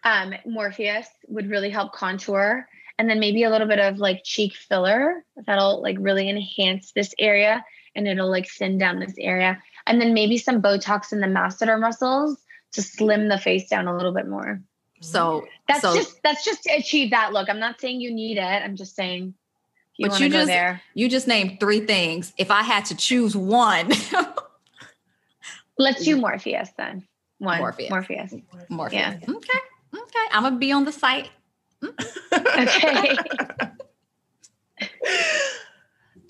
Um, 0.04 0.34
Morpheus 0.44 1.06
would 1.28 1.48
really 1.48 1.70
help 1.70 1.92
contour, 1.92 2.66
and 2.98 3.08
then 3.08 3.20
maybe 3.20 3.44
a 3.44 3.50
little 3.50 3.68
bit 3.68 3.78
of 3.78 3.98
like 3.98 4.22
cheek 4.24 4.54
filler 4.54 5.24
that'll 5.46 5.80
like 5.80 5.96
really 6.00 6.28
enhance 6.28 6.92
this 6.92 7.14
area, 7.18 7.64
and 7.94 8.08
it'll 8.08 8.30
like 8.30 8.48
thin 8.48 8.78
down 8.78 8.98
this 8.98 9.14
area, 9.18 9.62
and 9.86 10.00
then 10.00 10.12
maybe 10.12 10.38
some 10.38 10.60
Botox 10.60 11.12
in 11.12 11.20
the 11.20 11.26
masseter 11.28 11.78
muscles 11.80 12.42
to 12.72 12.82
slim 12.82 13.28
the 13.28 13.38
face 13.38 13.68
down 13.68 13.86
a 13.86 13.96
little 13.96 14.12
bit 14.12 14.26
more. 14.26 14.60
So 15.00 15.46
That's 15.68 15.80
so 15.82 15.94
just 15.94 16.22
that's 16.22 16.44
just 16.44 16.62
to 16.64 16.70
achieve 16.70 17.10
that 17.10 17.32
look. 17.32 17.48
I'm 17.48 17.58
not 17.60 17.80
saying 17.80 18.00
you 18.00 18.12
need 18.12 18.38
it. 18.38 18.42
I'm 18.42 18.76
just 18.76 18.94
saying 18.96 19.34
you 19.96 20.06
But 20.06 20.10
want 20.12 20.22
you 20.22 20.28
to 20.28 20.32
go 20.32 20.38
just- 20.38 20.46
there. 20.48 20.80
you 20.94 21.08
just 21.08 21.28
named 21.28 21.58
three 21.60 21.80
things. 21.80 22.32
If 22.38 22.50
I 22.50 22.62
had 22.62 22.84
to 22.86 22.96
choose 22.96 23.36
one, 23.36 23.90
Let's 25.78 26.04
do 26.04 26.16
Morpheus 26.16 26.70
then. 26.76 27.06
One 27.42 27.58
Morpheus. 27.58 27.90
Morpheus. 27.90 28.34
Morpheus. 28.68 28.92
Yeah. 29.00 29.16
Okay. 29.28 29.58
Okay. 29.94 30.26
I'm 30.30 30.44
gonna 30.44 30.58
be 30.58 30.72
on 30.72 30.84
the 30.84 30.92
site. 30.92 31.30
Okay. 31.82 33.16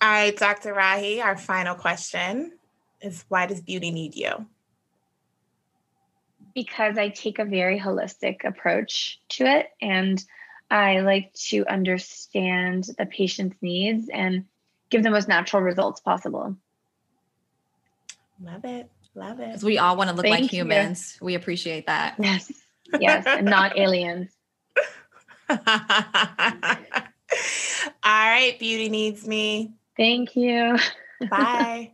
All 0.00 0.08
right, 0.08 0.36
Dr. 0.36 0.74
Rahi, 0.74 1.22
our 1.22 1.36
final 1.36 1.74
question 1.74 2.52
is 3.00 3.24
why 3.28 3.46
does 3.46 3.60
beauty 3.60 3.90
need 3.90 4.16
you? 4.16 4.46
because 6.54 6.98
I 6.98 7.08
take 7.08 7.38
a 7.38 7.44
very 7.44 7.78
holistic 7.78 8.44
approach 8.44 9.20
to 9.30 9.44
it 9.46 9.68
and 9.80 10.22
I 10.70 11.00
like 11.00 11.32
to 11.48 11.66
understand 11.66 12.88
the 12.98 13.06
patient's 13.06 13.56
needs 13.60 14.08
and 14.08 14.44
give 14.90 15.02
the 15.02 15.10
most 15.10 15.28
natural 15.28 15.62
results 15.62 16.00
possible. 16.00 16.56
Love 18.42 18.64
it. 18.64 18.90
Love 19.14 19.40
it. 19.40 19.48
Because 19.48 19.64
we 19.64 19.78
all 19.78 19.96
want 19.96 20.10
to 20.10 20.16
look 20.16 20.24
like 20.24 20.40
Thank 20.40 20.52
you. 20.52 20.62
humans. 20.62 21.18
We 21.20 21.34
appreciate 21.34 21.86
that. 21.86 22.16
Yes. 22.22 22.52
Yes. 22.98 23.24
and 23.26 23.46
not 23.46 23.78
aliens. 23.78 24.30
All 25.48 25.56
right, 28.04 28.58
beauty 28.58 28.88
needs 28.90 29.26
me. 29.26 29.72
Thank 29.96 30.36
you. 30.36 30.78
Bye. 31.30 31.92